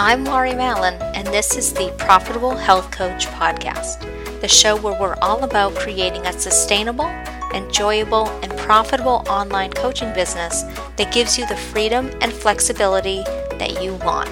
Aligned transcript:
I'm 0.00 0.24
Laurie 0.24 0.54
Mallon, 0.54 0.94
and 1.16 1.26
this 1.26 1.56
is 1.56 1.72
the 1.72 1.92
Profitable 1.98 2.54
Health 2.54 2.92
Coach 2.92 3.26
Podcast, 3.26 3.98
the 4.40 4.46
show 4.46 4.76
where 4.76 4.96
we're 5.00 5.16
all 5.20 5.42
about 5.42 5.74
creating 5.74 6.24
a 6.24 6.32
sustainable, 6.32 7.08
enjoyable, 7.52 8.28
and 8.44 8.56
profitable 8.58 9.24
online 9.28 9.72
coaching 9.72 10.14
business 10.14 10.62
that 10.94 11.12
gives 11.12 11.36
you 11.36 11.48
the 11.48 11.56
freedom 11.56 12.12
and 12.20 12.32
flexibility 12.32 13.24
that 13.58 13.82
you 13.82 13.94
want. 13.94 14.30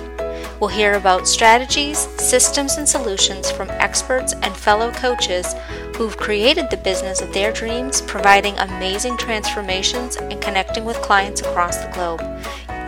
We'll 0.61 0.71
hear 0.71 0.95
about 0.95 1.27
strategies, 1.27 1.99
systems, 1.99 2.77
and 2.77 2.89
solutions 2.89 3.51
from 3.51 3.69
experts 3.71 4.35
and 4.35 4.57
fellow 4.57 4.93
coaches 4.93 5.53
who've 5.97 6.17
created 6.17 6.71
the 6.71 6.77
business 6.77 7.21
of 7.21 7.33
their 7.33 7.53
dreams, 7.53 8.03
providing 8.03 8.57
amazing 8.59 9.17
transformations 9.17 10.15
and 10.15 10.41
connecting 10.41 10.85
with 10.85 11.03
clients 11.03 11.41
across 11.41 11.79
the 11.79 11.91
globe. 11.91 12.21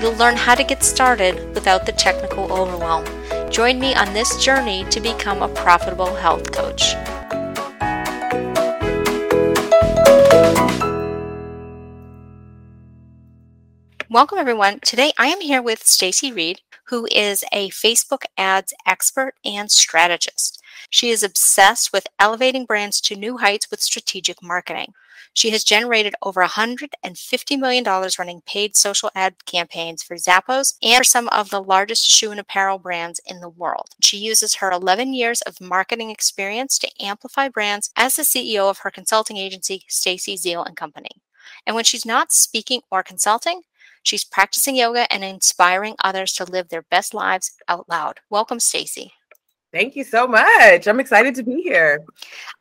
You'll 0.01 0.15
learn 0.15 0.37
how 0.37 0.55
to 0.55 0.63
get 0.63 0.85
started 0.85 1.53
without 1.57 1.85
the 1.85 1.91
technical 1.91 2.53
overwhelm. 2.53 3.05
Join 3.51 3.81
me 3.81 3.97
on 3.97 4.15
this 4.15 4.45
journey 4.45 4.85
to 4.91 5.01
become 5.01 5.43
a 5.43 5.49
profitable 5.49 6.15
health 6.15 6.53
coach. 6.53 6.95
Welcome 14.09 14.39
everyone. 14.39 14.79
Today 14.81 15.13
I 15.19 15.27
am 15.27 15.41
here 15.41 15.61
with 15.61 15.85
Stacy 15.85 16.31
Reed, 16.31 16.61
who 16.85 17.09
is 17.11 17.43
a 17.53 17.69
Facebook 17.71 18.23
ads 18.37 18.73
expert 18.87 19.35
and 19.45 19.69
strategist. 19.69 20.63
She 20.91 21.11
is 21.11 21.25
obsessed 21.25 21.93
with 21.93 22.07
elevating 22.21 22.67
brands 22.67 23.01
to 23.01 23.17
new 23.17 23.39
heights 23.39 23.69
with 23.69 23.83
strategic 23.83 24.45
marketing. 24.45 24.95
She 25.39 25.51
has 25.51 25.63
generated 25.63 26.17
over 26.21 26.45
$150 26.45 27.59
million 27.61 27.85
running 27.85 28.41
paid 28.41 28.75
social 28.75 29.09
ad 29.15 29.47
campaigns 29.47 30.03
for 30.03 30.17
Zappos 30.17 30.75
and 30.83 30.99
for 30.99 31.05
some 31.05 31.29
of 31.29 31.51
the 31.51 31.63
largest 31.63 32.03
shoe 32.03 32.33
and 32.33 32.41
apparel 32.41 32.81
brands 32.81 33.21
in 33.25 33.39
the 33.39 33.49
world. 33.49 33.91
She 34.01 34.17
uses 34.17 34.57
her 34.57 34.73
11 34.73 35.15
years 35.15 35.41
of 35.43 35.61
marketing 35.61 36.11
experience 36.11 36.77
to 36.81 36.91
amplify 37.01 37.49
brands 37.49 37.93
as 37.95 38.17
the 38.17 38.25
CEO 38.25 38.69
of 38.69 38.79
her 38.79 38.91
consulting 38.91 39.37
agency, 39.37 39.85
Stacy 39.87 40.37
Zeal 40.37 40.65
and 40.65 40.77
Company. 40.77 41.23
And 41.65 41.77
when 41.77 41.85
she's 41.85 42.05
not 42.05 42.33
speaking 42.33 42.81
or 42.91 43.05
consulting, 43.05 43.61
she's 44.03 44.25
practicing 44.25 44.75
yoga 44.75 45.07
and 45.13 45.23
inspiring 45.23 45.95
others 46.03 46.33
to 46.33 46.47
live 46.47 46.69
their 46.69 46.83
best 46.83 47.15
lives 47.15 47.53
out 47.69 47.89
loud. 47.89 48.19
Welcome, 48.29 48.59
Stacy. 48.59 49.13
Thank 49.73 49.97
you 49.97 50.05
so 50.05 50.27
much. 50.27 50.87
I'm 50.87 51.01
excited 51.01 51.35
to 51.35 51.43
be 51.43 51.63
here. 51.63 52.05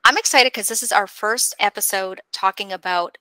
I'm 0.04 0.18
excited 0.18 0.52
because 0.52 0.68
this 0.68 0.84
is 0.84 0.92
our 0.92 1.08
first 1.08 1.56
episode 1.60 2.20
talking 2.34 2.74
about 2.74 3.18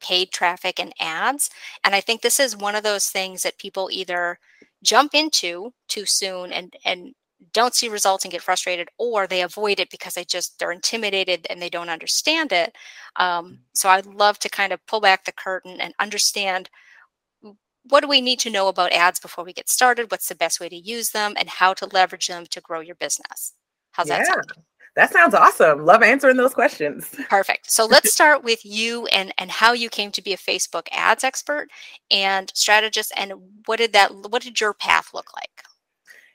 paid 0.00 0.30
traffic 0.30 0.80
and 0.80 0.92
ads. 1.00 1.50
And 1.84 1.94
I 1.94 2.00
think 2.00 2.22
this 2.22 2.40
is 2.40 2.56
one 2.56 2.74
of 2.74 2.82
those 2.82 3.08
things 3.08 3.42
that 3.42 3.58
people 3.58 3.88
either 3.92 4.38
jump 4.82 5.14
into 5.14 5.72
too 5.88 6.06
soon 6.06 6.52
and, 6.52 6.74
and 6.84 7.14
don't 7.52 7.74
see 7.74 7.88
results 7.88 8.24
and 8.24 8.32
get 8.32 8.42
frustrated, 8.42 8.88
or 8.98 9.26
they 9.26 9.42
avoid 9.42 9.80
it 9.80 9.90
because 9.90 10.14
they 10.14 10.24
just 10.24 10.58
they're 10.58 10.72
intimidated 10.72 11.46
and 11.50 11.60
they 11.60 11.68
don't 11.68 11.90
understand 11.90 12.52
it. 12.52 12.74
Um, 13.16 13.46
mm. 13.46 13.58
so 13.74 13.88
I'd 13.88 14.06
love 14.06 14.38
to 14.40 14.48
kind 14.48 14.72
of 14.72 14.84
pull 14.86 15.00
back 15.00 15.24
the 15.24 15.32
curtain 15.32 15.80
and 15.80 15.94
understand 15.98 16.70
what 17.88 18.00
do 18.00 18.08
we 18.08 18.20
need 18.20 18.38
to 18.40 18.50
know 18.50 18.68
about 18.68 18.92
ads 18.92 19.20
before 19.20 19.44
we 19.44 19.52
get 19.52 19.68
started? 19.68 20.10
What's 20.10 20.28
the 20.28 20.34
best 20.34 20.60
way 20.60 20.68
to 20.68 20.76
use 20.76 21.10
them 21.10 21.34
and 21.36 21.48
how 21.48 21.74
to 21.74 21.86
leverage 21.86 22.28
them 22.28 22.46
to 22.50 22.60
grow 22.60 22.80
your 22.80 22.96
business? 22.96 23.52
How's 23.92 24.08
yeah, 24.08 24.18
that 24.18 24.26
sound? 24.26 24.52
That 24.96 25.12
sounds 25.12 25.34
awesome. 25.34 25.84
Love 25.84 26.02
answering 26.02 26.38
those 26.38 26.54
questions. 26.54 27.14
Perfect. 27.28 27.70
So 27.70 27.84
let's 27.90 28.12
start 28.12 28.42
with 28.42 28.64
you 28.64 29.06
and 29.06 29.32
and 29.38 29.50
how 29.50 29.72
you 29.72 29.88
came 29.90 30.10
to 30.12 30.22
be 30.22 30.32
a 30.32 30.38
Facebook 30.38 30.88
ads 30.90 31.22
expert 31.22 31.68
and 32.10 32.50
strategist 32.54 33.12
and 33.16 33.32
what 33.66 33.76
did 33.76 33.92
that 33.92 34.14
what 34.30 34.42
did 34.42 34.60
your 34.60 34.72
path 34.72 35.10
look 35.12 35.34
like? 35.34 35.62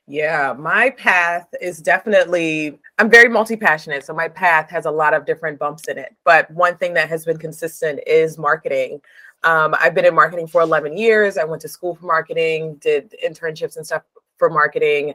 Yeah, 0.07 0.53
my 0.57 0.89
path 0.89 1.47
is 1.61 1.79
definitely, 1.79 2.77
I'm 2.97 3.09
very 3.09 3.29
multi 3.29 3.55
passionate. 3.55 4.03
So 4.06 4.13
my 4.13 4.28
path 4.28 4.69
has 4.69 4.85
a 4.85 4.91
lot 4.91 5.13
of 5.13 5.25
different 5.25 5.57
bumps 5.57 5.88
in 5.88 5.97
it. 5.97 6.16
But 6.25 6.51
one 6.51 6.75
thing 6.78 6.94
that 6.95 7.07
has 7.07 7.23
been 7.23 7.38
consistent 7.38 8.01
is 8.06 8.38
marketing. 8.38 9.00
Um, 9.44 9.75
I've 9.79 9.96
been 9.96 10.06
in 10.06 10.13
marketing 10.13 10.47
for 10.47 10.62
11 10.62 10.97
years. 10.97 11.38
I 11.38 11.44
went 11.44 11.62
to 11.63 11.68
school 11.68 11.96
for 11.96 12.06
marketing, 12.06 12.75
did 12.75 13.16
internships 13.25 13.78
and 13.78 13.85
stuff 13.85 14.03
for 14.38 14.50
marketing. 14.50 15.13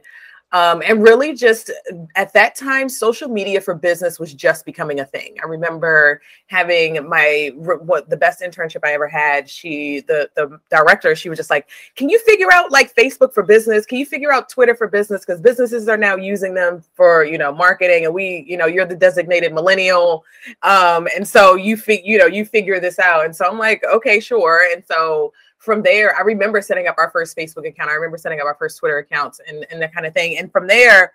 Um, 0.53 0.81
and 0.85 1.03
really, 1.03 1.35
just 1.35 1.71
at 2.15 2.31
that 2.31 2.55
time, 2.55 2.87
social 2.87 3.27
media 3.27 3.59
for 3.59 3.75
business 3.75 4.17
was 4.17 4.33
just 4.33 4.65
becoming 4.65 5.01
a 5.01 5.05
thing. 5.05 5.35
I 5.43 5.45
remember 5.45 6.21
having 6.47 7.07
my 7.07 7.51
what 7.55 8.09
the 8.09 8.15
best 8.15 8.39
internship 8.39 8.79
I 8.85 8.93
ever 8.93 9.09
had. 9.09 9.49
She, 9.49 10.01
the 10.07 10.29
the 10.35 10.57
director, 10.69 11.15
she 11.15 11.27
was 11.27 11.37
just 11.37 11.49
like, 11.49 11.67
"Can 11.97 12.07
you 12.07 12.17
figure 12.19 12.47
out 12.53 12.71
like 12.71 12.95
Facebook 12.95 13.33
for 13.33 13.43
business? 13.43 13.85
Can 13.85 13.97
you 13.97 14.05
figure 14.05 14.31
out 14.31 14.47
Twitter 14.47 14.73
for 14.73 14.87
business? 14.87 15.25
Because 15.25 15.41
businesses 15.41 15.89
are 15.89 15.97
now 15.97 16.15
using 16.15 16.53
them 16.53 16.81
for 16.95 17.25
you 17.25 17.37
know 17.37 17.53
marketing, 17.53 18.05
and 18.05 18.13
we, 18.13 18.45
you 18.47 18.55
know, 18.55 18.67
you're 18.67 18.85
the 18.85 18.95
designated 18.95 19.53
millennial, 19.53 20.23
um, 20.63 21.09
and 21.13 21.27
so 21.27 21.55
you 21.55 21.75
fig, 21.75 22.01
you 22.05 22.17
know, 22.17 22.25
you 22.25 22.45
figure 22.45 22.79
this 22.79 22.99
out." 22.99 23.25
And 23.25 23.35
so 23.35 23.45
I'm 23.45 23.59
like, 23.59 23.83
"Okay, 23.83 24.21
sure." 24.21 24.61
And 24.73 24.81
so 24.87 25.33
from 25.67 25.83
there, 25.83 26.15
I 26.15 26.21
remember 26.21 26.61
setting 26.61 26.87
up 26.87 26.95
our 26.97 27.11
first 27.11 27.35
Facebook 27.35 27.67
account. 27.67 27.89
I 27.89 27.95
remember 27.95 28.17
setting 28.17 28.39
up 28.39 28.45
our 28.45 28.55
first 28.55 28.79
Twitter 28.79 28.99
accounts 28.99 29.41
and, 29.45 29.65
and 29.69 29.81
that 29.81 29.93
kind 29.93 30.05
of 30.05 30.13
thing. 30.13 30.37
And 30.37 30.49
from 30.49 30.65
there, 30.65 31.11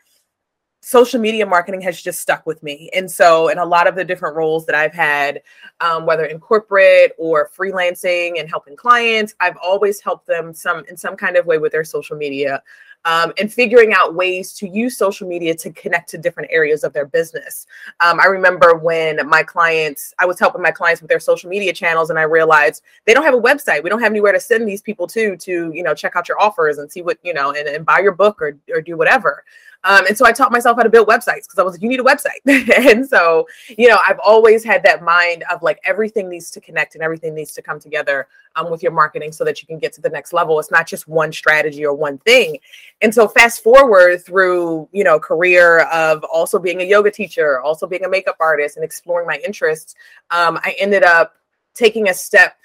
social 0.82 1.18
media 1.18 1.46
marketing 1.46 1.80
has 1.80 2.02
just 2.02 2.20
stuck 2.20 2.44
with 2.44 2.62
me. 2.62 2.90
And 2.92 3.10
so, 3.10 3.48
in 3.48 3.56
a 3.56 3.64
lot 3.64 3.86
of 3.86 3.94
the 3.94 4.04
different 4.04 4.36
roles 4.36 4.66
that 4.66 4.74
I've 4.74 4.92
had, 4.92 5.40
um, 5.80 6.04
whether 6.04 6.26
in 6.26 6.38
corporate 6.38 7.14
or 7.18 7.48
freelancing 7.56 8.38
and 8.38 8.46
helping 8.46 8.76
clients, 8.76 9.34
I've 9.40 9.56
always 9.56 10.02
helped 10.02 10.26
them 10.26 10.52
some 10.52 10.84
in 10.86 10.98
some 10.98 11.16
kind 11.16 11.38
of 11.38 11.46
way 11.46 11.56
with 11.56 11.72
their 11.72 11.84
social 11.84 12.18
media 12.18 12.62
um, 13.04 13.32
and 13.38 13.52
figuring 13.52 13.92
out 13.92 14.14
ways 14.14 14.52
to 14.54 14.68
use 14.68 14.96
social 14.96 15.28
media 15.28 15.54
to 15.54 15.70
connect 15.70 16.08
to 16.10 16.18
different 16.18 16.50
areas 16.52 16.84
of 16.84 16.92
their 16.92 17.06
business. 17.06 17.66
Um, 18.00 18.20
I 18.20 18.26
remember 18.26 18.74
when 18.74 19.26
my 19.28 19.42
clients, 19.42 20.14
I 20.18 20.26
was 20.26 20.38
helping 20.38 20.62
my 20.62 20.70
clients 20.70 21.02
with 21.02 21.08
their 21.08 21.20
social 21.20 21.50
media 21.50 21.72
channels, 21.72 22.10
and 22.10 22.18
I 22.18 22.22
realized 22.22 22.82
they 23.06 23.14
don't 23.14 23.24
have 23.24 23.34
a 23.34 23.40
website. 23.40 23.82
We 23.82 23.90
don't 23.90 24.00
have 24.00 24.12
anywhere 24.12 24.32
to 24.32 24.40
send 24.40 24.68
these 24.68 24.82
people 24.82 25.06
to 25.08 25.36
to 25.36 25.72
you 25.74 25.82
know 25.82 25.94
check 25.94 26.16
out 26.16 26.28
your 26.28 26.40
offers 26.40 26.78
and 26.78 26.90
see 26.90 27.02
what 27.02 27.18
you 27.22 27.34
know 27.34 27.52
and, 27.52 27.68
and 27.68 27.84
buy 27.84 28.00
your 28.00 28.12
book 28.12 28.40
or 28.40 28.56
or 28.72 28.80
do 28.80 28.96
whatever. 28.96 29.44
Um, 29.84 30.06
and 30.06 30.16
so 30.16 30.24
I 30.24 30.32
taught 30.32 30.52
myself 30.52 30.76
how 30.76 30.84
to 30.84 30.88
build 30.88 31.08
websites 31.08 31.44
because 31.44 31.58
I 31.58 31.62
was 31.62 31.74
like, 31.74 31.82
you 31.82 31.88
need 31.88 32.00
a 32.00 32.04
website. 32.04 32.40
and 32.46 33.06
so, 33.06 33.46
you 33.76 33.88
know, 33.88 33.98
I've 34.06 34.20
always 34.24 34.62
had 34.62 34.82
that 34.84 35.02
mind 35.02 35.44
of 35.50 35.62
like 35.62 35.80
everything 35.84 36.28
needs 36.28 36.50
to 36.52 36.60
connect 36.60 36.94
and 36.94 37.02
everything 37.02 37.34
needs 37.34 37.52
to 37.54 37.62
come 37.62 37.80
together 37.80 38.28
um, 38.54 38.70
with 38.70 38.82
your 38.82 38.92
marketing 38.92 39.32
so 39.32 39.44
that 39.44 39.60
you 39.60 39.66
can 39.66 39.78
get 39.78 39.92
to 39.94 40.00
the 40.00 40.08
next 40.08 40.32
level. 40.32 40.58
It's 40.60 40.70
not 40.70 40.86
just 40.86 41.08
one 41.08 41.32
strategy 41.32 41.84
or 41.84 41.94
one 41.94 42.18
thing. 42.18 42.58
And 43.00 43.12
so 43.12 43.26
fast 43.26 43.62
forward 43.62 44.24
through, 44.24 44.88
you 44.92 45.04
know, 45.04 45.18
career 45.18 45.80
of 45.92 46.22
also 46.24 46.58
being 46.58 46.80
a 46.80 46.84
yoga 46.84 47.10
teacher, 47.10 47.60
also 47.60 47.86
being 47.86 48.04
a 48.04 48.08
makeup 48.08 48.36
artist 48.38 48.76
and 48.76 48.84
exploring 48.84 49.26
my 49.26 49.40
interests, 49.44 49.94
um, 50.30 50.58
I 50.62 50.76
ended 50.78 51.02
up 51.02 51.34
taking 51.74 52.08
a 52.08 52.14
step 52.14 52.56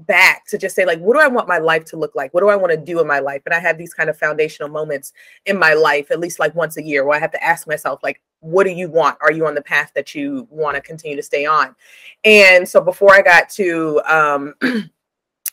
back 0.00 0.46
to 0.46 0.58
just 0.58 0.76
say 0.76 0.84
like 0.84 0.98
what 0.98 1.14
do 1.14 1.20
i 1.20 1.26
want 1.26 1.48
my 1.48 1.58
life 1.58 1.84
to 1.86 1.96
look 1.96 2.14
like? 2.14 2.32
What 2.34 2.42
do 2.42 2.48
i 2.48 2.56
want 2.56 2.70
to 2.70 2.76
do 2.76 3.00
in 3.00 3.06
my 3.06 3.18
life? 3.18 3.42
And 3.46 3.54
i 3.54 3.60
have 3.60 3.78
these 3.78 3.94
kind 3.94 4.10
of 4.10 4.18
foundational 4.18 4.68
moments 4.68 5.12
in 5.46 5.58
my 5.58 5.72
life 5.72 6.10
at 6.10 6.20
least 6.20 6.38
like 6.38 6.54
once 6.54 6.76
a 6.76 6.82
year 6.82 7.04
where 7.04 7.16
i 7.16 7.20
have 7.20 7.32
to 7.32 7.42
ask 7.42 7.66
myself 7.66 8.00
like 8.02 8.20
what 8.40 8.64
do 8.64 8.70
you 8.70 8.88
want? 8.88 9.16
Are 9.22 9.32
you 9.32 9.46
on 9.46 9.54
the 9.54 9.62
path 9.62 9.92
that 9.94 10.14
you 10.14 10.46
want 10.50 10.76
to 10.76 10.80
continue 10.80 11.16
to 11.16 11.22
stay 11.22 11.46
on? 11.46 11.74
And 12.24 12.68
so 12.68 12.80
before 12.80 13.14
i 13.14 13.22
got 13.22 13.48
to 13.50 14.02
um 14.06 14.54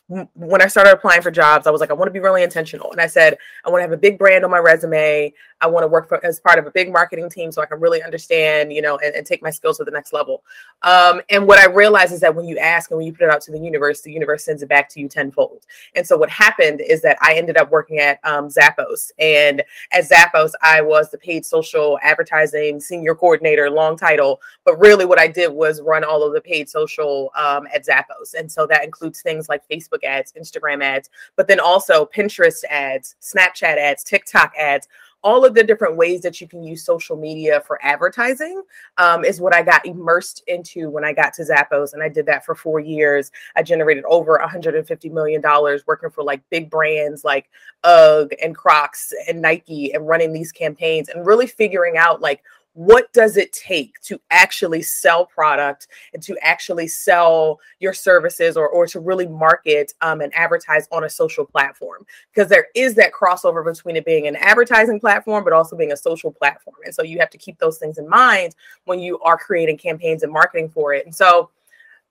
when 0.08 0.60
I 0.60 0.66
started 0.66 0.92
applying 0.92 1.22
for 1.22 1.30
jobs, 1.30 1.66
I 1.66 1.70
was 1.70 1.80
like, 1.80 1.90
I 1.90 1.94
want 1.94 2.08
to 2.08 2.12
be 2.12 2.20
really 2.20 2.42
intentional. 2.42 2.92
And 2.92 3.00
I 3.00 3.06
said, 3.06 3.38
I 3.64 3.70
want 3.70 3.80
to 3.80 3.84
have 3.84 3.92
a 3.92 3.96
big 3.96 4.18
brand 4.18 4.44
on 4.44 4.50
my 4.50 4.58
resume. 4.58 5.32
I 5.62 5.66
want 5.66 5.82
to 5.82 5.88
work 5.88 6.08
for, 6.08 6.24
as 6.24 6.38
part 6.40 6.58
of 6.58 6.66
a 6.66 6.70
big 6.70 6.92
marketing 6.92 7.30
team 7.30 7.50
so 7.50 7.62
I 7.62 7.66
can 7.66 7.80
really 7.80 8.02
understand, 8.02 8.70
you 8.70 8.82
know, 8.82 8.98
and, 8.98 9.14
and 9.14 9.26
take 9.26 9.42
my 9.42 9.48
skills 9.48 9.78
to 9.78 9.84
the 9.84 9.90
next 9.90 10.12
level. 10.12 10.42
Um, 10.82 11.22
and 11.30 11.46
what 11.46 11.58
I 11.58 11.72
realized 11.72 12.12
is 12.12 12.20
that 12.20 12.34
when 12.34 12.44
you 12.44 12.58
ask 12.58 12.90
and 12.90 12.98
when 12.98 13.06
you 13.06 13.14
put 13.14 13.22
it 13.22 13.30
out 13.30 13.40
to 13.42 13.50
the 13.50 13.58
universe, 13.58 14.02
the 14.02 14.12
universe 14.12 14.44
sends 14.44 14.62
it 14.62 14.68
back 14.68 14.90
to 14.90 15.00
you 15.00 15.08
tenfold. 15.08 15.64
And 15.94 16.06
so 16.06 16.18
what 16.18 16.28
happened 16.28 16.82
is 16.82 17.00
that 17.00 17.16
I 17.22 17.36
ended 17.36 17.56
up 17.56 17.70
working 17.70 17.98
at 17.98 18.18
um, 18.24 18.48
Zappos. 18.48 19.10
And 19.18 19.62
at 19.90 20.04
Zappos, 20.06 20.52
I 20.60 20.82
was 20.82 21.10
the 21.10 21.18
paid 21.18 21.46
social 21.46 21.98
advertising 22.02 22.78
senior 22.78 23.14
coordinator, 23.14 23.70
long 23.70 23.96
title. 23.96 24.42
But 24.66 24.78
really, 24.78 25.06
what 25.06 25.18
I 25.18 25.28
did 25.28 25.50
was 25.50 25.80
run 25.80 26.04
all 26.04 26.22
of 26.22 26.34
the 26.34 26.42
paid 26.42 26.68
social 26.68 27.30
um, 27.36 27.66
at 27.72 27.86
Zappos. 27.86 28.34
And 28.38 28.52
so 28.52 28.66
that 28.66 28.84
includes 28.84 29.22
things 29.22 29.48
like 29.48 29.66
Facebook 29.66 29.93
ads, 30.02 30.32
Instagram 30.32 30.82
ads, 30.82 31.10
but 31.36 31.46
then 31.46 31.60
also 31.60 32.06
Pinterest 32.06 32.64
ads, 32.70 33.16
Snapchat 33.20 33.76
ads, 33.76 34.02
TikTok 34.02 34.52
ads, 34.58 34.88
all 35.24 35.44
of 35.44 35.54
the 35.54 35.64
different 35.64 35.96
ways 35.96 36.20
that 36.20 36.38
you 36.40 36.46
can 36.46 36.62
use 36.62 36.84
social 36.84 37.16
media 37.16 37.62
for 37.66 37.82
advertising 37.82 38.62
um, 38.98 39.24
is 39.24 39.40
what 39.40 39.54
I 39.54 39.62
got 39.62 39.84
immersed 39.86 40.44
into 40.46 40.90
when 40.90 41.02
I 41.02 41.14
got 41.14 41.32
to 41.34 41.42
Zappos. 41.42 41.94
And 41.94 42.02
I 42.02 42.10
did 42.10 42.26
that 42.26 42.44
for 42.44 42.54
four 42.54 42.78
years. 42.78 43.32
I 43.56 43.62
generated 43.62 44.04
over 44.06 44.38
$150 44.38 45.10
million 45.10 45.42
working 45.86 46.10
for 46.10 46.22
like 46.22 46.42
big 46.50 46.70
brands 46.70 47.24
like 47.24 47.48
UGG 47.84 48.34
and 48.42 48.54
Crocs 48.54 49.14
and 49.26 49.40
Nike 49.40 49.94
and 49.94 50.06
running 50.06 50.32
these 50.32 50.52
campaigns 50.52 51.08
and 51.08 51.26
really 51.26 51.46
figuring 51.46 51.96
out 51.96 52.20
like 52.20 52.42
what 52.74 53.12
does 53.12 53.36
it 53.36 53.52
take 53.52 54.00
to 54.02 54.20
actually 54.30 54.82
sell 54.82 55.24
product 55.24 55.86
and 56.12 56.22
to 56.22 56.36
actually 56.42 56.88
sell 56.88 57.60
your 57.78 57.92
services 57.92 58.56
or, 58.56 58.68
or 58.68 58.86
to 58.86 59.00
really 59.00 59.26
market 59.26 59.92
um, 60.00 60.20
and 60.20 60.34
advertise 60.34 60.88
on 60.92 61.04
a 61.04 61.08
social 61.08 61.44
platform? 61.44 62.04
Because 62.32 62.48
there 62.48 62.66
is 62.74 62.94
that 62.96 63.12
crossover 63.12 63.64
between 63.64 63.96
it 63.96 64.04
being 64.04 64.26
an 64.26 64.36
advertising 64.36 65.00
platform 65.00 65.44
but 65.44 65.52
also 65.52 65.76
being 65.76 65.92
a 65.92 65.96
social 65.96 66.32
platform. 66.32 66.76
And 66.84 66.94
so 66.94 67.02
you 67.02 67.18
have 67.20 67.30
to 67.30 67.38
keep 67.38 67.58
those 67.58 67.78
things 67.78 67.98
in 67.98 68.08
mind 68.08 68.54
when 68.84 68.98
you 68.98 69.20
are 69.20 69.38
creating 69.38 69.78
campaigns 69.78 70.22
and 70.22 70.32
marketing 70.32 70.68
for 70.68 70.92
it. 70.92 71.06
And 71.06 71.14
so 71.14 71.50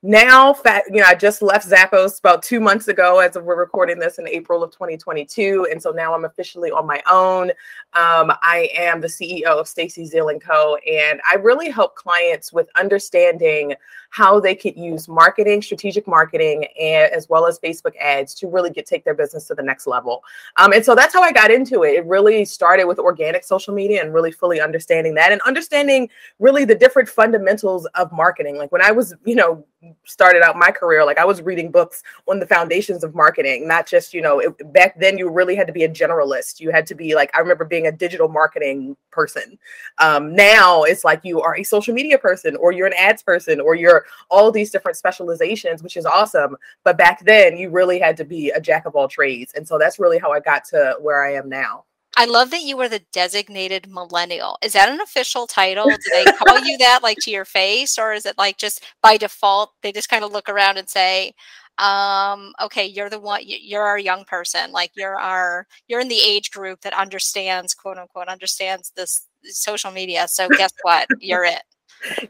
now 0.06 0.52
fat 0.52 0.84
you 0.92 1.00
know 1.00 1.08
i 1.08 1.16
just 1.16 1.42
left 1.42 1.66
zappos 1.66 2.20
about 2.20 2.44
two 2.44 2.60
months 2.60 2.90
ago 2.90 3.20
as 3.20 3.36
we're 3.36 3.58
recording 3.58 3.98
this 3.98 4.20
in 4.20 4.28
april 4.28 4.62
of 4.62 4.70
2022 4.70 5.66
and 5.72 5.82
so 5.82 5.92
now 5.92 6.14
i'm 6.14 6.26
officially 6.26 6.70
on 6.72 6.86
my 6.86 7.02
own. 7.10 7.50
Um, 7.94 8.34
i 8.42 8.70
am 8.76 9.00
the 9.00 9.08
ceo 9.08 9.46
of 9.46 9.66
stacy 9.66 10.04
zeal 10.04 10.28
and 10.28 10.44
co 10.44 10.76
and 10.86 11.22
i 11.32 11.36
really 11.36 11.70
help 11.70 11.96
clients 11.96 12.52
with 12.52 12.68
understanding 12.76 13.76
how 14.14 14.40
they 14.40 14.54
could 14.54 14.78
use 14.78 15.08
marketing 15.08 15.60
strategic 15.60 16.08
marketing 16.08 16.68
and 16.80 17.12
as 17.12 17.28
well 17.30 17.48
as 17.48 17.60
facebook 17.60 17.96
ads 18.00 18.36
to 18.36 18.48
really 18.48 18.70
get 18.70 18.86
take 18.86 19.04
their 19.04 19.16
business 19.16 19.48
to 19.48 19.56
the 19.56 19.64
next 19.64 19.88
level. 19.88 20.24
Um, 20.58 20.72
and 20.72 20.86
so 20.86 20.94
that's 20.94 21.14
how 21.16 21.24
i 21.24 21.32
got 21.32 21.50
into 21.50 21.82
it. 21.84 21.96
It 21.96 22.06
really 22.06 22.46
started 22.46 22.86
with 22.86 23.00
organic 23.00 23.44
social 23.44 23.74
media 23.74 24.04
and 24.04 24.14
really 24.14 24.32
fully 24.32 24.62
understanding 24.62 25.16
that 25.16 25.32
and 25.32 25.42
understanding 25.42 26.10
really 26.38 26.64
the 26.64 26.76
different 26.76 27.10
fundamentals 27.10 27.88
of 27.96 28.12
marketing. 28.12 28.58
Like 28.58 28.72
when 28.72 28.84
i 28.84 28.92
was 28.92 29.16
you 29.26 29.34
know 29.34 29.66
started 30.06 30.42
out 30.44 30.56
my 30.56 30.72
career 30.72 31.04
like 31.04 31.18
i 31.18 31.26
was 31.26 31.42
reading 31.42 31.70
books 31.70 32.04
on 32.30 32.40
the 32.40 32.48
foundations 32.48 33.04
of 33.04 33.14
marketing 33.14 33.68
not 33.68 33.86
just 33.86 34.14
you 34.14 34.22
know 34.22 34.40
it, 34.40 34.72
back 34.72 34.98
then 34.98 35.18
you 35.18 35.30
really 35.30 35.56
had 35.56 35.68
to 35.68 35.74
be 35.74 35.84
a 35.84 35.90
generalist. 35.90 36.62
You 36.62 36.70
had 36.70 36.86
to 36.88 36.96
be 36.96 37.16
like 37.16 37.32
i 37.36 37.40
remember 37.40 37.66
being 37.66 37.88
a 37.88 37.92
digital 37.92 38.30
marketing 38.30 38.96
person. 39.14 39.58
Um, 40.00 40.36
now 40.36 40.84
it's 40.84 41.06
like 41.06 41.22
you 41.24 41.42
are 41.42 41.56
a 41.56 41.64
social 41.64 41.94
media 41.94 42.18
person 42.18 42.56
or 42.58 42.72
you're 42.72 42.88
an 42.88 42.94
ads 42.98 43.24
person 43.24 43.62
or 43.62 43.76
you're 43.76 44.03
all 44.30 44.52
these 44.52 44.72
different 44.72 44.98
specializations 44.98 45.84
which 45.84 45.98
is 45.98 46.06
awesome. 46.06 46.56
But 46.84 46.98
back 46.98 47.24
then 47.26 47.58
you 47.58 47.70
really 47.70 48.00
had 48.00 48.18
to 48.18 48.26
be 48.26 48.50
a 48.52 48.62
jack 48.62 48.86
of 48.86 48.96
all 48.96 49.08
trades. 49.08 49.54
And 49.56 49.68
so 49.68 49.78
that's 49.78 50.00
really 50.00 50.20
how 50.20 50.32
i 50.32 50.40
got 50.40 50.66
to 50.66 50.98
where 51.02 51.24
i 51.24 51.34
am 51.34 51.50
now. 51.50 51.86
I 52.16 52.26
love 52.26 52.52
that 52.52 52.62
you 52.62 52.78
were 52.78 52.90
the 52.90 53.02
designated 53.12 53.90
millennial. 53.90 54.58
Is 54.64 54.74
that 54.74 54.90
an 54.90 55.02
official 55.02 55.48
title? 55.48 55.88
Do 55.88 55.98
they 56.12 56.26
call 56.26 56.60
you 56.60 56.78
that 56.78 57.00
like 57.02 57.18
to 57.22 57.32
your 57.32 57.46
face? 57.46 57.98
Or 57.98 58.14
is 58.14 58.26
it 58.26 58.38
like 58.38 58.58
just 58.58 58.84
by 59.02 59.18
default 59.18 59.72
they 59.82 59.92
just 59.92 60.10
kind 60.10 60.24
of 60.24 60.32
look 60.32 60.50
around 60.50 60.78
and 60.78 60.90
say 60.90 61.34
um 61.80 62.54
okay 62.62 62.86
you're 62.86 63.10
the 63.10 63.20
one 63.20 63.42
you're 63.44 63.84
our 63.84 63.98
young 63.98 64.26
person. 64.26 64.72
Like 64.72 64.92
you're 64.96 65.20
our 65.20 65.66
you're 65.88 66.02
in 66.02 66.08
the 66.08 66.22
age 66.24 66.52
group 66.52 66.82
that 66.82 66.94
understands 66.94 67.74
quote 67.74 67.98
unquote 67.98 68.28
understands 68.28 68.92
this 68.96 69.28
social 69.46 69.92
media. 69.92 70.28
So 70.28 70.48
guess 70.50 70.74
what? 70.84 71.08
You're 71.20 71.46
it 71.46 71.64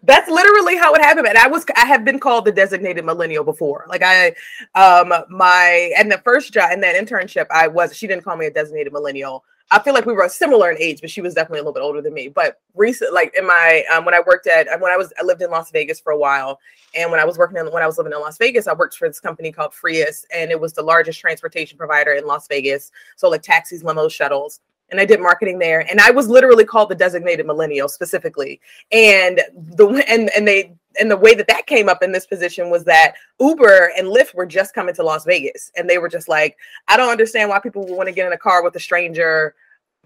that's 0.03 0.29
literally 0.29 0.77
how 0.77 0.93
it 0.93 1.01
happened 1.01 1.27
and 1.27 1.37
i 1.37 1.47
was 1.47 1.65
i 1.75 1.85
have 1.85 2.05
been 2.05 2.19
called 2.19 2.45
the 2.45 2.51
designated 2.51 3.03
millennial 3.05 3.43
before 3.43 3.85
like 3.89 4.01
i 4.03 4.29
um 4.75 5.13
my 5.29 5.91
and 5.97 6.11
the 6.11 6.17
first 6.19 6.53
job 6.53 6.69
and 6.71 6.83
that 6.83 6.95
internship 6.95 7.45
i 7.51 7.67
was 7.67 7.95
she 7.95 8.07
didn't 8.07 8.23
call 8.23 8.37
me 8.37 8.45
a 8.45 8.51
designated 8.51 8.93
millennial 8.93 9.43
I 9.71 9.79
feel 9.79 9.95
like 9.95 10.05
we 10.05 10.13
were 10.13 10.29
similar 10.29 10.69
in 10.69 10.77
age, 10.79 11.01
but 11.01 11.09
she 11.09 11.21
was 11.21 11.33
definitely 11.33 11.59
a 11.59 11.61
little 11.63 11.73
bit 11.73 11.81
older 11.81 12.01
than 12.01 12.13
me. 12.13 12.27
But 12.27 12.59
recent, 12.75 13.11
like 13.11 13.33
in 13.35 13.47
my 13.47 13.83
um, 13.91 14.05
when 14.05 14.13
I 14.13 14.21
worked 14.25 14.45
at 14.45 14.67
when 14.79 14.91
I 14.91 14.97
was 14.97 15.11
I 15.19 15.23
lived 15.23 15.41
in 15.41 15.49
Las 15.49 15.71
Vegas 15.71 15.99
for 15.99 16.11
a 16.11 16.17
while, 16.17 16.59
and 16.93 17.09
when 17.09 17.19
I 17.19 17.25
was 17.25 17.39
working 17.39 17.57
in 17.57 17.65
when 17.71 17.81
I 17.81 17.87
was 17.87 17.97
living 17.97 18.13
in 18.13 18.19
Las 18.19 18.37
Vegas, 18.37 18.67
I 18.67 18.73
worked 18.73 18.95
for 18.95 19.07
this 19.07 19.19
company 19.19 19.51
called 19.51 19.73
Frias, 19.73 20.25
and 20.31 20.51
it 20.51 20.59
was 20.59 20.73
the 20.73 20.83
largest 20.83 21.19
transportation 21.19 21.77
provider 21.77 22.13
in 22.13 22.27
Las 22.27 22.47
Vegas. 22.47 22.91
So 23.15 23.29
like 23.29 23.41
taxis, 23.41 23.83
limos, 23.83 24.11
shuttles. 24.11 24.59
And 24.93 25.01
I 25.01 25.05
did 25.05 25.19
marketing 25.19 25.57
there, 25.57 25.89
and 25.89 25.99
I 25.99 26.11
was 26.11 26.27
literally 26.27 26.65
called 26.65 26.89
the 26.89 26.95
designated 26.95 27.47
millennial 27.47 27.89
specifically. 27.89 28.61
And 28.91 29.41
the 29.55 30.05
and 30.07 30.29
and 30.37 30.47
they 30.47 30.75
and 30.99 31.09
the 31.09 31.17
way 31.17 31.33
that 31.33 31.47
that 31.47 31.65
came 31.65 31.89
up 31.89 32.03
in 32.03 32.11
this 32.11 32.27
position 32.27 32.69
was 32.69 32.83
that 32.83 33.15
Uber 33.39 33.91
and 33.97 34.07
Lyft 34.07 34.35
were 34.35 34.45
just 34.45 34.75
coming 34.75 34.93
to 34.93 35.03
Las 35.03 35.25
Vegas, 35.25 35.71
and 35.75 35.89
they 35.89 35.97
were 35.97 36.09
just 36.09 36.29
like, 36.29 36.57
I 36.87 36.95
don't 36.95 37.09
understand 37.09 37.49
why 37.49 37.59
people 37.59 37.83
would 37.83 37.97
want 37.97 38.07
to 38.07 38.13
get 38.13 38.27
in 38.27 38.33
a 38.33 38.37
car 38.37 38.63
with 38.63 38.75
a 38.75 38.79
stranger 38.79 39.55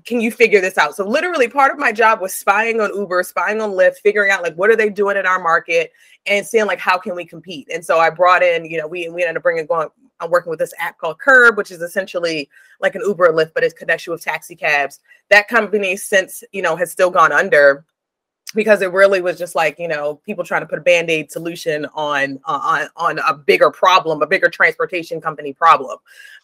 can 0.06 0.22
you 0.22 0.32
figure 0.32 0.62
this 0.62 0.78
out? 0.78 0.96
So 0.96 1.06
literally 1.06 1.50
part 1.50 1.72
of 1.72 1.78
my 1.78 1.92
job 1.92 2.22
was 2.22 2.34
spying 2.34 2.80
on 2.80 2.96
Uber, 2.96 3.24
spying 3.24 3.60
on 3.60 3.72
Lyft, 3.72 3.98
figuring 3.98 4.32
out 4.32 4.44
like 4.44 4.56
what 4.56 4.70
are 4.70 4.76
they 4.76 4.90
doing 4.90 5.18
in 5.18 5.26
our 5.26 5.42
market 5.42 5.92
and 6.26 6.46
seeing 6.46 6.66
like 6.66 6.80
how 6.80 6.98
can 6.98 7.16
we 7.16 7.26
compete. 7.26 7.68
And 7.74 7.84
so 7.84 8.00
I 8.00 8.10
brought 8.10 8.44
in, 8.44 8.66
you 8.66 8.78
know, 8.78 8.88
we 8.88 9.10
we 9.10 9.24
ended 9.24 9.38
up 9.38 9.44
bringing 9.44 9.66
going 9.66 9.90
I'm 10.20 10.32
working 10.32 10.50
with 10.50 10.60
this 10.60 10.74
app 10.80 10.98
called 10.98 11.20
Curb, 11.20 11.58
which 11.58 11.72
is 11.72 11.82
essentially 11.82 12.50
like 12.80 12.96
an 12.96 13.02
Uber 13.06 13.28
or 13.28 13.34
Lyft, 13.34 13.54
but 13.54 13.64
it 13.64 13.76
connects 13.76 14.08
you 14.08 14.14
with 14.14 14.24
taxi 14.24 14.56
cabs. 14.56 15.00
That 15.30 15.48
company 15.48 15.96
since, 15.96 16.44
you 16.52 16.62
know, 16.62 16.76
has 16.76 16.92
still 16.92 17.12
gone 17.12 17.32
under 17.32 17.86
because 18.56 18.82
it 18.82 18.92
really 18.94 19.22
was 19.22 19.38
just 19.38 19.56
like 19.56 19.78
you 19.78 19.88
know 19.88 20.16
people 20.26 20.44
trying 20.44 20.62
to 20.62 20.68
put 20.68 20.80
a 20.80 20.82
band-aid 20.82 21.32
solution 21.32 21.86
on 21.94 22.40
uh, 22.46 22.88
on 22.96 23.18
on 23.18 23.20
a 23.28 23.34
bigger 23.34 23.70
problem 23.70 24.22
a 24.22 24.28
bigger 24.28 24.50
transportation 24.50 25.20
company 25.20 25.54
problem. 25.54 25.98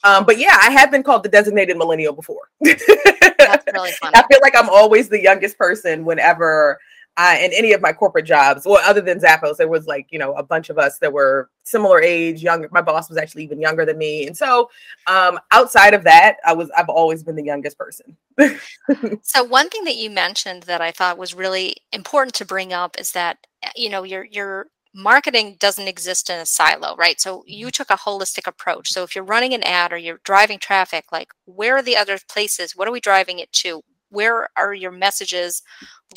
Um, 0.04 0.26
but 0.26 0.38
yeah 0.38 0.58
i 0.62 0.70
have 0.70 0.92
been 0.92 1.04
called 1.04 1.24
the 1.24 1.30
designated 1.30 1.78
millennial 1.78 2.14
before. 2.14 2.50
That's 2.62 3.66
really 3.74 3.92
funny. 3.92 4.16
i 4.16 4.24
feel 4.30 4.40
like 4.42 4.56
i'm 4.56 4.70
always 4.70 5.10
the 5.10 5.22
youngest 5.22 5.58
person 5.58 6.04
whenever 6.04 6.80
uh, 7.16 7.36
in 7.40 7.52
any 7.54 7.74
of 7.74 7.82
my 7.82 7.94
corporate 7.94 8.26
jobs, 8.26 8.66
well, 8.66 8.82
other 8.84 9.02
than 9.02 9.20
Zappos, 9.20 9.58
there 9.58 9.68
was 9.68 9.86
like, 9.86 10.08
you 10.10 10.18
know, 10.18 10.34
a 10.34 10.44
bunch 10.44 10.70
of 10.70 10.80
us 10.80 10.98
that 11.00 11.14
were 11.14 11.50
similar 11.64 12.02
age, 12.02 12.42
younger. 12.42 12.68
My 12.72 12.82
boss 12.82 13.08
was 13.08 13.18
actually 13.18 13.44
even 13.44 13.62
younger 13.62 13.86
than 13.86 13.98
me. 13.98 14.26
And 14.26 14.36
so 14.36 14.70
um, 15.06 15.40
outside 15.52 15.94
of 15.94 16.04
that, 16.06 16.38
I 16.46 16.54
was, 16.54 16.72
I've 16.76 16.90
always 16.90 17.24
been 17.24 17.36
the 17.36 17.44
youngest 17.44 17.78
person. 17.78 18.18
so 19.22 19.44
one 19.44 19.70
thing 19.70 19.84
that 19.84 19.96
you 19.96 20.10
mentioned 20.10 20.64
that 20.64 20.82
I 20.82 20.92
thought 20.92 21.20
was 21.20 21.36
really 21.36 21.78
important 21.92 22.34
to 22.36 22.46
bring 22.46 22.74
up 22.74 23.00
is 23.00 23.12
that, 23.12 23.38
eh, 23.62 23.70
you 23.76 23.90
know, 23.90 24.04
your, 24.04 24.26
your, 24.26 24.68
marketing 24.96 25.58
doesn't 25.60 25.88
exist 25.88 26.30
in 26.30 26.40
a 26.40 26.46
silo, 26.46 26.96
right? 26.96 27.20
So 27.20 27.44
you 27.48 27.66
mm-hmm. 27.66 27.72
took 27.72 27.90
a 27.90 27.98
holistic 27.98 28.46
approach. 28.46 28.92
So 28.92 29.02
if 29.04 29.16
you're 29.16 29.24
running 29.24 29.54
an 29.56 29.64
ad 29.64 29.92
or 29.92 29.98
you're 29.98 30.20
driving 30.24 30.60
traffic, 30.60 31.06
like 31.12 31.30
where 31.46 31.78
are 31.78 31.82
the 31.82 31.98
other 31.98 32.20
places? 32.30 32.76
What 32.76 32.88
are 32.88 32.92
we 32.92 33.00
driving 33.00 33.40
it 33.40 33.52
to? 33.54 33.82
Where 34.14 34.50
are 34.56 34.74
your 34.74 34.92
messages 34.92 35.62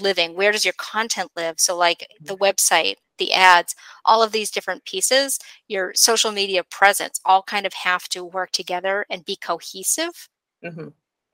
living? 0.00 0.36
Where 0.36 0.52
does 0.52 0.64
your 0.64 0.74
content 0.78 1.30
live? 1.36 1.58
So 1.58 1.76
like 1.76 2.06
the 2.20 2.36
website 2.36 2.96
the 3.18 3.32
ads 3.32 3.74
all 4.04 4.22
of 4.22 4.32
these 4.32 4.50
different 4.50 4.84
pieces 4.84 5.38
your 5.68 5.92
social 5.94 6.30
media 6.30 6.62
presence 6.62 7.18
all 7.24 7.42
kind 7.42 7.64
of 7.64 7.72
have 7.72 8.06
to 8.10 8.22
work 8.22 8.50
together 8.50 9.06
and 9.08 9.24
be 9.24 9.36
cohesive 9.36 10.28
mm-hmm. 10.62 10.88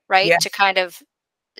right 0.07 0.27
yeah. 0.27 0.37
to 0.37 0.49
kind 0.49 0.77
of 0.77 1.01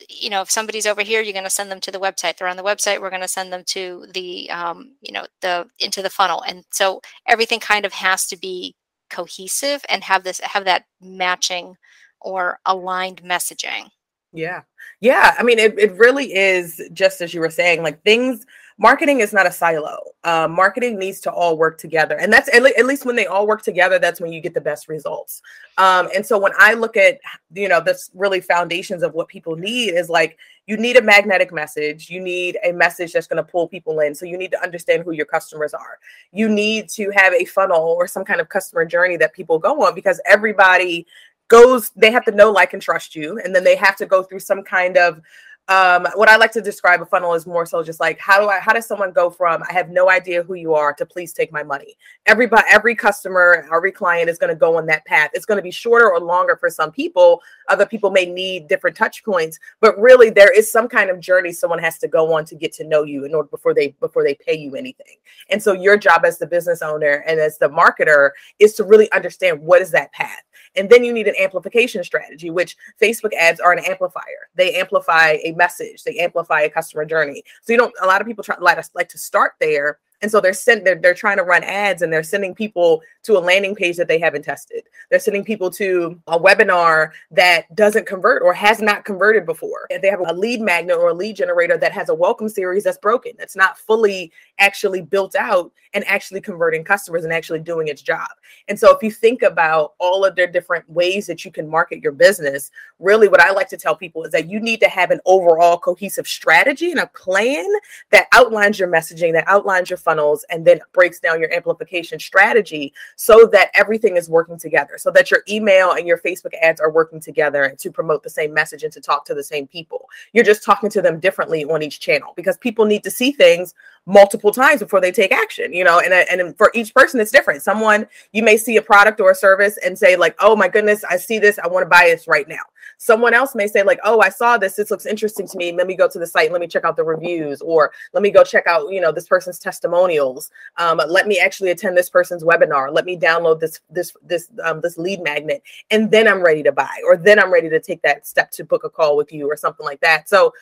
you 0.09 0.29
know 0.29 0.41
if 0.41 0.49
somebody's 0.49 0.85
over 0.85 1.01
here 1.01 1.21
you're 1.21 1.33
going 1.33 1.43
to 1.43 1.49
send 1.49 1.71
them 1.71 1.79
to 1.79 1.91
the 1.91 1.99
website. 1.99 2.37
They're 2.37 2.47
on 2.47 2.57
the 2.57 2.63
website 2.63 2.99
we're 2.99 3.09
going 3.09 3.21
to 3.21 3.27
send 3.27 3.53
them 3.53 3.63
to 3.67 4.05
the 4.13 4.49
um, 4.49 4.95
you 5.01 5.13
know 5.13 5.25
the 5.41 5.67
into 5.79 6.01
the 6.01 6.09
funnel. 6.09 6.43
And 6.47 6.63
so 6.71 7.01
everything 7.27 7.59
kind 7.59 7.85
of 7.85 7.93
has 7.93 8.25
to 8.27 8.37
be 8.37 8.75
cohesive 9.09 9.85
and 9.89 10.03
have 10.03 10.23
this 10.23 10.39
have 10.39 10.65
that 10.65 10.85
matching 11.01 11.75
or 12.21 12.59
aligned 12.65 13.21
messaging 13.23 13.89
yeah. 14.33 14.61
Yeah. 14.99 15.35
I 15.37 15.43
mean, 15.43 15.59
it, 15.59 15.77
it 15.79 15.93
really 15.93 16.33
is 16.33 16.81
just 16.93 17.21
as 17.21 17.33
you 17.33 17.39
were 17.39 17.49
saying, 17.49 17.83
like 17.83 18.01
things, 18.03 18.45
marketing 18.77 19.19
is 19.19 19.33
not 19.33 19.45
a 19.45 19.51
silo. 19.51 19.99
Uh, 20.23 20.47
marketing 20.49 20.97
needs 20.97 21.19
to 21.21 21.31
all 21.31 21.57
work 21.57 21.77
together. 21.77 22.17
And 22.17 22.33
that's 22.33 22.53
at, 22.53 22.63
le- 22.63 22.77
at, 22.77 22.85
least 22.85 23.05
when 23.05 23.15
they 23.15 23.27
all 23.27 23.45
work 23.45 23.61
together, 23.61 23.99
that's 23.99 24.19
when 24.19 24.33
you 24.33 24.41
get 24.41 24.53
the 24.53 24.61
best 24.61 24.89
results. 24.89 25.41
Um, 25.77 26.09
and 26.15 26.25
so 26.25 26.39
when 26.39 26.53
I 26.57 26.73
look 26.73 26.97
at, 26.97 27.19
you 27.53 27.69
know, 27.69 27.79
this 27.79 28.09
really 28.13 28.41
foundations 28.41 29.03
of 29.03 29.13
what 29.13 29.27
people 29.27 29.55
need 29.55 29.89
is 29.89 30.09
like, 30.09 30.37
you 30.65 30.77
need 30.77 30.95
a 30.95 31.01
magnetic 31.01 31.51
message. 31.51 32.09
You 32.09 32.21
need 32.21 32.57
a 32.63 32.71
message 32.71 33.11
that's 33.13 33.27
going 33.27 33.43
to 33.43 33.43
pull 33.43 33.67
people 33.67 33.99
in. 33.99 34.15
So 34.15 34.25
you 34.25 34.37
need 34.37 34.51
to 34.51 34.63
understand 34.63 35.03
who 35.03 35.11
your 35.11 35.25
customers 35.25 35.73
are. 35.73 35.99
You 36.31 36.47
need 36.47 36.87
to 36.89 37.11
have 37.15 37.33
a 37.33 37.45
funnel 37.45 37.81
or 37.81 38.07
some 38.07 38.23
kind 38.23 38.39
of 38.39 38.49
customer 38.49 38.85
journey 38.85 39.17
that 39.17 39.33
people 39.33 39.59
go 39.59 39.83
on 39.83 39.93
because 39.93 40.21
everybody 40.25 41.05
goes 41.47 41.91
they 41.95 42.11
have 42.11 42.25
to 42.25 42.31
know 42.31 42.51
like 42.51 42.73
and 42.73 42.81
trust 42.81 43.15
you 43.15 43.39
and 43.39 43.55
then 43.55 43.63
they 43.63 43.75
have 43.75 43.95
to 43.95 44.05
go 44.05 44.23
through 44.23 44.39
some 44.39 44.63
kind 44.63 44.97
of 44.97 45.21
um, 45.69 46.05
what 46.15 46.27
I 46.27 46.35
like 46.35 46.51
to 46.53 46.61
describe 46.61 47.01
a 47.01 47.05
funnel 47.05 47.33
is 47.35 47.47
more 47.47 47.65
so 47.65 47.81
just 47.81 48.01
like 48.01 48.19
how 48.19 48.41
do 48.41 48.49
I 48.49 48.59
how 48.59 48.73
does 48.73 48.85
someone 48.85 49.13
go 49.13 49.29
from 49.29 49.63
I 49.69 49.71
have 49.71 49.89
no 49.89 50.09
idea 50.09 50.43
who 50.43 50.55
you 50.55 50.73
are 50.73 50.93
to 50.95 51.05
please 51.05 51.31
take 51.31 51.53
my 51.53 51.63
money. 51.63 51.95
Everybody, 52.25 52.63
every 52.69 52.95
customer, 52.95 53.65
every 53.73 53.93
client 53.93 54.29
is 54.29 54.37
going 54.37 54.49
to 54.49 54.59
go 54.59 54.77
on 54.77 54.85
that 54.87 55.05
path. 55.05 55.31
It's 55.33 55.45
going 55.45 55.57
to 55.57 55.61
be 55.61 55.71
shorter 55.71 56.11
or 56.11 56.19
longer 56.19 56.57
for 56.57 56.69
some 56.69 56.91
people. 56.91 57.41
Other 57.69 57.85
people 57.85 58.11
may 58.11 58.25
need 58.25 58.67
different 58.67 58.97
touch 58.97 59.23
points, 59.23 59.57
but 59.79 59.97
really 59.97 60.29
there 60.29 60.51
is 60.51 60.69
some 60.69 60.89
kind 60.89 61.09
of 61.09 61.21
journey 61.21 61.53
someone 61.53 61.79
has 61.79 61.97
to 61.99 62.09
go 62.09 62.33
on 62.33 62.43
to 62.45 62.55
get 62.55 62.73
to 62.73 62.83
know 62.83 63.03
you 63.03 63.23
in 63.23 63.33
order 63.33 63.47
before 63.47 63.73
they 63.73 63.95
before 64.01 64.25
they 64.25 64.35
pay 64.35 64.57
you 64.57 64.75
anything. 64.75 65.15
And 65.49 65.63
so 65.63 65.71
your 65.71 65.95
job 65.95 66.25
as 66.25 66.37
the 66.37 66.47
business 66.47 66.81
owner 66.81 67.23
and 67.25 67.39
as 67.39 67.57
the 67.57 67.69
marketer 67.69 68.31
is 68.59 68.73
to 68.73 68.83
really 68.83 69.09
understand 69.13 69.61
what 69.61 69.81
is 69.81 69.91
that 69.91 70.11
path. 70.11 70.43
And 70.75 70.89
then 70.89 71.03
you 71.03 71.13
need 71.13 71.27
an 71.27 71.35
amplification 71.39 72.03
strategy, 72.03 72.49
which 72.49 72.75
Facebook 73.01 73.33
ads 73.33 73.59
are 73.59 73.71
an 73.71 73.83
amplifier. 73.85 74.49
They 74.55 74.79
amplify 74.79 75.37
a 75.43 75.53
message, 75.53 76.03
they 76.03 76.17
amplify 76.19 76.61
a 76.61 76.69
customer 76.69 77.05
journey. 77.05 77.43
So 77.61 77.73
you 77.73 77.77
don't, 77.77 77.93
a 78.01 78.07
lot 78.07 78.21
of 78.21 78.27
people 78.27 78.43
try 78.43 78.57
like, 78.59 78.83
like 78.95 79.09
to 79.09 79.17
start 79.17 79.53
there 79.59 79.99
And 80.23 80.31
so 80.31 80.39
they're 80.39 80.53
sent 80.53 80.85
they're, 80.85 80.95
they're 80.95 81.13
trying 81.13 81.35
to 81.37 81.43
run 81.43 81.63
ads 81.63 82.01
and 82.01 82.11
they're 82.11 82.23
sending 82.23 82.55
people 82.55 83.01
to 83.23 83.37
a 83.37 83.39
landing 83.39 83.75
page 83.75 83.97
that 83.97 84.07
they 84.07 84.19
haven't 84.19 84.43
tested. 84.43 84.83
They're 85.09 85.19
sending 85.19 85.43
people 85.43 85.69
to 85.71 86.19
a 86.27 86.39
webinar 86.39 87.11
that 87.31 87.73
doesn't 87.75 88.07
convert 88.07 88.41
or 88.41 88.53
has 88.53 88.81
not 88.81 89.03
converted 89.03 89.45
before. 89.45 89.87
They 89.89 90.07
have 90.07 90.21
a 90.25 90.33
lead 90.33 90.61
magnet 90.61 90.97
or 90.97 91.09
a 91.09 91.13
lead 91.13 91.35
generator 91.35 91.77
that 91.77 91.91
has 91.91 92.07
a 92.07 92.15
welcome 92.15 92.47
series 92.47 92.85
that's 92.85 92.97
broken, 92.97 93.33
that's 93.37 93.57
not 93.57 93.77
fully 93.77 94.31
actually 94.59 95.01
built 95.01 95.35
out 95.35 95.71
and 95.93 96.05
actually 96.07 96.41
converting 96.41 96.83
customers 96.83 97.23
and 97.23 97.33
actually 97.33 97.59
doing 97.59 97.89
its 97.89 98.01
job. 98.01 98.29
And 98.67 98.79
so 98.79 98.95
if 98.95 99.03
you 99.03 99.11
think 99.11 99.41
about 99.41 99.93
all 99.99 100.25
of 100.25 100.35
their 100.35 100.47
different 100.47 100.89
ways 100.89 101.27
that 101.27 101.43
you 101.43 101.51
can 101.51 101.69
market 101.69 102.01
your 102.01 102.13
business, 102.13 102.71
really 102.99 103.27
what 103.27 103.41
I 103.41 103.51
like 103.51 103.69
to 103.69 103.77
tell 103.77 103.95
people 103.95 104.23
is 104.23 104.31
that 104.31 104.49
you 104.49 104.59
need 104.59 104.79
to 104.79 104.87
have 104.87 105.11
an 105.11 105.19
overall 105.25 105.77
cohesive 105.77 106.27
strategy 106.27 106.91
and 106.91 106.99
a 106.99 107.07
plan 107.07 107.67
that 108.11 108.27
outlines 108.31 108.79
your 108.79 108.87
messaging, 108.87 109.33
that 109.33 109.47
outlines 109.47 109.89
your 109.89 109.97
funnels, 110.13 110.45
and 110.49 110.65
then 110.65 110.79
breaks 110.93 111.19
down 111.19 111.39
your 111.39 111.53
amplification 111.53 112.19
strategy 112.19 112.93
so 113.15 113.45
that 113.51 113.69
everything 113.73 114.17
is 114.17 114.29
working 114.29 114.57
together, 114.57 114.97
so 114.97 115.11
that 115.11 115.31
your 115.31 115.43
email 115.49 115.93
and 115.93 116.07
your 116.07 116.17
Facebook 116.17 116.53
ads 116.61 116.79
are 116.79 116.91
working 116.91 117.19
together 117.19 117.75
to 117.79 117.91
promote 117.91 118.23
the 118.23 118.29
same 118.29 118.53
message 118.53 118.83
and 118.83 118.93
to 118.93 119.01
talk 119.01 119.25
to 119.25 119.33
the 119.33 119.43
same 119.43 119.67
people. 119.67 120.07
You're 120.33 120.43
just 120.43 120.63
talking 120.63 120.89
to 120.91 121.01
them 121.01 121.19
differently 121.19 121.65
on 121.65 121.81
each 121.81 121.99
channel 121.99 122.33
because 122.35 122.57
people 122.57 122.85
need 122.85 123.03
to 123.03 123.11
see 123.11 123.31
things 123.31 123.73
multiple 124.05 124.51
times 124.51 124.81
before 124.81 124.99
they 124.99 125.13
take 125.13 125.31
action 125.31 125.71
you 125.71 125.81
know 125.81 126.01
and, 126.01 126.13
and 126.13 126.57
for 126.57 126.69
each 126.73 126.93
person 126.93 127.21
it's 127.21 127.31
different 127.31 127.61
someone 127.61 128.05
you 128.33 128.43
may 128.43 128.57
see 128.57 128.75
a 128.75 128.81
product 128.81 129.21
or 129.21 129.31
a 129.31 129.35
service 129.35 129.77
and 129.77 129.97
say 129.97 130.17
like 130.17 130.35
oh 130.39 130.57
my 130.57 130.67
goodness 130.67 131.05
i 131.09 131.15
see 131.15 131.39
this 131.39 131.57
i 131.59 131.67
want 131.67 131.85
to 131.85 131.89
buy 131.89 132.07
this 132.07 132.27
right 132.27 132.49
now 132.49 132.59
someone 133.03 133.33
else 133.33 133.53
may 133.53 133.67
say 133.67 133.83
like 133.83 133.99
oh 134.03 134.21
i 134.21 134.29
saw 134.29 134.57
this. 134.57 134.75
This 134.75 134.89
looks 134.89 135.05
interesting 135.05 135.47
to 135.47 135.57
me. 135.57 135.71
Let 135.71 135.87
me 135.87 135.95
go 135.95 136.07
to 136.07 136.19
the 136.19 136.27
site. 136.27 136.51
Let 136.51 136.61
me 136.61 136.67
check 136.67 136.85
out 136.85 136.95
the 136.95 137.03
reviews 137.03 137.61
or 137.61 137.91
let 138.13 138.23
me 138.23 138.31
go 138.31 138.43
check 138.43 138.65
out 138.67 138.91
you 138.91 139.01
know 139.01 139.11
this 139.11 139.27
person's 139.27 139.59
testimonials. 139.59 140.51
Um, 140.77 141.01
let 141.07 141.27
me 141.27 141.39
actually 141.39 141.71
attend 141.71 141.97
this 141.97 142.09
person's 142.09 142.43
webinar. 142.43 142.93
Let 142.93 143.05
me 143.05 143.17
download 143.17 143.59
this 143.59 143.81
this 143.89 144.13
this 144.23 144.47
um, 144.63 144.81
this 144.81 144.97
lead 144.97 145.21
magnet 145.21 145.61
and 145.91 146.09
then 146.11 146.27
i'm 146.27 146.41
ready 146.43 146.63
to 146.63 146.71
buy 146.71 146.95
or 147.05 147.17
then 147.17 147.39
i'm 147.39 147.51
ready 147.51 147.69
to 147.69 147.79
take 147.79 148.01
that 148.03 148.25
step 148.25 148.51
to 148.51 148.63
book 148.63 148.83
a 148.83 148.89
call 148.89 149.17
with 149.17 149.31
you 149.33 149.49
or 149.49 149.57
something 149.57 149.85
like 149.85 149.99
that. 150.01 150.29
So 150.29 150.53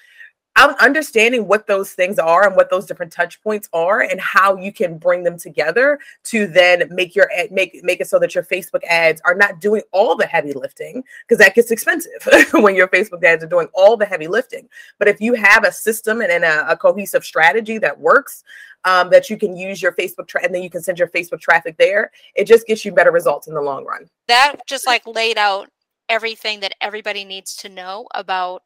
Understanding 0.58 1.48
what 1.48 1.66
those 1.66 1.94
things 1.94 2.20
are 2.20 2.46
and 2.46 2.56
what 2.56 2.70
those 2.70 2.86
different 2.86 3.12
touch 3.12 3.42
points 3.42 3.70
are 3.74 4.02
and 4.02 4.20
how 4.20 4.58
you 4.58 4.72
can 4.72 4.98
bring 4.98 5.24
them 5.24 5.38
together 5.38 5.98
to 6.26 6.46
then 6.46 6.84
make 6.92 7.16
your 7.16 7.32
ad, 7.36 7.52
make 7.52 7.84
make 7.84 8.02
it 8.02 8.08
so 8.08 8.20
that 8.20 8.36
your 8.36 8.44
Facebook 8.44 8.84
ads 8.84 9.22
are 9.26 9.34
not 9.34 9.60
doing 9.60 9.82
all 9.92 10.16
the 10.16 10.26
heavy 10.26 10.54
lifting 10.54 11.04
because 11.28 11.40
that 11.40 11.56
gets 11.56 11.72
expensive 11.72 12.12
when 12.54 12.76
your 12.76 12.88
Facebook 12.90 13.24
ads 13.24 13.44
are 13.44 13.48
doing 13.48 13.68
all 13.74 13.98
the 13.98 14.06
heavy 14.06 14.28
lifting. 14.28 14.68
But 15.00 15.08
if 15.08 15.22
you 15.22 15.34
have 15.34 15.64
a 15.64 15.72
system 15.72 16.22
and, 16.22 16.32
and 16.32 16.44
a, 16.44 16.72
a 16.72 16.78
cohesive 16.78 17.24
strategy 17.24 17.78
that 17.80 18.00
works, 18.00 18.44
um, 18.84 19.10
that 19.10 19.30
you 19.30 19.38
can 19.38 19.56
use 19.56 19.82
your 19.82 19.94
Facebook 19.94 20.28
tra- 20.28 20.44
and 20.44 20.54
then 20.54 20.64
you 20.64 20.70
can 20.70 20.82
send 20.82 21.00
your 21.00 21.08
Facebook 21.08 21.40
traffic 21.40 21.78
there, 21.78 22.12
it 22.36 22.46
just 22.46 22.68
gets 22.68 22.84
you 22.84 22.92
better 22.92 23.12
results 23.12 23.48
in 23.48 23.54
the 23.54 23.62
long 23.62 23.86
run. 23.86 24.10
That 24.28 24.58
just 24.68 24.86
like 24.86 25.06
laid 25.08 25.38
out 25.38 25.70
everything 26.10 26.60
that 26.60 26.74
everybody 26.82 27.24
needs 27.24 27.56
to 27.58 27.70
know 27.70 28.08
about 28.14 28.64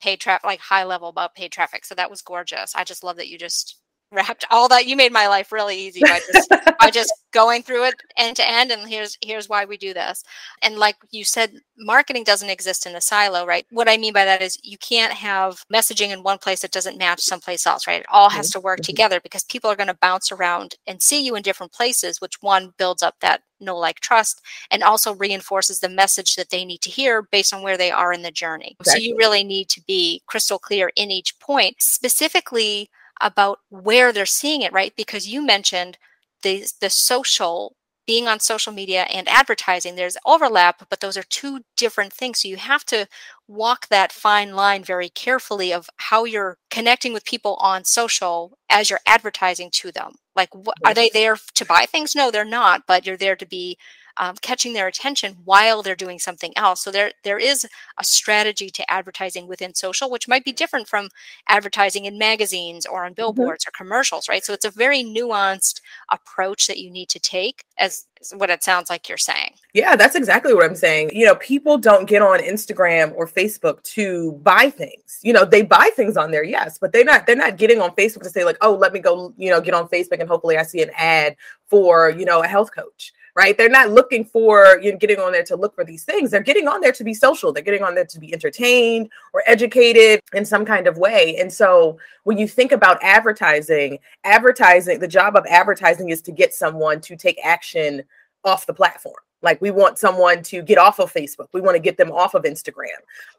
paid 0.00 0.20
traffic, 0.20 0.44
like 0.44 0.60
high 0.60 0.84
level 0.84 1.08
about 1.08 1.34
paid 1.34 1.52
traffic. 1.52 1.84
So 1.84 1.94
that 1.96 2.10
was 2.10 2.22
gorgeous. 2.22 2.74
I 2.76 2.84
just 2.84 3.04
love 3.04 3.16
that 3.16 3.28
you 3.28 3.38
just 3.38 3.79
wrapped 4.12 4.44
all 4.50 4.68
that. 4.68 4.86
You 4.86 4.96
made 4.96 5.12
my 5.12 5.28
life 5.28 5.52
really 5.52 5.76
easy 5.76 6.00
by 6.00 6.20
just 6.32 6.50
by 6.78 6.90
just 6.92 7.12
going 7.32 7.62
through 7.62 7.84
it 7.84 7.94
end 8.16 8.36
to 8.36 8.48
end. 8.48 8.70
And 8.70 8.88
here's 8.88 9.16
here's 9.20 9.48
why 9.48 9.64
we 9.64 9.76
do 9.76 9.94
this. 9.94 10.24
And 10.62 10.78
like 10.78 10.96
you 11.10 11.24
said, 11.24 11.54
marketing 11.78 12.24
doesn't 12.24 12.50
exist 12.50 12.86
in 12.86 12.96
a 12.96 13.00
silo, 13.00 13.46
right? 13.46 13.66
What 13.70 13.88
I 13.88 13.96
mean 13.96 14.12
by 14.12 14.24
that 14.24 14.42
is 14.42 14.58
you 14.62 14.78
can't 14.78 15.12
have 15.12 15.64
messaging 15.72 16.10
in 16.10 16.22
one 16.22 16.38
place 16.38 16.62
that 16.62 16.72
doesn't 16.72 16.98
match 16.98 17.20
someplace 17.20 17.66
else, 17.66 17.86
right? 17.86 18.00
It 18.00 18.06
all 18.10 18.30
has 18.30 18.50
to 18.50 18.60
work 18.60 18.80
together 18.80 19.20
because 19.20 19.44
people 19.44 19.70
are 19.70 19.76
going 19.76 19.86
to 19.86 19.94
bounce 19.94 20.32
around 20.32 20.76
and 20.86 21.02
see 21.02 21.24
you 21.24 21.36
in 21.36 21.42
different 21.42 21.72
places, 21.72 22.20
which 22.20 22.40
one 22.40 22.74
builds 22.78 23.02
up 23.02 23.16
that 23.20 23.42
know 23.60 23.76
like 23.76 24.00
trust 24.00 24.40
and 24.70 24.82
also 24.82 25.14
reinforces 25.14 25.80
the 25.80 25.88
message 25.88 26.34
that 26.34 26.50
they 26.50 26.64
need 26.64 26.80
to 26.80 26.90
hear 26.90 27.22
based 27.22 27.52
on 27.52 27.62
where 27.62 27.76
they 27.76 27.90
are 27.90 28.12
in 28.12 28.22
the 28.22 28.30
journey. 28.30 28.76
Exactly. 28.80 29.04
So 29.04 29.08
you 29.08 29.16
really 29.16 29.44
need 29.44 29.68
to 29.70 29.82
be 29.82 30.22
crystal 30.26 30.58
clear 30.58 30.90
in 30.96 31.10
each 31.10 31.38
point, 31.40 31.76
specifically 31.78 32.88
about 33.20 33.60
where 33.70 34.12
they're 34.12 34.26
seeing 34.26 34.62
it, 34.62 34.72
right? 34.72 34.94
Because 34.96 35.28
you 35.28 35.42
mentioned 35.44 35.98
the 36.42 36.66
the 36.80 36.90
social 36.90 37.76
being 38.06 38.26
on 38.26 38.40
social 38.40 38.72
media 38.72 39.02
and 39.02 39.28
advertising 39.28 39.94
there's 39.94 40.16
overlap 40.26 40.82
but 40.88 41.00
those 41.00 41.16
are 41.16 41.22
two 41.24 41.60
different 41.76 42.12
things. 42.12 42.40
So 42.42 42.48
you 42.48 42.56
have 42.56 42.84
to 42.86 43.06
walk 43.46 43.88
that 43.88 44.10
fine 44.12 44.54
line 44.56 44.82
very 44.82 45.08
carefully 45.10 45.72
of 45.72 45.88
how 45.96 46.24
you're 46.24 46.58
connecting 46.70 47.12
with 47.12 47.24
people 47.24 47.56
on 47.60 47.84
social 47.84 48.58
as 48.68 48.90
you're 48.90 49.00
advertising 49.06 49.70
to 49.74 49.92
them. 49.92 50.14
Like 50.34 50.50
are 50.84 50.94
they 50.94 51.10
there 51.12 51.36
to 51.54 51.64
buy 51.64 51.86
things? 51.86 52.14
No 52.16 52.30
they're 52.30 52.44
not 52.44 52.82
but 52.86 53.06
you're 53.06 53.16
there 53.16 53.36
to 53.36 53.46
be 53.46 53.76
um, 54.20 54.36
catching 54.42 54.74
their 54.74 54.86
attention 54.86 55.38
while 55.44 55.82
they're 55.82 55.96
doing 55.96 56.18
something 56.18 56.52
else. 56.54 56.82
So 56.84 56.90
there 56.92 57.12
there 57.24 57.38
is 57.38 57.66
a 57.98 58.04
strategy 58.04 58.68
to 58.68 58.88
advertising 58.90 59.48
within 59.48 59.74
social, 59.74 60.10
which 60.10 60.28
might 60.28 60.44
be 60.44 60.52
different 60.52 60.86
from 60.86 61.08
advertising 61.48 62.04
in 62.04 62.18
magazines 62.18 62.84
or 62.84 63.04
on 63.04 63.12
mm-hmm. 63.12 63.16
billboards 63.16 63.64
mm-hmm. 63.64 63.70
or 63.70 63.84
commercials, 63.84 64.28
right? 64.28 64.44
So 64.44 64.52
it's 64.52 64.66
a 64.66 64.70
very 64.70 65.02
nuanced 65.02 65.80
approach 66.12 66.66
that 66.66 66.78
you 66.78 66.90
need 66.90 67.08
to 67.08 67.18
take 67.18 67.64
as 67.78 68.04
what 68.34 68.50
it 68.50 68.62
sounds 68.62 68.90
like 68.90 69.08
you're 69.08 69.16
saying. 69.16 69.54
Yeah, 69.72 69.96
that's 69.96 70.14
exactly 70.14 70.52
what 70.52 70.64
I'm 70.64 70.76
saying. 70.76 71.10
You 71.14 71.24
know, 71.24 71.36
people 71.36 71.78
don't 71.78 72.06
get 72.06 72.20
on 72.20 72.40
Instagram 72.40 73.14
or 73.16 73.26
Facebook 73.26 73.82
to 73.84 74.32
buy 74.42 74.68
things. 74.68 75.18
You 75.22 75.32
know, 75.32 75.46
they 75.46 75.62
buy 75.62 75.90
things 75.96 76.18
on 76.18 76.30
there, 76.30 76.44
yes, 76.44 76.76
but 76.78 76.92
they're 76.92 77.04
not 77.04 77.26
they're 77.26 77.36
not 77.36 77.56
getting 77.56 77.80
on 77.80 77.92
Facebook 77.92 78.24
to 78.24 78.30
say 78.30 78.44
like, 78.44 78.58
"Oh, 78.60 78.74
let 78.74 78.92
me 78.92 79.00
go, 79.00 79.32
you 79.38 79.48
know, 79.48 79.62
get 79.62 79.72
on 79.72 79.88
Facebook 79.88 80.20
and 80.20 80.28
hopefully 80.28 80.58
I 80.58 80.62
see 80.64 80.82
an 80.82 80.90
ad 80.94 81.36
for, 81.68 82.10
you 82.10 82.26
know, 82.26 82.42
a 82.42 82.46
health 82.46 82.70
coach." 82.74 83.14
Right? 83.34 83.56
They're 83.56 83.68
not 83.68 83.90
looking 83.90 84.24
for 84.24 84.78
you 84.82 84.92
know 84.92 84.98
getting 84.98 85.18
on 85.18 85.32
there 85.32 85.44
to 85.44 85.56
look 85.56 85.74
for 85.74 85.84
these 85.84 86.04
things. 86.04 86.30
They're 86.30 86.42
getting 86.42 86.68
on 86.68 86.80
there 86.80 86.92
to 86.92 87.04
be 87.04 87.14
social. 87.14 87.52
They're 87.52 87.62
getting 87.62 87.82
on 87.82 87.94
there 87.94 88.04
to 88.04 88.18
be 88.18 88.32
entertained 88.32 89.10
or 89.32 89.42
educated 89.46 90.20
in 90.32 90.44
some 90.44 90.64
kind 90.64 90.86
of 90.86 90.98
way. 90.98 91.36
And 91.38 91.52
so 91.52 91.98
when 92.24 92.38
you 92.38 92.48
think 92.48 92.72
about 92.72 92.98
advertising, 93.02 93.98
advertising, 94.24 94.98
the 94.98 95.08
job 95.08 95.36
of 95.36 95.44
advertising 95.48 96.10
is 96.10 96.22
to 96.22 96.32
get 96.32 96.52
someone 96.52 97.00
to 97.02 97.16
take 97.16 97.38
action 97.44 98.02
off 98.44 98.66
the 98.66 98.74
platform 98.74 99.16
like 99.42 99.60
we 99.60 99.70
want 99.70 99.98
someone 99.98 100.42
to 100.44 100.62
get 100.62 100.78
off 100.78 100.98
of 100.98 101.12
Facebook. 101.12 101.48
We 101.52 101.60
want 101.60 101.74
to 101.76 101.80
get 101.80 101.96
them 101.96 102.12
off 102.12 102.34
of 102.34 102.42
Instagram. 102.42 102.88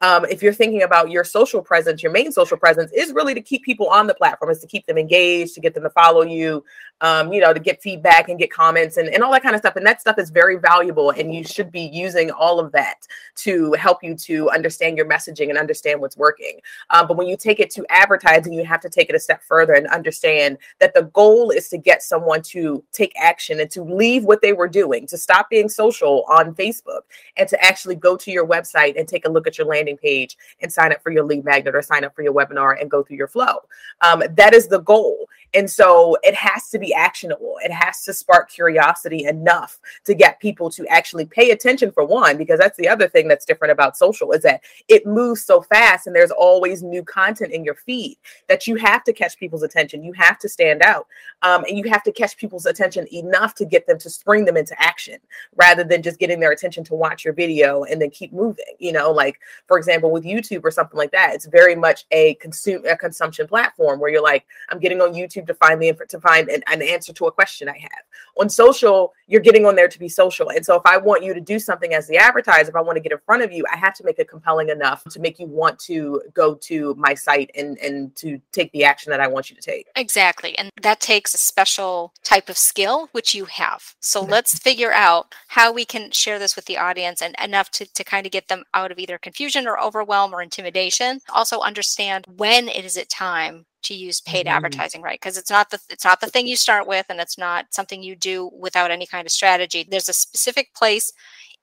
Um, 0.01 0.25
if 0.25 0.41
you're 0.41 0.53
thinking 0.53 0.83
about 0.83 1.11
your 1.11 1.23
social 1.23 1.61
presence, 1.61 2.01
your 2.01 2.11
main 2.11 2.31
social 2.31 2.57
presence 2.57 2.91
is 2.91 3.13
really 3.13 3.33
to 3.33 3.41
keep 3.41 3.63
people 3.63 3.87
on 3.87 4.07
the 4.07 4.13
platform, 4.13 4.51
is 4.51 4.59
to 4.59 4.67
keep 4.67 4.85
them 4.87 4.97
engaged, 4.97 5.53
to 5.55 5.61
get 5.61 5.73
them 5.73 5.83
to 5.83 5.89
follow 5.89 6.23
you, 6.23 6.63
um, 7.01 7.31
you 7.31 7.39
know, 7.39 7.53
to 7.53 7.59
get 7.59 7.81
feedback 7.81 8.29
and 8.29 8.39
get 8.39 8.51
comments 8.51 8.97
and, 8.97 9.09
and 9.09 9.23
all 9.23 9.31
that 9.31 9.43
kind 9.43 9.55
of 9.55 9.59
stuff. 9.59 9.75
And 9.75 9.85
that 9.85 10.01
stuff 10.01 10.17
is 10.17 10.29
very 10.31 10.57
valuable. 10.57 11.11
And 11.11 11.33
you 11.33 11.43
should 11.43 11.71
be 11.71 11.89
using 11.93 12.31
all 12.31 12.59
of 12.59 12.71
that 12.71 13.07
to 13.35 13.73
help 13.73 14.03
you 14.03 14.15
to 14.15 14.49
understand 14.49 14.97
your 14.97 15.07
messaging 15.07 15.49
and 15.49 15.57
understand 15.57 16.01
what's 16.01 16.17
working. 16.17 16.59
Um, 16.89 17.07
but 17.07 17.17
when 17.17 17.27
you 17.27 17.37
take 17.37 17.59
it 17.59 17.69
to 17.71 17.85
advertising, 17.89 18.53
you 18.53 18.65
have 18.65 18.81
to 18.81 18.89
take 18.89 19.09
it 19.09 19.15
a 19.15 19.19
step 19.19 19.43
further 19.43 19.73
and 19.73 19.87
understand 19.87 20.57
that 20.79 20.93
the 20.93 21.03
goal 21.03 21.51
is 21.51 21.69
to 21.69 21.77
get 21.77 22.01
someone 22.01 22.41
to 22.43 22.83
take 22.91 23.13
action 23.19 23.59
and 23.59 23.69
to 23.71 23.83
leave 23.83 24.23
what 24.23 24.41
they 24.41 24.53
were 24.53 24.67
doing, 24.67 25.05
to 25.07 25.17
stop 25.17 25.49
being 25.49 25.69
social 25.69 25.90
social 25.91 26.25
on 26.29 26.53
Facebook 26.55 27.01
and 27.37 27.47
to 27.49 27.61
actually 27.63 27.95
go 27.95 28.15
to 28.17 28.31
your 28.31 28.47
website 28.47 28.97
and 28.97 29.07
take 29.07 29.25
a 29.25 29.29
look 29.29 29.47
at 29.47 29.57
your 29.57 29.67
landing 29.67 29.97
page 29.97 30.37
and 30.61 30.71
sign 30.71 30.91
up 30.91 31.01
for 31.03 31.11
your 31.11 31.23
lead 31.23 31.43
magnet 31.43 31.75
or 31.75 31.81
sign 31.81 32.03
up 32.03 32.15
for 32.15 32.21
your 32.21 32.33
webinar 32.33 32.79
and 32.79 32.89
go 32.89 33.03
through 33.03 33.17
your 33.17 33.27
flow. 33.27 33.57
Um, 34.01 34.23
that 34.31 34.53
is 34.53 34.67
the 34.67 34.79
goal. 34.79 35.27
And 35.53 35.69
so 35.69 36.17
it 36.23 36.33
has 36.35 36.69
to 36.69 36.79
be 36.79 36.93
actionable. 36.93 37.55
It 37.61 37.71
has 37.71 38.03
to 38.05 38.13
spark 38.13 38.49
curiosity 38.49 39.25
enough 39.25 39.79
to 40.05 40.13
get 40.13 40.39
people 40.39 40.69
to 40.71 40.87
actually 40.87 41.25
pay 41.25 41.51
attention 41.51 41.91
for 41.91 42.05
one, 42.05 42.37
because 42.37 42.57
that's 42.57 42.77
the 42.77 42.87
other 42.87 43.09
thing 43.09 43.27
that's 43.27 43.45
different 43.45 43.73
about 43.73 43.97
social 43.97 44.31
is 44.31 44.43
that 44.43 44.61
it 44.87 45.05
moves 45.05 45.43
so 45.43 45.61
fast 45.61 46.07
and 46.07 46.15
there's 46.15 46.31
always 46.31 46.83
new 46.83 47.03
content 47.03 47.51
in 47.51 47.65
your 47.65 47.75
feed 47.75 48.17
that 48.47 48.65
you 48.65 48.77
have 48.77 49.03
to 49.03 49.11
catch 49.11 49.37
people's 49.37 49.63
attention. 49.63 50.03
You 50.03 50.13
have 50.13 50.39
to 50.39 50.47
stand 50.47 50.81
out 50.83 51.07
um, 51.41 51.65
and 51.67 51.77
you 51.77 51.89
have 51.89 52.03
to 52.03 52.13
catch 52.13 52.37
people's 52.37 52.65
attention 52.65 53.05
enough 53.13 53.53
to 53.55 53.65
get 53.65 53.87
them 53.87 53.99
to 53.99 54.09
spring 54.09 54.45
them 54.45 54.55
into 54.55 54.81
action 54.81 55.19
rather 55.57 55.80
than 55.83 56.01
just 56.01 56.19
getting 56.19 56.39
their 56.39 56.51
attention 56.51 56.83
to 56.85 56.95
watch 56.95 57.25
your 57.25 57.33
video 57.33 57.83
and 57.83 58.01
then 58.01 58.09
keep 58.09 58.31
moving. 58.31 58.65
You 58.79 58.91
know, 58.91 59.11
like 59.11 59.39
for 59.67 59.77
example, 59.77 60.11
with 60.11 60.23
YouTube 60.23 60.63
or 60.63 60.71
something 60.71 60.97
like 60.97 61.11
that, 61.11 61.33
it's 61.33 61.45
very 61.45 61.75
much 61.75 62.05
a 62.11 62.35
consume 62.35 62.85
a 62.85 62.95
consumption 62.95 63.47
platform 63.47 63.99
where 63.99 64.11
you're 64.11 64.21
like, 64.21 64.45
I'm 64.69 64.79
getting 64.79 65.01
on 65.01 65.13
YouTube 65.13 65.31
YouTube 65.31 65.47
to 65.47 65.53
find 65.53 65.81
the 65.81 65.93
to 66.09 66.19
find 66.19 66.49
an, 66.49 66.63
an 66.67 66.81
answer 66.81 67.13
to 67.13 67.25
a 67.25 67.31
question 67.31 67.69
I 67.69 67.77
have. 67.77 68.01
On 68.39 68.49
social, 68.49 69.13
you're 69.27 69.41
getting 69.41 69.65
on 69.65 69.75
there 69.75 69.87
to 69.87 69.99
be 69.99 70.07
social. 70.07 70.49
And 70.49 70.65
so 70.65 70.75
if 70.75 70.83
I 70.85 70.97
want 70.97 71.23
you 71.23 71.33
to 71.33 71.41
do 71.41 71.59
something 71.59 71.93
as 71.93 72.07
the 72.07 72.17
advertiser, 72.17 72.69
if 72.69 72.75
I 72.75 72.81
want 72.81 72.95
to 72.95 73.01
get 73.01 73.11
in 73.11 73.17
front 73.25 73.43
of 73.43 73.51
you, 73.51 73.65
I 73.71 73.77
have 73.77 73.93
to 73.95 74.03
make 74.03 74.19
it 74.19 74.29
compelling 74.29 74.69
enough 74.69 75.03
to 75.05 75.19
make 75.19 75.39
you 75.39 75.47
want 75.47 75.79
to 75.79 76.21
go 76.33 76.55
to 76.55 76.95
my 76.95 77.13
site 77.13 77.51
and 77.55 77.77
and 77.79 78.15
to 78.17 78.39
take 78.51 78.71
the 78.71 78.83
action 78.83 79.11
that 79.11 79.19
I 79.19 79.27
want 79.27 79.49
you 79.49 79.55
to 79.55 79.61
take. 79.61 79.87
Exactly. 79.95 80.57
And 80.57 80.71
that 80.81 80.99
takes 80.99 81.33
a 81.33 81.37
special 81.37 82.13
type 82.23 82.49
of 82.49 82.57
skill 82.57 83.09
which 83.11 83.35
you 83.35 83.45
have. 83.45 83.95
So 83.99 84.21
let's 84.21 84.57
figure 84.57 84.91
out 84.91 85.33
how 85.47 85.70
how 85.71 85.75
we 85.75 85.85
can 85.85 86.11
share 86.11 86.37
this 86.37 86.55
with 86.55 86.65
the 86.65 86.77
audience 86.77 87.21
and 87.21 87.33
enough 87.41 87.71
to, 87.71 87.85
to 87.93 88.03
kind 88.03 88.25
of 88.25 88.31
get 88.31 88.49
them 88.49 88.63
out 88.73 88.91
of 88.91 88.99
either 88.99 89.17
confusion 89.17 89.65
or 89.65 89.79
overwhelm 89.79 90.33
or 90.33 90.41
intimidation. 90.41 91.21
Also 91.29 91.61
understand 91.61 92.25
when 92.35 92.67
it 92.67 92.83
is 92.83 92.97
it 92.97 93.09
time 93.09 93.65
to 93.83 93.93
use 93.93 94.19
paid 94.21 94.45
mm-hmm. 94.45 94.55
advertising 94.55 95.01
right? 95.01 95.19
Because 95.19 95.37
it's 95.37 95.49
not 95.49 95.69
the 95.69 95.79
it's 95.89 96.03
not 96.03 96.19
the 96.19 96.27
thing 96.27 96.45
you 96.45 96.57
start 96.57 96.87
with 96.87 97.05
and 97.09 97.19
it's 97.19 97.37
not 97.37 97.73
something 97.73 98.03
you 98.03 98.15
do 98.15 98.51
without 98.59 98.91
any 98.91 99.07
kind 99.07 99.25
of 99.25 99.31
strategy. 99.31 99.87
There's 99.89 100.09
a 100.09 100.13
specific 100.13 100.73
place 100.75 101.11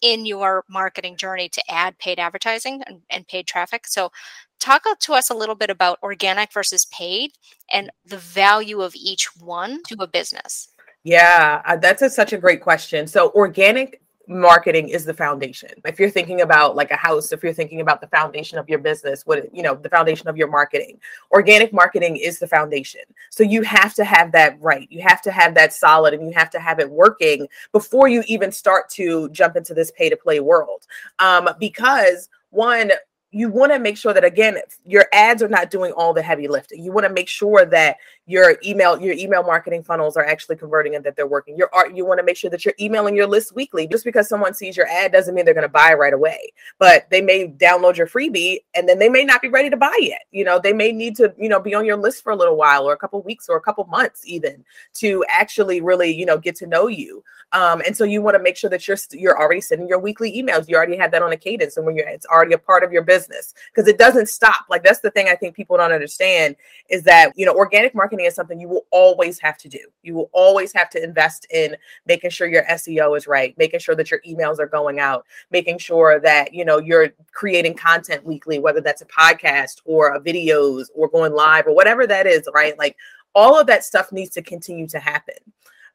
in 0.00 0.25
your 0.25 0.65
marketing 0.71 1.17
journey 1.17 1.49
to 1.50 1.71
add 1.71 1.99
paid 1.99 2.19
advertising 2.19 2.83
and, 2.87 3.03
and 3.11 3.29
paid 3.29 3.47
traffic. 3.47 3.87
So 3.87 4.11
talk 4.59 4.85
to 4.99 5.12
us 5.12 5.29
a 5.29 5.35
little 5.35 5.55
bit 5.55 5.71
about 5.71 5.99
organic 6.03 6.53
versus 6.53 6.87
paid 6.87 7.33
and 7.71 7.91
the 8.07 8.17
value 8.17 8.81
of 8.81 8.95
each 8.97 9.29
one 9.38 9.83
to 9.88 9.97
a 10.00 10.07
business 10.07 10.69
yeah, 11.05 11.62
uh, 11.64 11.76
that's 11.76 12.02
a, 12.02 12.11
such 12.11 12.33
a 12.33 12.38
great 12.38 12.61
question. 12.61 13.07
So, 13.07 13.31
organic 13.35 14.00
marketing 14.28 14.90
is 14.90 15.05
the 15.05 15.14
foundation. 15.14 15.71
If 15.87 15.99
you're 15.99 16.11
thinking 16.11 16.43
about 16.43 16.76
like 16.76 16.90
a 16.90 16.97
house, 16.97 17.33
if 17.33 17.43
you're 17.43 17.55
thinking 17.55 17.81
about 17.81 18.00
the 18.00 18.09
foundation 18.09 18.59
of 18.59 18.69
your 18.69 18.78
business, 18.78 19.25
what 19.25 19.52
you 19.55 19.62
know, 19.62 19.75
the 19.75 19.88
foundation 19.88 20.28
of 20.28 20.37
your 20.37 20.49
marketing, 20.49 21.00
organic 21.33 21.73
marketing 21.73 22.17
is 22.17 22.38
the 22.38 22.47
foundation. 22.47 23.00
So 23.31 23.43
you 23.43 23.62
have 23.62 23.95
to 23.95 24.05
have 24.05 24.33
that 24.33 24.61
right. 24.61 24.87
You 24.90 25.00
have 25.02 25.23
to 25.23 25.31
have 25.31 25.55
that 25.55 25.73
solid 25.73 26.14
and 26.14 26.26
you 26.26 26.33
have 26.35 26.50
to 26.50 26.61
have 26.61 26.78
it 26.78 26.90
working 26.90 27.49
before 27.73 28.09
you 28.09 28.23
even 28.26 28.52
start 28.52 28.90
to 28.90 29.31
jump 29.31 29.57
into 29.57 29.73
this 29.73 29.90
pay 29.93 30.11
to 30.11 30.17
play 30.17 30.40
world. 30.40 30.87
Um, 31.19 31.49
because 31.59 32.28
one, 32.50 32.93
you 33.31 33.50
want 33.50 33.73
to 33.73 33.78
make 33.78 33.97
sure 33.97 34.14
that 34.14 34.25
again 34.25 34.57
your 34.87 35.07
ads 35.12 35.43
are 35.43 35.49
not 35.49 35.71
doing 35.71 35.93
all 35.93 36.14
the 36.14 36.23
heavy 36.23 36.49
lifting 36.49 36.83
you 36.83 36.90
want 36.90 37.07
to 37.07 37.12
make 37.12 37.28
sure 37.28 37.67
that 37.67 37.99
your 38.28 38.58
email 38.62 39.00
your 39.00 39.14
email 39.14 39.42
marketing 39.42 39.82
funnels 39.82 40.14
are 40.14 40.25
actually 40.25 40.54
converting 40.54 40.94
and 40.94 41.02
that 41.02 41.16
they're 41.16 41.26
working 41.26 41.56
your 41.56 41.70
art 41.73 41.97
you 41.97 42.04
want 42.04 42.18
to 42.18 42.25
make 42.25 42.37
sure 42.37 42.50
that 42.50 42.62
you're 42.62 42.75
emailing 42.78 43.16
your 43.16 43.26
list 43.26 43.54
weekly 43.54 43.87
just 43.87 44.04
because 44.04 44.28
someone 44.28 44.52
sees 44.52 44.76
your 44.76 44.87
ad 44.88 45.11
doesn't 45.11 45.35
mean 45.35 45.47
they're 45.47 45.54
going 45.54 45.62
to 45.62 45.68
buy 45.68 45.94
right 45.94 46.12
away 46.12 46.52
but 46.78 47.08
they 47.11 47.23
may 47.23 47.49
download 47.49 47.97
your 47.97 48.06
freebie 48.06 48.58
and 48.75 48.87
then 48.87 48.99
they 48.99 49.08
may 49.08 49.25
not 49.25 49.40
be 49.40 49.49
ready 49.49 49.70
to 49.70 49.78
buy 49.78 49.97
yet 50.00 50.20
you 50.30 50.44
know 50.44 50.61
they 50.62 50.75
may 50.75 50.92
need 50.92 51.16
to 51.16 51.35
you 51.38 51.49
know 51.49 51.58
be 51.58 51.75
on 51.75 51.87
your 51.87 51.97
list 51.97 52.23
for 52.23 52.30
a 52.30 52.37
little 52.37 52.56
while 52.56 52.87
or 52.87 52.92
a 52.92 52.99
couple 52.99 53.23
weeks 53.23 53.49
or 53.49 53.56
a 53.56 53.62
couple 53.62 53.85
months 53.87 54.23
even 54.26 54.62
to 54.92 55.25
actually 55.30 55.80
really 55.80 56.14
you 56.14 56.26
know 56.26 56.37
get 56.37 56.54
to 56.54 56.66
know 56.66 56.87
you 56.87 57.25
um, 57.52 57.82
and 57.87 57.97
so 57.97 58.04
you 58.04 58.20
want 58.20 58.37
to 58.37 58.42
make 58.42 58.56
sure 58.56 58.68
that 58.68 58.87
you're 58.87 58.99
you're 59.12 59.38
already 59.38 59.62
sending 59.62 59.88
your 59.88 59.99
weekly 59.99 60.30
emails. 60.32 60.68
You 60.68 60.76
already 60.76 60.97
have 60.99 61.11
that 61.12 61.23
on 61.23 61.32
a 61.32 61.37
cadence, 61.37 61.76
and 61.76 61.87
when 61.87 61.97
you're 61.97 62.08
it's 62.08 62.26
already 62.26 62.52
a 62.52 62.58
part 62.58 62.85
of 62.85 62.92
your 62.92 63.02
business 63.02 63.54
because 63.75 63.88
it 63.88 63.97
doesn't 63.97 64.28
stop. 64.28 64.66
Like 64.68 64.85
that's 64.85 65.00
the 65.00 65.11
thing 65.11 65.28
I 65.28 65.35
think 65.35 65.56
people 65.56 65.78
don't 65.78 65.92
understand 65.92 66.56
is 66.90 67.02
that 67.04 67.32
you 67.37 67.47
know 67.47 67.54
organic 67.54 67.94
marketing 67.94 68.18
is 68.27 68.35
something 68.35 68.61
you 68.61 68.69
will 68.69 68.87
always 68.91 69.39
have 69.41 69.59
to 69.59 69.69
do. 69.69 69.81
You 70.03 70.15
will 70.15 70.31
always 70.33 70.73
have 70.73 70.91
to 70.91 71.03
invest 71.03 71.47
in 71.51 71.77
making 72.07 72.31
sure 72.31 72.49
your 72.49 72.65
SEO 72.65 73.17
is 73.17 73.27
right, 73.27 73.57
making 73.59 73.81
sure 73.81 73.95
that 73.95 74.11
your 74.11 74.21
emails 74.27 74.59
are 74.59 74.67
going 74.67 75.01
out, 75.01 75.27
making 75.51 75.79
sure 75.79 76.21
that 76.21 76.53
you 76.55 76.65
know 76.65 76.79
you're 76.79 77.11
creating 77.33 77.75
content 77.75 78.25
weekly, 78.25 78.59
whether 78.59 78.81
that's 78.81 79.03
a 79.03 79.07
podcast 79.07 79.81
or 79.85 80.15
a 80.15 80.21
videos 80.21 80.87
or 80.95 81.09
going 81.09 81.33
live 81.33 81.67
or 81.67 81.75
whatever 81.75 82.07
that 82.07 82.27
is. 82.27 82.49
Right, 82.55 82.79
like 82.79 82.97
all 83.35 83.59
of 83.59 83.67
that 83.67 83.85
stuff 83.85 84.13
needs 84.13 84.31
to 84.31 84.43
continue 84.43 84.87
to 84.89 84.99
happen. 84.99 85.37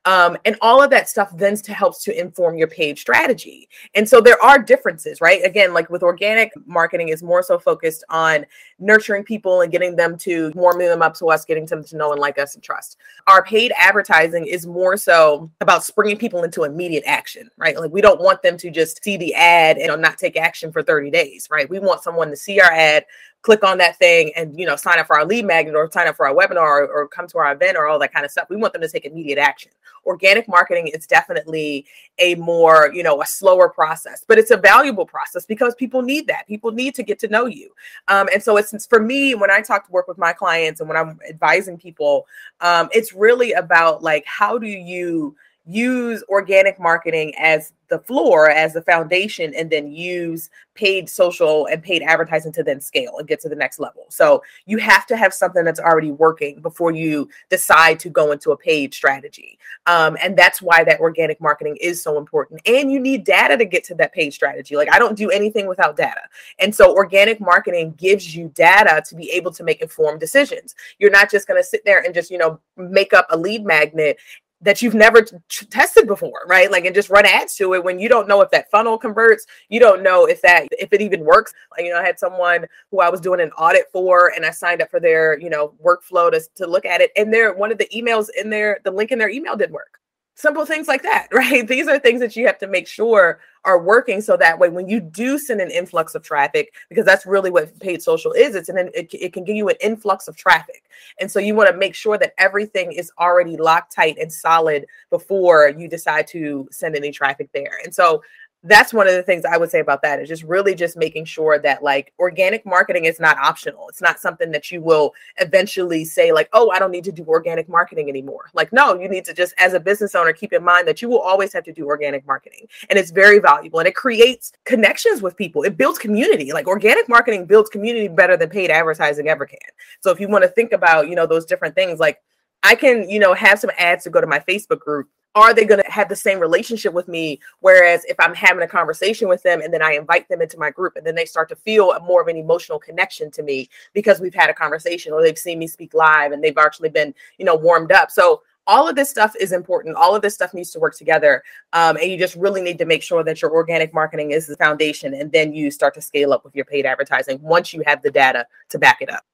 Um, 0.06 0.38
and 0.44 0.58
all 0.62 0.84
of 0.84 0.90
that 0.90 1.08
stuff 1.08 1.36
then 1.38 1.56
to 1.56 1.74
helps 1.74 2.04
to 2.04 2.20
inform 2.20 2.58
your 2.58 2.68
page 2.68 3.00
strategy. 3.00 3.70
And 3.96 4.08
so 4.08 4.20
there 4.20 4.42
are 4.44 4.60
differences, 4.60 5.22
right? 5.22 5.44
Again, 5.46 5.74
like 5.74 5.90
with 5.90 6.04
organic 6.04 6.52
marketing 6.66 7.10
is 7.10 7.24
more 7.24 7.42
so 7.42 7.58
focused 7.58 8.04
on 8.10 8.46
nurturing 8.84 9.24
people 9.24 9.62
and 9.62 9.72
getting 9.72 9.96
them 9.96 10.18
to 10.20 10.52
warming 10.56 10.88
them 10.88 11.02
up 11.02 11.16
to 11.16 11.28
us, 11.28 11.46
getting 11.46 11.66
them 11.66 11.84
to 11.84 11.98
know 11.98 12.12
and 12.12 12.20
like 12.20 12.38
us 12.38 12.56
and 12.56 12.64
trust. 12.64 12.98
Our 13.28 13.44
paid 13.44 13.72
advertising 13.78 14.46
is 14.46 14.68
more 14.68 14.98
so 14.98 15.50
about 15.62 15.84
springing 15.84 16.18
people 16.18 16.44
into 16.44 16.64
immediate 16.64 17.04
action, 17.06 17.50
right? 17.58 17.80
Like 17.80 17.92
we 17.92 18.02
don't 18.02 18.22
want 18.22 18.42
them 18.42 18.58
to 18.58 18.70
just 18.70 19.04
see 19.04 19.18
the 19.18 19.34
ad 19.34 19.78
and 19.78 20.02
not 20.02 20.18
take 20.18 20.38
action 20.38 20.72
for 20.72 20.84
30 20.84 21.12
days, 21.12 21.48
right? 21.50 21.70
We 21.70 21.80
want 21.80 22.04
someone 22.04 22.30
to 22.30 22.36
see 22.36 22.60
our 22.60 22.72
ad, 22.72 23.06
click 23.44 23.64
on 23.64 23.78
that 23.78 23.98
thing 23.98 24.32
and 24.36 24.58
you 24.58 24.66
know 24.66 24.76
sign 24.76 24.98
up 24.98 25.06
for 25.06 25.18
our 25.18 25.26
lead 25.26 25.46
magnet 25.46 25.76
or 25.76 25.92
sign 25.92 26.08
up 26.08 26.16
for 26.16 26.26
our 26.28 26.34
webinar 26.34 26.60
or, 26.60 26.88
or, 26.88 27.08
come 27.10 27.28
to 27.28 27.38
our 27.38 27.54
event 27.54 27.78
or 27.78 27.88
all 27.88 28.00
that 28.00 28.14
kind 28.14 28.26
of 28.26 28.32
stuff 28.32 28.48
we 28.50 28.56
want 28.56 28.74
them 28.74 28.82
to 28.82 28.88
take 28.88 29.06
immediate 29.06 29.38
action 29.38 29.70
organic 30.06 30.48
marketing 30.48 30.88
is 30.88 31.06
definitely 31.06 31.86
a 32.20 32.36
more 32.36 32.92
you 32.94 33.04
know 33.04 33.22
a 33.22 33.26
slower 33.26 33.70
process 33.70 34.24
but 34.28 34.40
it's 34.40 34.52
a 34.52 34.58
valuable 34.58 35.06
process 35.06 35.46
because 35.46 35.76
people 35.76 36.02
need 36.02 36.26
that 36.26 36.48
people 36.48 36.72
need 36.72 36.96
to 36.96 37.04
get 37.04 37.20
to 37.20 37.28
know 37.28 37.46
you 37.46 37.70
um, 38.08 38.28
and 38.34 38.42
so 38.42 38.58
it's 38.58 38.73
for 38.82 39.00
me 39.00 39.36
when 39.36 39.52
i 39.52 39.62
talk 39.62 39.86
to 39.86 39.92
work 39.92 40.08
with 40.08 40.18
my 40.18 40.34
clients 40.34 40.80
and 40.80 40.90
when 40.90 40.98
i'm 40.98 41.20
advising 41.30 41.78
people 41.78 42.26
um, 42.62 42.90
it's 42.92 43.14
really 43.14 43.54
about 43.54 44.02
like 44.04 44.26
how 44.26 44.58
do 44.58 44.68
you 44.68 45.36
use 45.66 46.24
organic 46.30 46.80
marketing 46.80 47.34
as 47.38 47.74
the 47.94 48.00
floor 48.00 48.50
as 48.50 48.74
the 48.74 48.82
foundation 48.82 49.54
and 49.54 49.70
then 49.70 49.92
use 49.92 50.50
paid 50.74 51.08
social 51.08 51.68
and 51.68 51.84
paid 51.84 52.02
advertising 52.02 52.52
to 52.52 52.64
then 52.64 52.82
scale 52.82 53.20
and 53.20 53.28
get 53.28 53.40
to 53.40 53.48
the 53.48 53.56
next 53.56 53.80
level. 53.80 54.06
So 54.10 54.42
you 54.66 54.78
have 54.80 55.06
to 55.08 55.16
have 55.16 55.34
something 55.34 55.64
that's 55.64 55.80
already 55.80 56.12
working 56.12 56.62
before 56.62 56.92
you 56.92 57.30
decide 57.52 58.00
to 58.00 58.10
go 58.10 58.32
into 58.32 58.52
a 58.52 58.58
paid 58.58 58.94
strategy. 58.94 59.60
Um, 59.86 60.18
and 60.24 60.36
that's 60.36 60.62
why 60.62 60.84
that 60.86 61.00
organic 61.00 61.40
marketing 61.40 61.78
is 61.80 62.02
so 62.02 62.18
important. 62.18 62.62
And 62.66 62.92
you 62.92 63.00
need 63.00 63.24
data 63.24 63.58
to 63.58 63.66
get 63.66 63.84
to 63.86 63.96
that 63.96 64.14
paid 64.14 64.34
strategy. 64.34 64.76
Like 64.76 64.92
I 64.92 64.98
don't 64.98 65.16
do 65.16 65.30
anything 65.30 65.68
without 65.68 65.96
data. 65.96 66.22
And 66.58 66.74
so 66.74 66.96
organic 66.96 67.40
marketing 67.40 67.94
gives 67.98 68.36
you 68.36 68.52
data 68.56 69.04
to 69.08 69.16
be 69.16 69.30
able 69.30 69.52
to 69.52 69.64
make 69.64 69.82
informed 69.82 70.20
decisions. 70.20 70.74
You're 70.98 71.12
not 71.12 71.30
just 71.30 71.48
going 71.48 71.62
to 71.62 71.68
sit 71.68 71.86
there 71.86 72.02
and 72.02 72.16
just, 72.16 72.32
you 72.32 72.40
know, 72.40 72.60
make 72.76 73.14
up 73.14 73.28
a 73.30 73.38
lead 73.38 73.64
magnet 73.64 74.18
that 74.64 74.82
you've 74.82 74.96
never 74.96 75.22
t- 75.22 75.66
tested 75.68 76.08
before, 76.08 76.42
right? 76.48 76.72
Like, 76.72 76.86
and 76.86 76.96
just 76.96 77.10
run 77.10 77.26
ads 77.26 77.56
to 77.56 77.74
it 77.74 77.84
when 77.84 78.00
you 78.00 78.10
don't 78.10 78.28
know 78.28 78.42
if 78.42 78.50
that 78.52 78.72
funnel 78.72 78.98
converts. 78.98 79.46
You 79.70 79.80
don't 79.80 80.02
know 80.02 80.26
if 80.26 80.42
that 80.42 80.68
if 80.72 80.92
it 80.94 81.02
even 81.02 81.24
works. 81.24 81.54
You 81.78 81.92
know, 81.92 82.00
I 82.00 82.06
had 82.06 82.20
someone 82.20 82.66
who 82.92 83.00
I 83.00 83.10
was 83.10 83.22
doing 83.22 83.40
an 83.40 83.52
audit 83.52 83.86
for, 83.92 84.34
and 84.36 84.46
I 84.46 84.52
signed 84.52 84.82
up 84.82 84.90
for 84.90 85.00
their 85.00 85.40
you 85.40 85.50
know 85.50 85.74
workflow 85.84 86.32
to 86.32 86.42
to 86.56 86.68
look 86.68 86.86
at 86.86 87.02
it, 87.02 87.12
and 87.16 87.34
there 87.34 87.54
one 87.54 87.72
of 87.72 87.78
the 87.78 87.88
emails 87.96 88.28
in 88.40 88.50
there, 88.50 88.80
the 88.84 88.92
link 88.92 89.12
in 89.12 89.20
their 89.20 89.30
email 89.30 89.56
didn't 89.56 89.74
work 89.74 90.00
simple 90.36 90.66
things 90.66 90.88
like 90.88 91.04
that 91.04 91.28
right? 91.32 91.68
These 91.68 91.88
are 91.88 92.00
things 92.00 92.20
that 92.20 92.36
you 92.36 92.46
have 92.48 92.58
to 92.60 92.68
make 92.68 92.88
sure 92.88 93.40
are 93.66 93.80
working 93.80 94.20
so 94.20 94.36
that 94.36 94.60
way 94.60 94.68
when 94.68 94.90
you 94.90 95.00
do 95.00 95.38
send 95.38 95.62
an 95.62 95.72
influx 95.72 96.16
of 96.16 96.22
traffic 96.24 96.74
because 96.90 97.06
that's 97.06 97.26
really 97.26 97.50
what 97.50 97.80
paid 97.80 98.04
social 98.04 98.34
is 98.34 98.56
it's 98.56 98.68
an 98.68 98.90
it, 98.94 99.14
it 99.14 99.32
can 99.32 99.46
give 99.46 99.56
you 99.56 99.70
an 99.70 99.76
influx 99.82 100.28
of 100.28 100.36
traffic. 100.36 100.84
And 101.20 101.32
so 101.32 101.40
you 101.40 101.56
want 101.56 101.70
to 101.70 101.78
make 101.78 101.96
sure 101.96 102.18
that 102.18 102.34
everything 102.38 102.92
is 102.92 103.12
already 103.20 103.56
locked 103.56 103.96
tight 103.96 104.18
and 104.20 104.32
solid 104.32 104.86
before 105.10 105.70
you 105.78 105.88
decide 105.88 106.28
to 106.28 106.68
send 106.72 106.96
any 106.96 107.12
traffic 107.12 107.50
there. 107.54 107.80
And 107.84 107.94
so 107.94 108.22
that's 108.64 108.94
one 108.94 109.08
of 109.08 109.14
the 109.14 109.24
things 109.24 109.44
I 109.44 109.58
would 109.58 109.70
say 109.70 109.80
about 109.80 110.02
that 110.04 110.22
is 110.22 110.30
just 110.30 110.44
really 110.44 110.74
just 110.74 110.96
making 110.96 111.26
sure 111.26 111.60
that 111.60 111.84
like 111.84 112.14
organic 112.18 112.66
marketing 112.66 113.06
is 113.06 113.20
not 113.20 113.38
optional. 113.38 113.90
It's 113.90 114.02
not 114.02 114.20
something 114.20 114.52
that 114.52 114.72
you 114.72 114.82
will 114.82 115.14
eventually 115.38 116.06
say 116.06 116.32
like, 116.32 116.50
"Oh, 116.54 116.70
I 116.70 116.80
don't 116.80 116.92
need 116.92 117.04
to 117.06 117.12
do 117.12 117.26
organic 117.26 117.68
marketing 117.68 118.08
anymore." 118.10 118.50
Like, 118.54 118.72
no, 118.72 119.00
you 119.00 119.10
need 119.10 119.26
to 119.26 119.34
just 119.34 119.54
as 119.58 119.74
a 119.74 119.80
business 119.80 120.16
owner 120.16 120.32
keep 120.32 120.54
in 120.54 120.64
mind 120.64 120.88
that 120.88 121.02
you 121.02 121.10
will 121.10 121.20
always 121.20 121.52
have 121.54 121.66
to 121.66 121.74
do 121.74 121.86
organic 121.88 122.26
marketing. 122.26 122.68
And 122.90 122.98
it's 122.98 123.12
very 123.12 123.40
valuable 123.40 123.80
and 123.80 123.88
it 123.88 123.96
creates 123.96 124.54
connections 124.64 125.22
with 125.22 125.36
people. 125.36 125.64
It 125.64 125.76
builds 125.76 126.00
community. 126.00 126.54
Like 126.54 126.68
organic 126.68 127.10
marketing 127.10 127.46
builds 127.46 127.70
community 127.70 128.08
better 128.08 128.38
than 128.38 128.50
paid 128.50 128.72
advertising 128.72 129.28
ever 129.28 129.46
can. 129.46 129.60
So 130.00 130.10
if 130.12 130.20
you 130.20 130.30
want 130.30 130.44
to 130.44 130.50
think 130.50 130.72
about, 130.72 131.10
you 131.10 131.16
know, 131.16 131.26
those 131.26 131.46
different 131.46 131.76
things 131.76 132.00
like 132.00 132.22
I 132.64 132.76
can, 132.76 133.10
you 133.10 133.20
know, 133.20 133.34
have 133.34 133.60
some 133.60 133.72
ads 133.78 134.06
to 134.06 134.10
go 134.10 134.22
to 134.22 134.28
my 134.28 134.40
Facebook 134.40 134.80
group 134.80 135.10
are 135.36 135.54
they 135.54 135.66
going 135.66 135.82
to 135.84 135.92
have 135.92 136.10
the 136.10 136.16
same 136.16 136.40
relationship 136.40 136.94
with 136.94 137.08
me? 137.08 137.40
Whereas 137.60 138.06
if 138.06 138.16
i'm 138.20 138.34
having 138.34 138.64
a 138.64 138.68
conversation 138.68 139.28
with 139.28 139.44
them 139.44 139.62
and 139.62 139.74
then 139.74 139.82
i 139.82 139.94
invite 139.94 140.28
them 140.30 140.42
into 140.42 140.58
my 140.58 140.70
group 140.70 140.96
and 140.96 141.06
then 141.06 141.16
they 141.16 141.26
start 141.26 141.50
to 141.50 141.56
feel 141.56 141.98
more 142.02 142.22
of 142.22 142.28
an 142.28 142.38
emotional 142.38 142.80
connection 142.80 143.32
to 143.32 143.44
me 143.44 143.70
because 143.94 144.20
we've 144.20 144.34
had 144.34 144.50
a 144.50 144.54
conversation 144.54 145.14
or 145.14 145.22
they've 145.22 145.38
seen 145.38 145.60
me 145.60 145.68
speak 145.68 145.94
live 145.94 146.32
and 146.32 146.44
they've 146.44 146.58
actually 146.58 146.90
been 146.90 147.14
you 147.38 147.46
know 147.46 147.56
warmed 147.56 147.92
up. 147.92 148.12
So 148.12 148.42
all 148.66 148.88
of 148.88 148.96
this 148.96 149.10
stuff 149.10 149.36
is 149.40 149.52
important. 149.52 149.98
All 149.98 150.16
of 150.16 150.22
this 150.22 150.34
stuff 150.34 150.54
needs 150.54 150.72
to 150.72 150.80
work 150.80 150.96
together 150.96 151.44
um, 151.74 151.98
and 151.98 152.10
you 152.10 152.18
just 152.18 152.36
really 152.36 152.62
need 152.62 152.78
to 152.78 152.86
make 152.86 153.04
sure 153.04 153.24
that 153.24 153.42
your 153.42 153.52
organic 153.52 153.94
marketing 153.94 154.32
is 154.32 154.48
the 154.48 154.56
foundation 154.56 155.14
and 155.14 155.32
then 155.32 155.54
you 155.54 155.70
start 155.70 155.94
to 155.96 156.02
scale 156.02 156.32
up 156.32 156.46
with 156.46 156.56
your 156.56 156.66
paid 156.66 156.86
advertising 156.86 157.42
once 157.42 157.74
you 157.74 157.84
have 157.86 158.02
the 158.02 158.12
data 158.12 158.46
to 158.70 158.80
back 158.80 159.02
it 159.02 159.12
up 159.12 159.26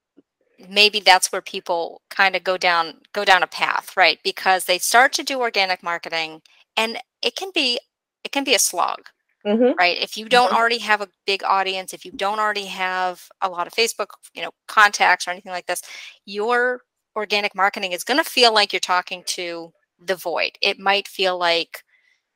maybe 0.67 0.99
that's 0.99 1.31
where 1.31 1.41
people 1.41 2.01
kind 2.09 2.35
of 2.35 2.43
go 2.43 2.57
down 2.57 2.95
go 3.13 3.23
down 3.23 3.43
a 3.43 3.47
path 3.47 3.95
right 3.95 4.19
because 4.23 4.65
they 4.65 4.77
start 4.77 5.13
to 5.13 5.23
do 5.23 5.39
organic 5.39 5.81
marketing 5.81 6.41
and 6.75 6.97
it 7.21 7.35
can 7.35 7.51
be 7.53 7.79
it 8.23 8.31
can 8.31 8.43
be 8.43 8.55
a 8.55 8.59
slog 8.59 9.09
mm-hmm. 9.45 9.77
right 9.77 9.97
if 9.99 10.17
you 10.17 10.27
don't 10.27 10.47
mm-hmm. 10.47 10.57
already 10.57 10.79
have 10.79 11.01
a 11.01 11.09
big 11.25 11.43
audience 11.43 11.93
if 11.93 12.03
you 12.03 12.11
don't 12.11 12.39
already 12.39 12.65
have 12.65 13.27
a 13.41 13.49
lot 13.49 13.67
of 13.67 13.73
facebook 13.73 14.07
you 14.33 14.41
know 14.41 14.51
contacts 14.67 15.27
or 15.27 15.31
anything 15.31 15.51
like 15.51 15.67
this 15.67 15.81
your 16.25 16.81
organic 17.15 17.55
marketing 17.55 17.91
is 17.91 18.03
going 18.03 18.21
to 18.21 18.29
feel 18.29 18.53
like 18.53 18.73
you're 18.73 18.79
talking 18.79 19.23
to 19.25 19.71
the 20.03 20.15
void 20.15 20.51
it 20.61 20.79
might 20.79 21.07
feel 21.07 21.37
like 21.37 21.83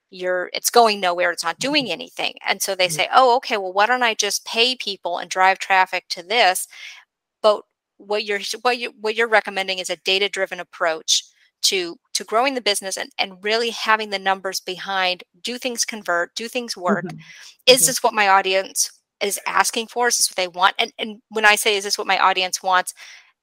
you're 0.09 0.49
it's 0.53 0.69
going 0.69 0.99
nowhere 0.99 1.31
it's 1.31 1.43
not 1.43 1.59
doing 1.59 1.85
mm-hmm. 1.85 1.93
anything 1.93 2.35
and 2.47 2.61
so 2.61 2.75
they 2.75 2.87
mm-hmm. 2.87 2.95
say 2.95 3.09
oh 3.13 3.35
okay 3.35 3.57
well 3.57 3.73
why 3.73 3.85
don't 3.85 4.03
i 4.03 4.13
just 4.13 4.45
pay 4.45 4.75
people 4.75 5.17
and 5.17 5.29
drive 5.29 5.57
traffic 5.59 6.05
to 6.07 6.21
this 6.21 6.67
but 7.41 7.63
what 8.05 8.25
you're 8.25 8.39
what 8.61 8.77
you 8.77 8.93
what 8.99 9.15
you're 9.15 9.27
recommending 9.27 9.79
is 9.79 9.89
a 9.89 9.97
data 9.97 10.29
driven 10.29 10.59
approach 10.59 11.23
to 11.63 11.97
to 12.13 12.23
growing 12.23 12.53
the 12.53 12.61
business 12.61 12.97
and, 12.97 13.09
and 13.17 13.43
really 13.43 13.71
having 13.71 14.09
the 14.09 14.19
numbers 14.19 14.59
behind 14.59 15.23
do 15.41 15.57
things 15.57 15.85
convert 15.85 16.35
do 16.35 16.47
things 16.47 16.77
work 16.77 17.05
mm-hmm. 17.05 17.17
is 17.65 17.81
mm-hmm. 17.81 17.87
this 17.87 18.03
what 18.03 18.13
my 18.13 18.27
audience 18.27 18.91
is 19.21 19.39
asking 19.47 19.87
for 19.87 20.07
is 20.07 20.17
this 20.17 20.29
what 20.29 20.35
they 20.35 20.47
want 20.47 20.75
and, 20.77 20.91
and 20.99 21.21
when 21.29 21.45
i 21.45 21.55
say 21.55 21.75
is 21.75 21.83
this 21.83 21.97
what 21.97 22.07
my 22.07 22.19
audience 22.19 22.61
wants 22.61 22.93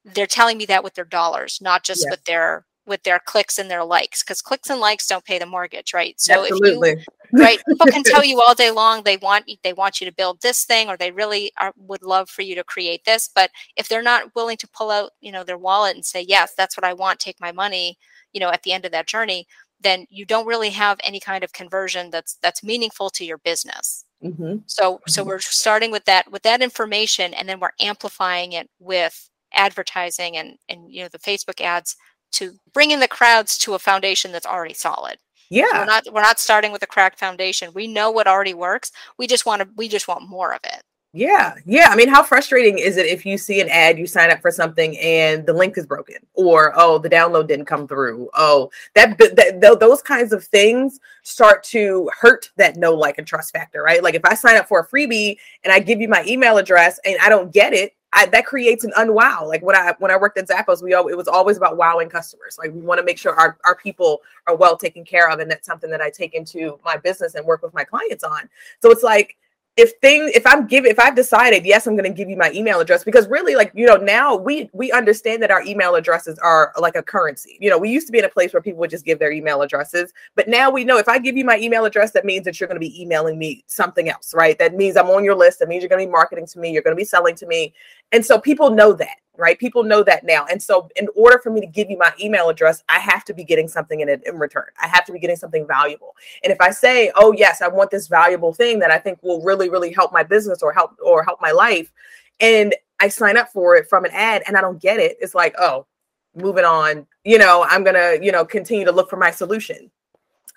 they're 0.05 0.27
telling 0.27 0.57
me 0.57 0.65
that 0.65 0.83
with 0.83 0.93
their 0.93 1.05
dollars 1.05 1.59
not 1.61 1.83
just 1.83 2.03
yes. 2.05 2.11
with 2.11 2.23
their 2.25 2.65
with 2.91 3.03
their 3.03 3.19
clicks 3.19 3.57
and 3.57 3.71
their 3.71 3.85
likes 3.85 4.21
because 4.21 4.41
clicks 4.41 4.69
and 4.69 4.81
likes 4.81 5.07
don't 5.07 5.23
pay 5.23 5.39
the 5.39 5.45
mortgage 5.45 5.93
right 5.93 6.19
so 6.19 6.43
Absolutely. 6.43 6.89
if 6.91 7.05
you 7.31 7.39
right 7.39 7.59
people 7.65 7.85
can 7.87 8.03
tell 8.03 8.23
you 8.23 8.41
all 8.45 8.53
day 8.53 8.69
long 8.69 9.01
they 9.03 9.15
want 9.15 9.49
they 9.63 9.71
want 9.71 10.01
you 10.01 10.05
to 10.05 10.13
build 10.13 10.41
this 10.41 10.65
thing 10.65 10.89
or 10.89 10.97
they 10.97 11.09
really 11.09 11.53
are, 11.57 11.71
would 11.77 12.03
love 12.03 12.29
for 12.29 12.41
you 12.41 12.53
to 12.53 12.65
create 12.65 13.05
this 13.05 13.29
but 13.33 13.49
if 13.77 13.87
they're 13.87 14.03
not 14.03 14.35
willing 14.35 14.57
to 14.57 14.67
pull 14.67 14.91
out 14.91 15.11
you 15.21 15.31
know 15.31 15.45
their 15.45 15.57
wallet 15.57 15.95
and 15.95 16.05
say 16.05 16.21
yes 16.21 16.53
that's 16.57 16.75
what 16.75 16.83
i 16.83 16.93
want 16.93 17.17
take 17.17 17.39
my 17.39 17.53
money 17.53 17.97
you 18.33 18.41
know 18.41 18.49
at 18.49 18.61
the 18.63 18.73
end 18.73 18.83
of 18.83 18.91
that 18.91 19.07
journey 19.07 19.47
then 19.79 20.05
you 20.09 20.25
don't 20.25 20.45
really 20.45 20.69
have 20.69 20.99
any 21.01 21.21
kind 21.21 21.45
of 21.45 21.53
conversion 21.53 22.09
that's 22.09 22.37
that's 22.41 22.61
meaningful 22.61 23.09
to 23.09 23.23
your 23.23 23.37
business 23.37 24.03
mm-hmm. 24.21 24.57
so 24.65 24.99
so 25.07 25.21
mm-hmm. 25.21 25.29
we're 25.29 25.39
starting 25.39 25.91
with 25.91 26.03
that 26.03 26.29
with 26.29 26.43
that 26.43 26.61
information 26.61 27.33
and 27.35 27.47
then 27.47 27.61
we're 27.61 27.71
amplifying 27.79 28.51
it 28.51 28.69
with 28.79 29.29
advertising 29.53 30.35
and 30.35 30.57
and 30.67 30.91
you 30.91 31.01
know 31.01 31.09
the 31.09 31.19
facebook 31.19 31.61
ads 31.61 31.95
to 32.31 32.53
bring 32.73 32.91
in 32.91 32.99
the 32.99 33.07
crowds 33.07 33.57
to 33.59 33.73
a 33.73 33.79
foundation 33.79 34.31
that's 34.31 34.45
already 34.45 34.73
solid. 34.73 35.17
Yeah. 35.49 35.65
So 35.71 35.79
we're 35.79 35.85
not 35.85 36.13
we're 36.13 36.21
not 36.21 36.39
starting 36.39 36.71
with 36.71 36.81
a 36.83 36.87
cracked 36.87 37.19
foundation. 37.19 37.71
We 37.73 37.87
know 37.87 38.09
what 38.09 38.27
already 38.27 38.53
works. 38.53 38.91
We 39.17 39.27
just 39.27 39.45
want 39.45 39.61
to 39.61 39.67
we 39.75 39.89
just 39.89 40.07
want 40.07 40.27
more 40.27 40.53
of 40.53 40.61
it. 40.63 40.81
Yeah. 41.13 41.55
Yeah. 41.65 41.89
I 41.89 41.97
mean, 41.97 42.07
how 42.07 42.23
frustrating 42.23 42.79
is 42.79 42.95
it 42.95 43.05
if 43.05 43.25
you 43.25 43.37
see 43.37 43.59
an 43.59 43.67
ad, 43.67 43.99
you 43.99 44.07
sign 44.07 44.31
up 44.31 44.41
for 44.41 44.49
something 44.49 44.97
and 44.97 45.45
the 45.45 45.51
link 45.51 45.77
is 45.77 45.85
broken 45.85 46.15
or 46.35 46.71
oh, 46.77 46.99
the 46.99 47.09
download 47.09 47.47
didn't 47.47 47.65
come 47.65 47.85
through. 47.85 48.29
Oh, 48.33 48.71
that, 48.95 49.17
that 49.17 49.77
those 49.81 50.01
kinds 50.01 50.31
of 50.31 50.45
things 50.45 51.01
start 51.23 51.63
to 51.65 52.09
hurt 52.17 52.49
that 52.55 52.77
no 52.77 52.93
like 52.93 53.17
and 53.17 53.27
trust 53.27 53.51
factor, 53.51 53.83
right? 53.83 54.01
Like 54.01 54.15
if 54.15 54.23
I 54.23 54.35
sign 54.35 54.55
up 54.55 54.69
for 54.69 54.79
a 54.79 54.87
freebie 54.87 55.37
and 55.65 55.73
I 55.73 55.79
give 55.79 55.99
you 55.99 56.07
my 56.07 56.23
email 56.25 56.57
address 56.57 56.97
and 57.03 57.17
I 57.21 57.27
don't 57.27 57.51
get 57.51 57.73
it, 57.73 57.93
I, 58.13 58.25
that 58.27 58.45
creates 58.45 58.83
an 58.83 58.91
unwow. 58.97 59.47
Like 59.47 59.61
when 59.63 59.75
I 59.75 59.93
when 59.99 60.11
I 60.11 60.17
worked 60.17 60.37
at 60.37 60.47
Zappos, 60.47 60.83
we 60.83 60.93
all, 60.93 61.07
it 61.07 61.15
was 61.15 61.27
always 61.27 61.57
about 61.57 61.77
wowing 61.77 62.09
customers. 62.09 62.57
Like 62.59 62.71
we 62.73 62.81
want 62.81 62.99
to 62.99 63.05
make 63.05 63.17
sure 63.17 63.33
our, 63.39 63.57
our 63.65 63.75
people 63.75 64.21
are 64.47 64.55
well 64.55 64.75
taken 64.75 65.05
care 65.05 65.29
of, 65.29 65.39
and 65.39 65.49
that's 65.49 65.65
something 65.65 65.89
that 65.91 66.01
I 66.01 66.09
take 66.09 66.33
into 66.33 66.79
my 66.83 66.97
business 66.97 67.35
and 67.35 67.45
work 67.45 67.61
with 67.61 67.73
my 67.73 67.83
clients 67.83 68.23
on. 68.23 68.49
So 68.81 68.91
it's 68.91 69.03
like 69.03 69.37
if 69.77 69.93
thing 70.01 70.29
if 70.35 70.45
i'm 70.45 70.67
giving 70.67 70.91
if 70.91 70.99
i've 70.99 71.15
decided 71.15 71.65
yes 71.65 71.87
i'm 71.87 71.95
going 71.95 72.09
to 72.09 72.15
give 72.15 72.29
you 72.29 72.35
my 72.35 72.51
email 72.51 72.81
address 72.81 73.05
because 73.05 73.27
really 73.29 73.55
like 73.55 73.71
you 73.73 73.85
know 73.85 73.95
now 73.95 74.35
we 74.35 74.69
we 74.73 74.91
understand 74.91 75.41
that 75.41 75.49
our 75.49 75.63
email 75.63 75.95
addresses 75.95 76.37
are 76.39 76.73
like 76.77 76.95
a 76.97 77.01
currency 77.01 77.57
you 77.61 77.69
know 77.69 77.77
we 77.77 77.89
used 77.89 78.05
to 78.05 78.11
be 78.11 78.19
in 78.19 78.25
a 78.25 78.29
place 78.29 78.51
where 78.51 78.61
people 78.61 78.79
would 78.81 78.89
just 78.89 79.05
give 79.05 79.17
their 79.17 79.31
email 79.31 79.61
addresses 79.61 80.11
but 80.35 80.49
now 80.49 80.69
we 80.69 80.83
know 80.83 80.97
if 80.97 81.07
i 81.07 81.17
give 81.17 81.37
you 81.37 81.45
my 81.45 81.57
email 81.57 81.85
address 81.85 82.11
that 82.11 82.25
means 82.25 82.43
that 82.43 82.59
you're 82.59 82.67
going 82.67 82.75
to 82.75 82.85
be 82.85 83.01
emailing 83.01 83.39
me 83.39 83.63
something 83.65 84.09
else 84.09 84.33
right 84.33 84.59
that 84.59 84.75
means 84.75 84.97
i'm 84.97 85.09
on 85.09 85.23
your 85.23 85.35
list 85.35 85.59
that 85.59 85.69
means 85.69 85.81
you're 85.81 85.89
going 85.89 86.01
to 86.01 86.05
be 86.05 86.11
marketing 86.11 86.45
to 86.45 86.59
me 86.59 86.69
you're 86.69 86.83
going 86.83 86.95
to 86.95 86.99
be 87.01 87.05
selling 87.05 87.35
to 87.35 87.47
me 87.47 87.73
and 88.11 88.25
so 88.25 88.39
people 88.39 88.69
know 88.71 88.93
that 88.93 89.17
right? 89.37 89.57
People 89.57 89.83
know 89.83 90.03
that 90.03 90.23
now. 90.23 90.45
And 90.49 90.61
so, 90.61 90.87
in 90.95 91.07
order 91.15 91.39
for 91.39 91.49
me 91.49 91.61
to 91.61 91.67
give 91.67 91.89
you 91.89 91.97
my 91.97 92.13
email 92.21 92.49
address, 92.49 92.83
I 92.89 92.99
have 92.99 93.25
to 93.25 93.33
be 93.33 93.43
getting 93.43 93.67
something 93.67 94.01
in 94.01 94.09
it 94.09 94.21
in 94.25 94.37
return. 94.37 94.65
I 94.81 94.87
have 94.87 95.03
to 95.05 95.11
be 95.11 95.19
getting 95.19 95.35
something 95.35 95.65
valuable. 95.65 96.15
And 96.43 96.51
if 96.51 96.61
I 96.61 96.69
say, 96.71 97.11
"Oh, 97.15 97.31
yes, 97.31 97.61
I 97.61 97.67
want 97.67 97.91
this 97.91 98.07
valuable 98.07 98.53
thing 98.53 98.79
that 98.79 98.91
I 98.91 98.99
think 98.99 99.19
will 99.23 99.41
really, 99.41 99.69
really 99.69 99.91
help 99.91 100.13
my 100.13 100.23
business 100.23 100.61
or 100.61 100.71
help 100.73 100.91
or 101.03 101.23
help 101.23 101.41
my 101.41 101.51
life," 101.51 101.91
and 102.39 102.75
I 102.99 103.07
sign 103.09 103.37
up 103.37 103.49
for 103.51 103.75
it 103.75 103.89
from 103.89 104.05
an 104.05 104.11
ad 104.13 104.43
and 104.45 104.55
I 104.57 104.61
don't 104.61 104.79
get 104.81 104.99
it, 104.99 105.17
it's 105.19 105.33
like, 105.35 105.55
"Oh, 105.57 105.87
moving 106.35 106.65
on. 106.65 107.07
You 107.23 107.37
know, 107.39 107.65
I'm 107.67 107.83
gonna, 107.83 108.17
you 108.21 108.31
know, 108.31 108.45
continue 108.45 108.85
to 108.85 108.91
look 108.91 109.09
for 109.09 109.17
my 109.17 109.31
solution." 109.31 109.91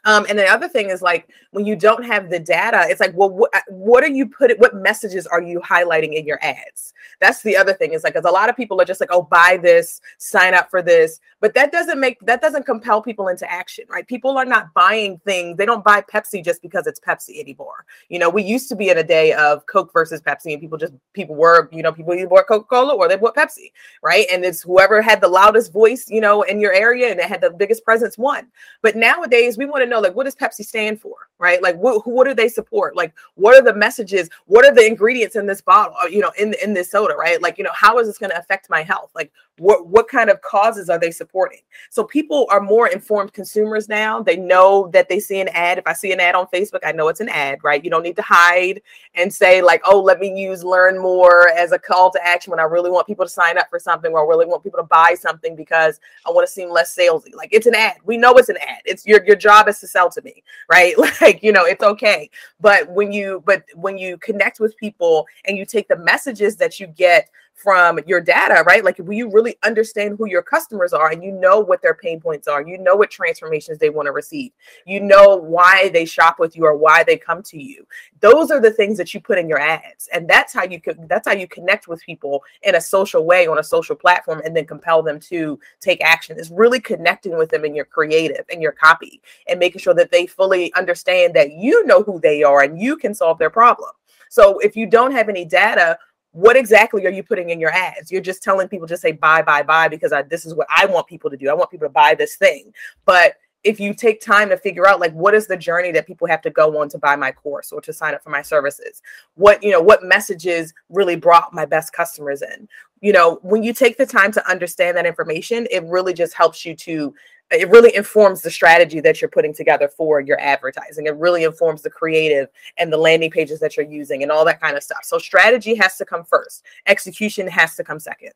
Um, 0.04 0.26
and 0.28 0.38
the 0.38 0.46
other 0.46 0.68
thing 0.68 0.90
is 0.90 1.02
like 1.02 1.28
when 1.50 1.64
you 1.64 1.76
don't 1.76 2.04
have 2.04 2.30
the 2.30 2.38
data, 2.38 2.86
it's 2.88 3.00
like, 3.00 3.12
well, 3.14 3.30
what, 3.30 3.50
what 3.68 4.04
are 4.04 4.08
you 4.08 4.26
putting? 4.26 4.58
What 4.58 4.74
messages 4.74 5.26
are 5.26 5.42
you 5.42 5.60
highlighting 5.60 6.14
in 6.14 6.26
your 6.26 6.38
ads? 6.42 6.92
That's 7.20 7.42
the 7.42 7.56
other 7.56 7.72
thing. 7.72 7.92
Is 7.92 8.04
like, 8.04 8.14
because 8.14 8.28
a 8.28 8.32
lot 8.32 8.48
of 8.48 8.56
people 8.56 8.80
are 8.80 8.84
just 8.84 9.00
like, 9.00 9.10
oh, 9.12 9.22
buy 9.22 9.58
this, 9.60 10.00
sign 10.18 10.54
up 10.54 10.70
for 10.70 10.82
this, 10.82 11.20
but 11.40 11.54
that 11.54 11.72
doesn't 11.72 12.00
make 12.00 12.18
that 12.20 12.40
doesn't 12.40 12.66
compel 12.66 13.02
people 13.02 13.28
into 13.28 13.50
action, 13.50 13.84
right? 13.88 14.06
People 14.06 14.36
are 14.38 14.44
not 14.44 14.72
buying 14.74 15.18
things. 15.24 15.56
They 15.56 15.66
don't 15.66 15.84
buy 15.84 16.02
Pepsi 16.02 16.44
just 16.44 16.62
because 16.62 16.86
it's 16.86 17.00
Pepsi 17.00 17.38
anymore. 17.38 17.84
You 18.08 18.18
know, 18.18 18.28
we 18.28 18.42
used 18.42 18.68
to 18.70 18.76
be 18.76 18.90
in 18.90 18.98
a 18.98 19.04
day 19.04 19.32
of 19.32 19.66
Coke 19.66 19.92
versus 19.92 20.20
Pepsi, 20.20 20.52
and 20.52 20.60
people 20.60 20.78
just 20.78 20.92
people 21.12 21.36
were, 21.36 21.68
you 21.72 21.82
know, 21.82 21.92
people 21.92 22.14
either 22.14 22.28
bought 22.28 22.46
Coca 22.46 22.66
Cola 22.66 22.94
or 22.94 23.08
they 23.08 23.16
bought 23.16 23.36
Pepsi, 23.36 23.72
right? 24.02 24.26
And 24.32 24.44
it's 24.44 24.62
whoever 24.62 25.00
had 25.00 25.20
the 25.20 25.28
loudest 25.28 25.72
voice, 25.72 26.06
you 26.08 26.20
know, 26.20 26.42
in 26.42 26.60
your 26.60 26.72
area 26.72 27.10
and 27.10 27.20
it 27.20 27.26
had 27.26 27.40
the 27.40 27.50
biggest 27.50 27.84
presence 27.84 28.18
won. 28.18 28.48
But 28.82 28.96
nowadays, 28.96 29.56
we 29.56 29.66
want 29.66 29.82
to 29.82 29.88
know 29.88 29.93
know 29.94 30.00
like 30.00 30.14
what 30.14 30.24
does 30.24 30.36
Pepsi 30.36 30.64
stand 30.64 31.00
for, 31.00 31.14
right? 31.38 31.62
Like 31.62 31.76
what 31.76 32.06
what 32.06 32.26
do 32.26 32.34
they 32.34 32.48
support? 32.48 32.96
Like 32.96 33.14
what 33.34 33.56
are 33.56 33.62
the 33.62 33.74
messages? 33.74 34.28
What 34.46 34.64
are 34.64 34.74
the 34.74 34.86
ingredients 34.86 35.36
in 35.36 35.46
this 35.46 35.60
bottle? 35.60 35.94
Uh, 36.02 36.06
you 36.06 36.20
know, 36.20 36.32
in 36.38 36.54
in 36.62 36.74
this 36.74 36.90
soda, 36.90 37.14
right? 37.14 37.40
Like 37.40 37.58
you 37.58 37.64
know, 37.64 37.72
how 37.74 37.98
is 37.98 38.06
this 38.06 38.18
going 38.18 38.30
to 38.30 38.38
affect 38.38 38.70
my 38.70 38.82
health? 38.82 39.10
Like 39.14 39.32
what 39.58 39.86
what 39.86 40.08
kind 40.08 40.30
of 40.30 40.40
causes 40.42 40.90
are 40.90 40.98
they 40.98 41.10
supporting? 41.10 41.60
So 41.90 42.04
people 42.04 42.46
are 42.50 42.60
more 42.60 42.88
informed 42.88 43.32
consumers 43.32 43.88
now. 43.88 44.22
They 44.22 44.36
know 44.36 44.88
that 44.92 45.08
they 45.08 45.20
see 45.20 45.40
an 45.40 45.48
ad. 45.48 45.78
If 45.78 45.86
I 45.86 45.92
see 45.92 46.12
an 46.12 46.20
ad 46.20 46.34
on 46.34 46.46
Facebook, 46.48 46.80
I 46.84 46.92
know 46.92 47.08
it's 47.08 47.20
an 47.20 47.28
ad, 47.28 47.60
right? 47.62 47.84
You 47.84 47.90
don't 47.90 48.02
need 48.02 48.16
to 48.16 48.22
hide 48.22 48.82
and 49.14 49.32
say 49.32 49.62
like, 49.62 49.82
oh, 49.84 50.00
let 50.00 50.18
me 50.18 50.40
use 50.40 50.64
learn 50.64 50.98
more 50.98 51.48
as 51.50 51.72
a 51.72 51.78
call 51.78 52.10
to 52.10 52.26
action 52.26 52.50
when 52.50 52.60
I 52.60 52.64
really 52.64 52.90
want 52.90 53.06
people 53.06 53.24
to 53.24 53.30
sign 53.30 53.58
up 53.58 53.68
for 53.70 53.78
something 53.78 54.12
or 54.12 54.24
I 54.24 54.28
really 54.28 54.46
want 54.46 54.64
people 54.64 54.78
to 54.78 54.84
buy 54.86 55.14
something 55.18 55.54
because 55.54 56.00
I 56.26 56.30
want 56.30 56.46
to 56.46 56.52
seem 56.52 56.70
less 56.70 56.94
salesy. 56.96 57.34
Like 57.34 57.50
it's 57.52 57.66
an 57.66 57.74
ad. 57.74 57.96
We 58.04 58.16
know 58.16 58.34
it's 58.34 58.48
an 58.48 58.56
ad. 58.56 58.82
It's 58.84 59.06
your 59.06 59.24
your 59.24 59.36
job 59.36 59.68
is 59.68 59.78
to 59.84 59.88
sell 59.88 60.10
to 60.10 60.22
me, 60.22 60.42
right? 60.70 60.94
Like, 61.20 61.42
you 61.42 61.52
know, 61.52 61.64
it's 61.64 61.82
okay. 61.82 62.28
But 62.60 62.90
when 62.90 63.12
you 63.12 63.42
but 63.46 63.64
when 63.74 63.96
you 63.98 64.18
connect 64.18 64.58
with 64.58 64.76
people 64.78 65.26
and 65.44 65.56
you 65.56 65.64
take 65.64 65.88
the 65.88 65.96
messages 65.96 66.56
that 66.56 66.80
you 66.80 66.86
get 66.86 67.28
from 67.54 67.98
your 68.06 68.20
data, 68.20 68.62
right? 68.66 68.84
Like, 68.84 68.98
will 68.98 69.14
you 69.14 69.30
really 69.30 69.56
understand 69.62 70.16
who 70.18 70.26
your 70.26 70.42
customers 70.42 70.92
are 70.92 71.10
and 71.10 71.22
you 71.22 71.32
know 71.32 71.60
what 71.60 71.80
their 71.80 71.94
pain 71.94 72.20
points 72.20 72.48
are? 72.48 72.66
You 72.66 72.78
know 72.78 72.96
what 72.96 73.10
transformations 73.10 73.78
they 73.78 73.90
want 73.90 74.06
to 74.06 74.12
receive. 74.12 74.52
You 74.86 75.00
know 75.00 75.36
why 75.36 75.88
they 75.90 76.04
shop 76.04 76.38
with 76.38 76.56
you 76.56 76.64
or 76.64 76.76
why 76.76 77.04
they 77.04 77.16
come 77.16 77.42
to 77.44 77.62
you. 77.62 77.86
Those 78.20 78.50
are 78.50 78.60
the 78.60 78.72
things 78.72 78.98
that 78.98 79.14
you 79.14 79.20
put 79.20 79.38
in 79.38 79.48
your 79.48 79.60
ads, 79.60 80.08
and 80.12 80.28
that's 80.28 80.52
how 80.52 80.64
you 80.64 80.80
could. 80.80 81.08
That's 81.08 81.28
how 81.28 81.34
you 81.34 81.46
connect 81.46 81.88
with 81.88 82.02
people 82.02 82.42
in 82.62 82.74
a 82.74 82.80
social 82.80 83.24
way 83.24 83.46
on 83.46 83.58
a 83.58 83.64
social 83.64 83.96
platform, 83.96 84.42
and 84.44 84.56
then 84.56 84.66
compel 84.66 85.02
them 85.02 85.20
to 85.20 85.58
take 85.80 86.02
action. 86.02 86.38
Is 86.38 86.50
really 86.50 86.80
connecting 86.80 87.36
with 87.36 87.50
them 87.50 87.64
in 87.64 87.74
your 87.74 87.84
creative 87.84 88.44
and 88.50 88.60
your 88.60 88.72
copy, 88.72 89.20
and 89.48 89.60
making 89.60 89.80
sure 89.80 89.94
that 89.94 90.10
they 90.10 90.26
fully 90.26 90.72
understand 90.74 91.34
that 91.34 91.52
you 91.52 91.86
know 91.86 92.02
who 92.02 92.18
they 92.20 92.42
are 92.42 92.62
and 92.62 92.80
you 92.80 92.96
can 92.96 93.14
solve 93.14 93.38
their 93.38 93.50
problem. 93.50 93.90
So 94.28 94.58
if 94.58 94.74
you 94.74 94.86
don't 94.86 95.12
have 95.12 95.28
any 95.28 95.44
data 95.44 95.96
what 96.34 96.56
exactly 96.56 97.06
are 97.06 97.10
you 97.10 97.22
putting 97.22 97.50
in 97.50 97.60
your 97.60 97.70
ads? 97.70 98.10
You're 98.10 98.20
just 98.20 98.42
telling 98.42 98.66
people 98.66 98.88
just 98.88 99.02
say 99.02 99.12
buy, 99.12 99.40
buy, 99.40 99.62
buy 99.62 99.86
because 99.86 100.12
I, 100.12 100.22
this 100.22 100.44
is 100.44 100.52
what 100.52 100.66
I 100.68 100.84
want 100.84 101.06
people 101.06 101.30
to 101.30 101.36
do. 101.36 101.48
I 101.48 101.54
want 101.54 101.70
people 101.70 101.86
to 101.86 101.92
buy 101.92 102.16
this 102.16 102.34
thing. 102.34 102.74
But 103.04 103.36
if 103.62 103.78
you 103.78 103.94
take 103.94 104.20
time 104.20 104.48
to 104.48 104.56
figure 104.56 104.86
out 104.86 104.98
like 104.98 105.12
what 105.12 105.32
is 105.32 105.46
the 105.46 105.56
journey 105.56 105.92
that 105.92 106.08
people 106.08 106.26
have 106.26 106.42
to 106.42 106.50
go 106.50 106.80
on 106.80 106.88
to 106.88 106.98
buy 106.98 107.14
my 107.14 107.30
course 107.30 107.70
or 107.70 107.80
to 107.80 107.92
sign 107.92 108.14
up 108.14 108.22
for 108.22 108.28
my 108.28 108.42
services 108.42 109.00
what 109.36 109.62
you 109.62 109.70
know 109.70 109.80
what 109.80 110.04
messages 110.04 110.74
really 110.90 111.16
brought 111.16 111.54
my 111.54 111.64
best 111.64 111.92
customers 111.94 112.42
in 112.42 112.68
you 113.00 113.12
know 113.12 113.38
when 113.42 113.62
you 113.62 113.72
take 113.72 113.96
the 113.96 114.04
time 114.04 114.30
to 114.30 114.50
understand 114.50 114.96
that 114.96 115.06
information 115.06 115.66
it 115.70 115.82
really 115.84 116.12
just 116.12 116.34
helps 116.34 116.66
you 116.66 116.76
to 116.76 117.14
it 117.50 117.68
really 117.68 117.94
informs 117.94 118.42
the 118.42 118.50
strategy 118.50 119.00
that 119.00 119.20
you're 119.20 119.28
putting 119.28 119.54
together 119.54 119.88
for 119.88 120.20
your 120.20 120.40
advertising. 120.40 121.06
It 121.06 121.16
really 121.16 121.44
informs 121.44 121.82
the 121.82 121.90
creative 121.90 122.48
and 122.78 122.92
the 122.92 122.96
landing 122.96 123.30
pages 123.30 123.60
that 123.60 123.76
you're 123.76 123.86
using 123.86 124.22
and 124.22 124.32
all 124.32 124.44
that 124.46 124.60
kind 124.60 124.76
of 124.76 124.82
stuff. 124.82 125.04
So 125.04 125.18
strategy 125.18 125.74
has 125.74 125.96
to 125.98 126.04
come 126.04 126.24
first. 126.24 126.64
Execution 126.86 127.46
has 127.48 127.76
to 127.76 127.84
come 127.84 127.98
second. 127.98 128.32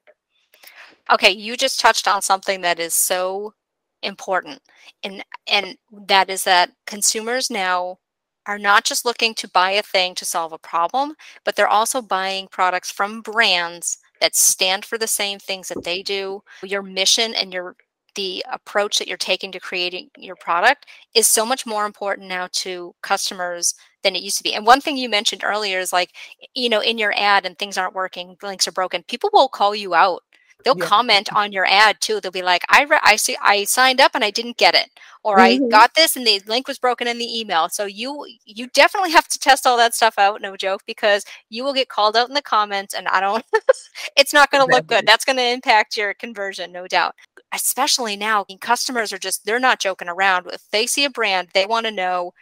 Okay, 1.11 1.31
you 1.31 1.57
just 1.57 1.81
touched 1.81 2.07
on 2.07 2.21
something 2.21 2.61
that 2.61 2.79
is 2.79 2.95
so 2.95 3.55
important. 4.03 4.61
And 5.03 5.25
and 5.51 5.77
that 6.07 6.31
is 6.31 6.45
that 6.45 6.73
consumers 6.87 7.51
now 7.51 7.99
are 8.47 8.59
not 8.59 8.85
just 8.85 9.05
looking 9.05 9.35
to 9.35 9.49
buy 9.49 9.73
a 9.73 9.83
thing 9.83 10.15
to 10.15 10.25
solve 10.25 10.53
a 10.53 10.59
problem, 10.59 11.15
but 11.45 11.57
they're 11.57 11.69
also 11.69 12.01
buying 12.01 12.49
products 12.49 12.91
from 12.91 13.21
brands 13.21 13.99
that 14.21 14.35
stand 14.35 14.85
for 14.85 14.99
the 14.99 15.07
same 15.07 15.39
things 15.39 15.69
that 15.69 15.85
they 15.85 16.03
do. 16.03 16.43
Your 16.63 16.83
mission 16.83 17.35
and 17.35 17.53
your 17.53 17.77
the 18.19 18.45
approach 18.51 18.99
that 18.99 19.07
you're 19.07 19.17
taking 19.17 19.53
to 19.53 19.61
creating 19.61 20.11
your 20.19 20.35
product 20.35 20.87
is 21.15 21.29
so 21.29 21.47
much 21.47 21.65
more 21.65 21.87
important 21.87 22.27
now 22.27 22.49
to 22.51 22.93
customers 23.01 23.75
than 24.03 24.17
it 24.17 24.25
used 24.25 24.39
to 24.39 24.43
be. 24.43 24.55
And 24.55 24.67
one 24.67 24.81
thing 24.81 24.97
you 24.97 25.09
mentioned 25.09 25.45
earlier 25.45 25.79
is 25.79 25.93
like, 25.93 26.11
you 26.53 26.69
know, 26.69 26.81
in 26.81 26.99
your 26.99 27.15
ad 27.17 27.47
and 27.47 27.57
things 27.57 27.79
aren't 27.79 27.95
working, 27.95 28.37
links 28.43 28.67
are 28.67 28.73
broken, 28.73 29.05
people 29.05 29.31
will 29.33 29.47
call 29.47 29.73
you 29.73 29.95
out 29.95 30.25
they'll 30.65 30.79
yeah. 30.79 30.85
comment 30.85 31.33
on 31.33 31.53
your 31.53 31.67
ad 31.67 31.97
too 32.01 32.21
they'll 32.21 32.33
be 32.33 32.43
like 32.43 32.63
i 32.69 32.85
re- 32.85 33.01
i 33.03 33.17
see 33.17 33.37
i 33.41 33.65
signed 33.65 34.01
up 34.01 34.13
and 34.15 34.25
i 34.25 34.31
didn't 34.31 34.57
get 34.57 34.75
it 34.75 34.91
or 35.23 35.39
mm-hmm. 35.39 35.65
i 35.65 35.69
got 35.69 35.95
this 35.95 36.17
and 36.17 36.27
the 36.27 36.41
link 36.47 36.67
was 36.67 36.79
broken 36.79 37.07
in 37.07 37.19
the 37.19 37.41
email 37.41 37.69
so 37.69 37.85
you 37.85 38.27
you 38.45 38.67
definitely 38.69 39.11
have 39.11 39.29
to 39.29 39.39
test 39.39 39.67
all 39.67 39.77
that 39.77 39.95
stuff 39.95 40.15
out 40.19 40.41
no 40.41 40.57
joke 40.57 40.83
because 40.87 41.25
you 41.49 41.63
will 41.63 41.73
get 41.73 41.89
called 41.89 42.17
out 42.17 42.29
in 42.29 42.35
the 42.35 42.43
comments 42.43 42.95
and 42.95 43.07
i 43.09 43.21
don't 43.21 43.45
it's 44.17 44.35
not 44.35 44.51
going 44.51 44.67
to 44.67 44.75
look 44.75 44.87
good 44.87 45.07
that's 45.07 45.25
going 45.25 45.37
to 45.37 45.43
impact 45.43 45.97
your 45.97 46.15
conversion 46.15 46.73
no 46.73 46.87
doubt 46.87 47.15
especially 47.53 48.17
now 48.17 48.45
customers 48.61 49.13
are 49.13 49.19
just 49.19 49.45
they're 49.45 49.61
not 49.61 49.81
joking 49.81 50.09
around. 50.09 50.47
If 50.53 50.69
they 50.71 50.87
see 50.87 51.05
a 51.05 51.11
brand 51.11 51.49
they 51.55 51.67
want 51.67 51.87
to 51.87 51.93
know 51.93 52.33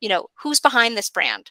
you 0.00 0.08
know 0.08 0.28
who's 0.42 0.60
behind 0.60 0.96
this 0.96 1.10
brand 1.10 1.50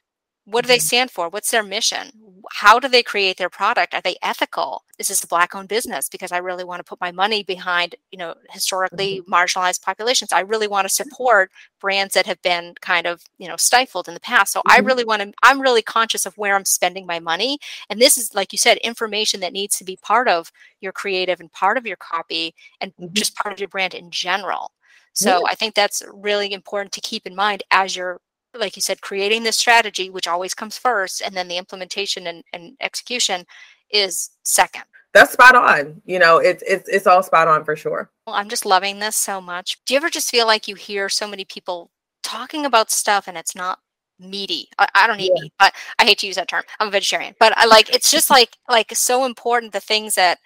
what 0.50 0.64
do 0.64 0.68
they 0.68 0.78
mm-hmm. 0.78 0.82
stand 0.82 1.12
for 1.12 1.30
what's 1.30 1.52
their 1.52 1.64
mission 1.64 2.12
how 2.52 2.80
do 2.80 2.88
they 2.88 3.04
create 3.04 3.38
their 3.38 3.50
product 3.50 3.94
are 3.94 4.02
they 4.02 4.16
ethical 4.22 4.84
is 4.98 5.08
this 5.08 5.24
a 5.24 5.28
black 5.28 5.54
owned 5.54 5.68
business 5.68 6.10
because 6.10 6.32
i 6.32 6.38
really 6.38 6.64
want 6.64 6.80
to 6.80 6.84
put 6.84 7.00
my 7.00 7.12
money 7.12 7.44
behind 7.44 7.96
you 8.12 8.18
know 8.18 8.34
historically 8.50 9.20
mm-hmm. 9.20 9.34
marginalized 9.34 9.82
populations 9.82 10.34
i 10.34 10.40
really 10.40 10.68
want 10.68 10.86
to 10.86 10.94
support 10.94 11.52
brands 11.80 12.14
that 12.14 12.26
have 12.26 12.42
been 12.42 12.74
kind 12.82 13.06
of 13.06 13.22
you 13.38 13.48
know 13.48 13.56
stifled 13.56 14.08
in 14.08 14.14
the 14.14 14.20
past 14.20 14.54
so 14.54 14.60
mm-hmm. 14.60 14.72
i 14.72 14.86
really 14.86 15.04
want 15.04 15.22
to 15.22 15.32
i'm 15.44 15.62
really 15.62 15.82
conscious 15.82 16.26
of 16.26 16.38
where 16.38 16.56
i'm 16.56 16.66
spending 16.66 17.06
my 17.06 17.20
money 17.20 17.60
and 17.90 18.02
this 18.02 18.18
is 18.18 18.34
like 18.34 18.52
you 18.52 18.58
said 18.58 18.78
information 18.78 19.40
that 19.40 19.54
needs 19.54 19.78
to 19.78 19.84
be 19.84 19.98
part 19.98 20.28
of 20.28 20.52
your 20.82 20.92
creative 20.92 21.40
and 21.40 21.52
part 21.52 21.78
of 21.78 21.86
your 21.86 21.98
copy 21.98 22.56
and 22.82 22.92
mm-hmm. 22.96 23.14
just 23.14 23.36
part 23.36 23.54
of 23.54 23.60
your 23.60 23.70
brand 23.70 23.94
in 23.94 24.10
general 24.10 24.72
so 25.14 25.40
yeah. 25.40 25.52
I 25.52 25.56
think 25.56 25.74
that's 25.74 26.04
really 26.14 26.54
important 26.54 26.94
to 26.94 27.02
keep 27.02 27.26
in 27.26 27.36
mind 27.36 27.64
as 27.72 27.96
you're 27.96 28.22
like 28.54 28.76
you 28.76 28.82
said, 28.82 29.02
creating 29.02 29.44
the 29.44 29.52
strategy, 29.52 30.10
which 30.10 30.28
always 30.28 30.54
comes 30.54 30.78
first, 30.78 31.22
and 31.22 31.36
then 31.36 31.48
the 31.48 31.58
implementation 31.58 32.28
and, 32.28 32.44
and 32.54 32.76
execution 32.82 33.46
is 33.92 34.32
second. 34.44 34.84
That's 35.14 35.34
spot 35.34 35.56
on. 35.56 36.02
You 36.06 36.20
know, 36.20 36.38
it's 36.38 36.64
it's 36.68 36.88
it's 36.88 37.08
all 37.08 37.24
spot 37.24 37.48
on 37.48 37.64
for 37.64 37.76
sure. 37.76 38.12
Well, 38.28 38.36
I'm 38.36 38.50
just 38.50 38.66
loving 38.66 39.00
this 39.00 39.16
so 39.16 39.42
much. 39.42 39.80
Do 39.86 39.94
you 39.94 39.98
ever 39.98 40.10
just 40.10 40.30
feel 40.30 40.46
like 40.46 40.68
you 40.68 40.76
hear 40.76 41.10
so 41.10 41.28
many 41.28 41.46
people 41.46 41.90
talking 42.22 42.66
about 42.66 42.92
stuff 42.92 43.28
and 43.28 43.38
it's 43.38 43.56
not 43.56 43.80
meaty? 44.20 44.70
I, 44.78 44.88
I 44.94 45.08
don't 45.08 45.20
eat 45.20 45.32
yeah. 45.36 45.42
meat, 45.42 45.54
but 45.58 45.74
I 45.98 46.06
hate 46.06 46.20
to 46.20 46.28
use 46.28 46.36
that 46.36 46.48
term. 46.48 46.64
I'm 46.80 46.90
a 46.90 46.92
vegetarian, 46.92 47.36
but 47.40 47.58
I 47.58 47.66
like 47.66 47.94
it's 47.94 48.12
just 48.12 48.30
like 48.30 48.56
like 48.70 48.92
so 48.96 49.26
important 49.26 49.74
the 49.74 49.80
things 49.80 50.16
that 50.16 50.40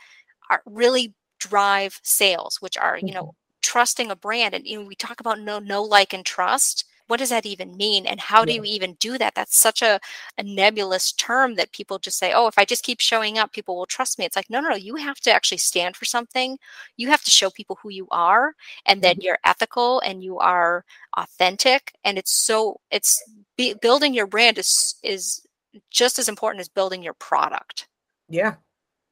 are 0.49 0.61
really 0.65 1.13
drive 1.39 1.99
sales, 2.03 2.57
which 2.61 2.77
are 2.77 2.97
you 2.97 3.13
know 3.13 3.23
mm-hmm. 3.23 3.59
trusting 3.61 4.11
a 4.11 4.15
brand, 4.15 4.53
and 4.53 4.65
you 4.65 4.79
know 4.79 4.87
we 4.87 4.95
talk 4.95 5.19
about 5.19 5.41
no 5.41 5.59
no 5.59 5.83
like 5.83 6.13
and 6.13 6.25
trust 6.25 6.85
what 7.13 7.19
does 7.19 7.29
that 7.29 7.45
even 7.45 7.77
mean? 7.77 8.07
And 8.07 8.19
how 8.19 8.43
do 8.43 8.51
you 8.51 8.63
even 8.63 8.95
do 8.95 9.19
that? 9.19 9.35
That's 9.35 9.55
such 9.55 9.83
a, 9.83 9.99
a 10.39 10.41
nebulous 10.41 11.11
term 11.11 11.53
that 11.57 11.71
people 11.71 11.99
just 11.99 12.17
say 12.17 12.33
oh 12.33 12.47
if 12.47 12.57
i 12.57 12.65
just 12.65 12.83
keep 12.83 12.99
showing 12.99 13.37
up 13.37 13.53
people 13.53 13.75
will 13.75 13.85
trust 13.85 14.17
me. 14.17 14.25
It's 14.25 14.35
like 14.35 14.49
no 14.49 14.59
no 14.59 14.69
no 14.69 14.75
you 14.75 14.95
have 14.95 15.19
to 15.19 15.31
actually 15.31 15.59
stand 15.59 15.95
for 15.95 16.05
something. 16.05 16.57
You 16.97 17.09
have 17.09 17.23
to 17.25 17.29
show 17.29 17.51
people 17.51 17.77
who 17.83 17.89
you 17.91 18.07
are 18.09 18.55
and 18.87 19.03
that 19.03 19.17
mm-hmm. 19.17 19.25
you're 19.25 19.37
ethical 19.45 19.99
and 19.99 20.23
you 20.23 20.39
are 20.39 20.85
authentic. 21.15 21.93
And 22.03 22.17
it's 22.17 22.31
so 22.31 22.79
it's 22.89 23.23
be, 23.57 23.75
building 23.75 24.15
your 24.15 24.25
brand 24.25 24.57
is 24.57 24.95
is 25.03 25.45
just 25.91 26.17
as 26.17 26.27
important 26.27 26.61
as 26.61 26.67
building 26.67 27.03
your 27.03 27.13
product. 27.13 27.87
Yeah 28.27 28.55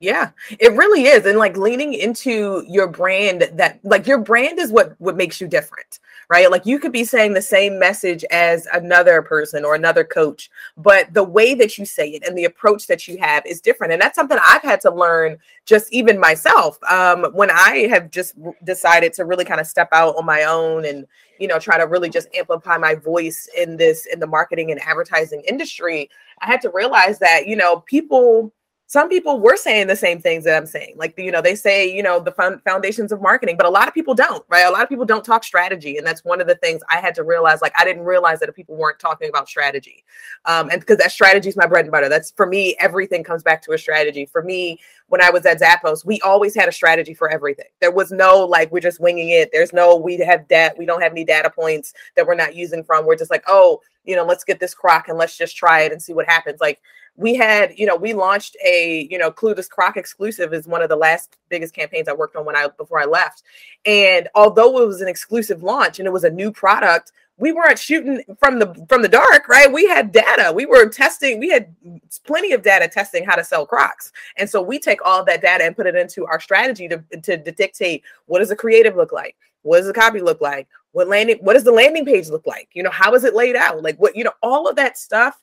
yeah, 0.01 0.31
it 0.59 0.73
really 0.73 1.03
is. 1.03 1.27
And 1.27 1.37
like 1.37 1.55
leaning 1.57 1.93
into 1.93 2.65
your 2.67 2.87
brand 2.87 3.47
that 3.53 3.79
like 3.83 4.07
your 4.07 4.17
brand 4.17 4.57
is 4.57 4.71
what 4.71 4.95
what 4.97 5.15
makes 5.15 5.39
you 5.39 5.47
different, 5.47 5.99
right? 6.27 6.49
Like 6.49 6.65
you 6.65 6.79
could 6.79 6.91
be 6.91 7.03
saying 7.03 7.35
the 7.35 7.41
same 7.41 7.77
message 7.77 8.25
as 8.31 8.67
another 8.73 9.21
person 9.21 9.63
or 9.63 9.75
another 9.75 10.03
coach, 10.03 10.49
but 10.75 11.13
the 11.13 11.23
way 11.23 11.53
that 11.53 11.77
you 11.77 11.85
say 11.85 12.09
it 12.09 12.27
and 12.27 12.35
the 12.35 12.45
approach 12.45 12.87
that 12.87 13.07
you 13.07 13.19
have 13.19 13.45
is 13.45 13.61
different. 13.61 13.93
And 13.93 14.01
that's 14.01 14.15
something 14.15 14.39
I've 14.43 14.63
had 14.63 14.81
to 14.81 14.91
learn 14.91 15.37
just 15.65 15.93
even 15.93 16.19
myself. 16.19 16.79
Um 16.89 17.25
when 17.33 17.51
I 17.51 17.87
have 17.91 18.09
just 18.09 18.33
decided 18.63 19.13
to 19.13 19.25
really 19.25 19.45
kind 19.45 19.61
of 19.61 19.67
step 19.67 19.89
out 19.91 20.15
on 20.15 20.25
my 20.25 20.45
own 20.45 20.83
and 20.83 21.05
you 21.37 21.47
know 21.47 21.59
try 21.59 21.77
to 21.77 21.85
really 21.85 22.09
just 22.09 22.27
amplify 22.35 22.77
my 22.77 22.95
voice 22.95 23.47
in 23.55 23.77
this 23.77 24.07
in 24.07 24.19
the 24.19 24.27
marketing 24.27 24.71
and 24.71 24.81
advertising 24.81 25.43
industry, 25.47 26.09
I 26.41 26.47
had 26.47 26.61
to 26.61 26.71
realize 26.71 27.19
that, 27.19 27.45
you 27.45 27.55
know, 27.55 27.81
people 27.81 28.51
some 28.91 29.07
people 29.07 29.39
were 29.39 29.55
saying 29.55 29.87
the 29.87 29.95
same 29.95 30.19
things 30.19 30.43
that 30.43 30.57
I'm 30.57 30.65
saying. 30.65 30.95
Like, 30.97 31.17
you 31.17 31.31
know, 31.31 31.41
they 31.41 31.55
say, 31.55 31.89
you 31.89 32.03
know, 32.03 32.19
the 32.19 32.33
foundations 32.65 33.13
of 33.13 33.21
marketing, 33.21 33.55
but 33.55 33.65
a 33.65 33.69
lot 33.69 33.87
of 33.87 33.93
people 33.93 34.13
don't, 34.13 34.43
right? 34.49 34.63
A 34.63 34.69
lot 34.69 34.83
of 34.83 34.89
people 34.89 35.05
don't 35.05 35.23
talk 35.23 35.45
strategy. 35.45 35.97
And 35.97 36.05
that's 36.05 36.25
one 36.25 36.41
of 36.41 36.47
the 36.47 36.55
things 36.55 36.81
I 36.89 36.97
had 36.97 37.15
to 37.15 37.23
realize. 37.23 37.61
Like, 37.61 37.71
I 37.79 37.85
didn't 37.85 38.03
realize 38.03 38.41
that 38.41 38.53
people 38.53 38.75
weren't 38.75 38.99
talking 38.99 39.29
about 39.29 39.47
strategy. 39.47 40.03
Um, 40.43 40.69
and 40.71 40.81
because 40.81 40.97
that 40.97 41.13
strategy 41.13 41.47
is 41.47 41.55
my 41.55 41.67
bread 41.67 41.85
and 41.85 41.91
butter. 41.93 42.09
That's 42.09 42.31
for 42.31 42.45
me, 42.45 42.75
everything 42.81 43.23
comes 43.23 43.43
back 43.43 43.61
to 43.61 43.71
a 43.71 43.77
strategy. 43.77 44.25
For 44.25 44.43
me, 44.43 44.77
when 45.07 45.21
I 45.21 45.29
was 45.29 45.45
at 45.45 45.61
Zappos, 45.61 46.03
we 46.03 46.19
always 46.19 46.53
had 46.53 46.67
a 46.67 46.73
strategy 46.73 47.13
for 47.13 47.29
everything. 47.29 47.67
There 47.79 47.91
was 47.91 48.11
no 48.11 48.43
like, 48.43 48.73
we're 48.73 48.81
just 48.81 48.99
winging 48.99 49.29
it. 49.29 49.51
There's 49.53 49.71
no, 49.71 49.95
we 49.95 50.17
have 50.17 50.45
that, 50.49 50.77
we 50.77 50.85
don't 50.85 51.01
have 51.01 51.13
any 51.13 51.23
data 51.23 51.49
points 51.49 51.93
that 52.17 52.27
we're 52.27 52.35
not 52.35 52.55
using 52.55 52.83
from. 52.83 53.05
We're 53.05 53.15
just 53.15 53.31
like, 53.31 53.45
oh, 53.47 53.79
you 54.03 54.15
know, 54.15 54.25
let's 54.25 54.43
get 54.43 54.59
this 54.59 54.73
Croc 54.73 55.07
and 55.07 55.17
let's 55.17 55.37
just 55.37 55.55
try 55.55 55.81
it 55.81 55.91
and 55.91 56.01
see 56.01 56.13
what 56.13 56.27
happens. 56.27 56.59
Like, 56.59 56.81
we 57.17 57.35
had, 57.35 57.77
you 57.77 57.85
know, 57.85 57.95
we 57.95 58.13
launched 58.13 58.55
a, 58.65 59.07
you 59.11 59.17
know, 59.17 59.31
Clueless 59.31 59.69
Croc 59.69 59.97
exclusive 59.97 60.53
is 60.53 60.67
one 60.67 60.81
of 60.81 60.89
the 60.89 60.95
last 60.95 61.37
biggest 61.49 61.73
campaigns 61.73 62.07
I 62.07 62.13
worked 62.13 62.35
on 62.35 62.45
when 62.45 62.55
I 62.55 62.67
before 62.77 62.99
I 62.99 63.05
left. 63.05 63.43
And 63.85 64.29
although 64.33 64.81
it 64.81 64.87
was 64.87 65.01
an 65.01 65.07
exclusive 65.07 65.61
launch 65.61 65.99
and 65.99 66.07
it 66.07 66.11
was 66.11 66.23
a 66.23 66.29
new 66.29 66.51
product, 66.51 67.11
we 67.37 67.51
weren't 67.51 67.79
shooting 67.79 68.23
from 68.37 68.59
the 68.59 68.85
from 68.87 69.01
the 69.01 69.09
dark, 69.09 69.47
right? 69.47 69.71
We 69.71 69.87
had 69.87 70.11
data. 70.11 70.51
We 70.53 70.67
were 70.67 70.87
testing. 70.89 71.39
We 71.39 71.49
had 71.49 71.75
plenty 72.23 72.53
of 72.53 72.61
data 72.61 72.87
testing 72.87 73.25
how 73.25 73.35
to 73.35 73.43
sell 73.43 73.65
Crocs, 73.65 74.11
and 74.37 74.47
so 74.47 74.61
we 74.61 74.77
take 74.77 74.99
all 75.03 75.23
that 75.25 75.41
data 75.41 75.63
and 75.65 75.75
put 75.75 75.87
it 75.87 75.95
into 75.95 76.25
our 76.27 76.39
strategy 76.39 76.87
to, 76.87 77.03
to, 77.23 77.43
to 77.43 77.51
dictate 77.51 78.03
what 78.27 78.39
does 78.39 78.49
the 78.49 78.55
creative 78.55 78.95
look 78.95 79.11
like, 79.11 79.35
what 79.63 79.77
does 79.77 79.87
the 79.87 79.93
copy 79.93 80.21
look 80.21 80.41
like, 80.41 80.67
what 80.91 81.07
landing, 81.07 81.37
what 81.41 81.53
does 81.53 81.63
the 81.63 81.71
landing 81.71 82.05
page 82.05 82.29
look 82.29 82.45
like, 82.45 82.69
you 82.73 82.83
know, 82.83 82.89
how 82.89 83.13
is 83.13 83.23
it 83.23 83.35
laid 83.35 83.55
out, 83.55 83.81
like 83.81 83.97
what 83.97 84.15
you 84.15 84.23
know, 84.23 84.33
all 84.41 84.67
of 84.67 84.75
that 84.75 84.97
stuff 84.97 85.41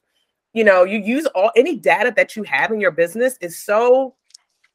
you 0.54 0.64
know 0.64 0.84
you 0.84 0.98
use 0.98 1.26
all 1.34 1.50
any 1.56 1.76
data 1.76 2.12
that 2.16 2.34
you 2.36 2.42
have 2.42 2.72
in 2.72 2.80
your 2.80 2.90
business 2.90 3.36
is 3.40 3.62
so 3.62 4.14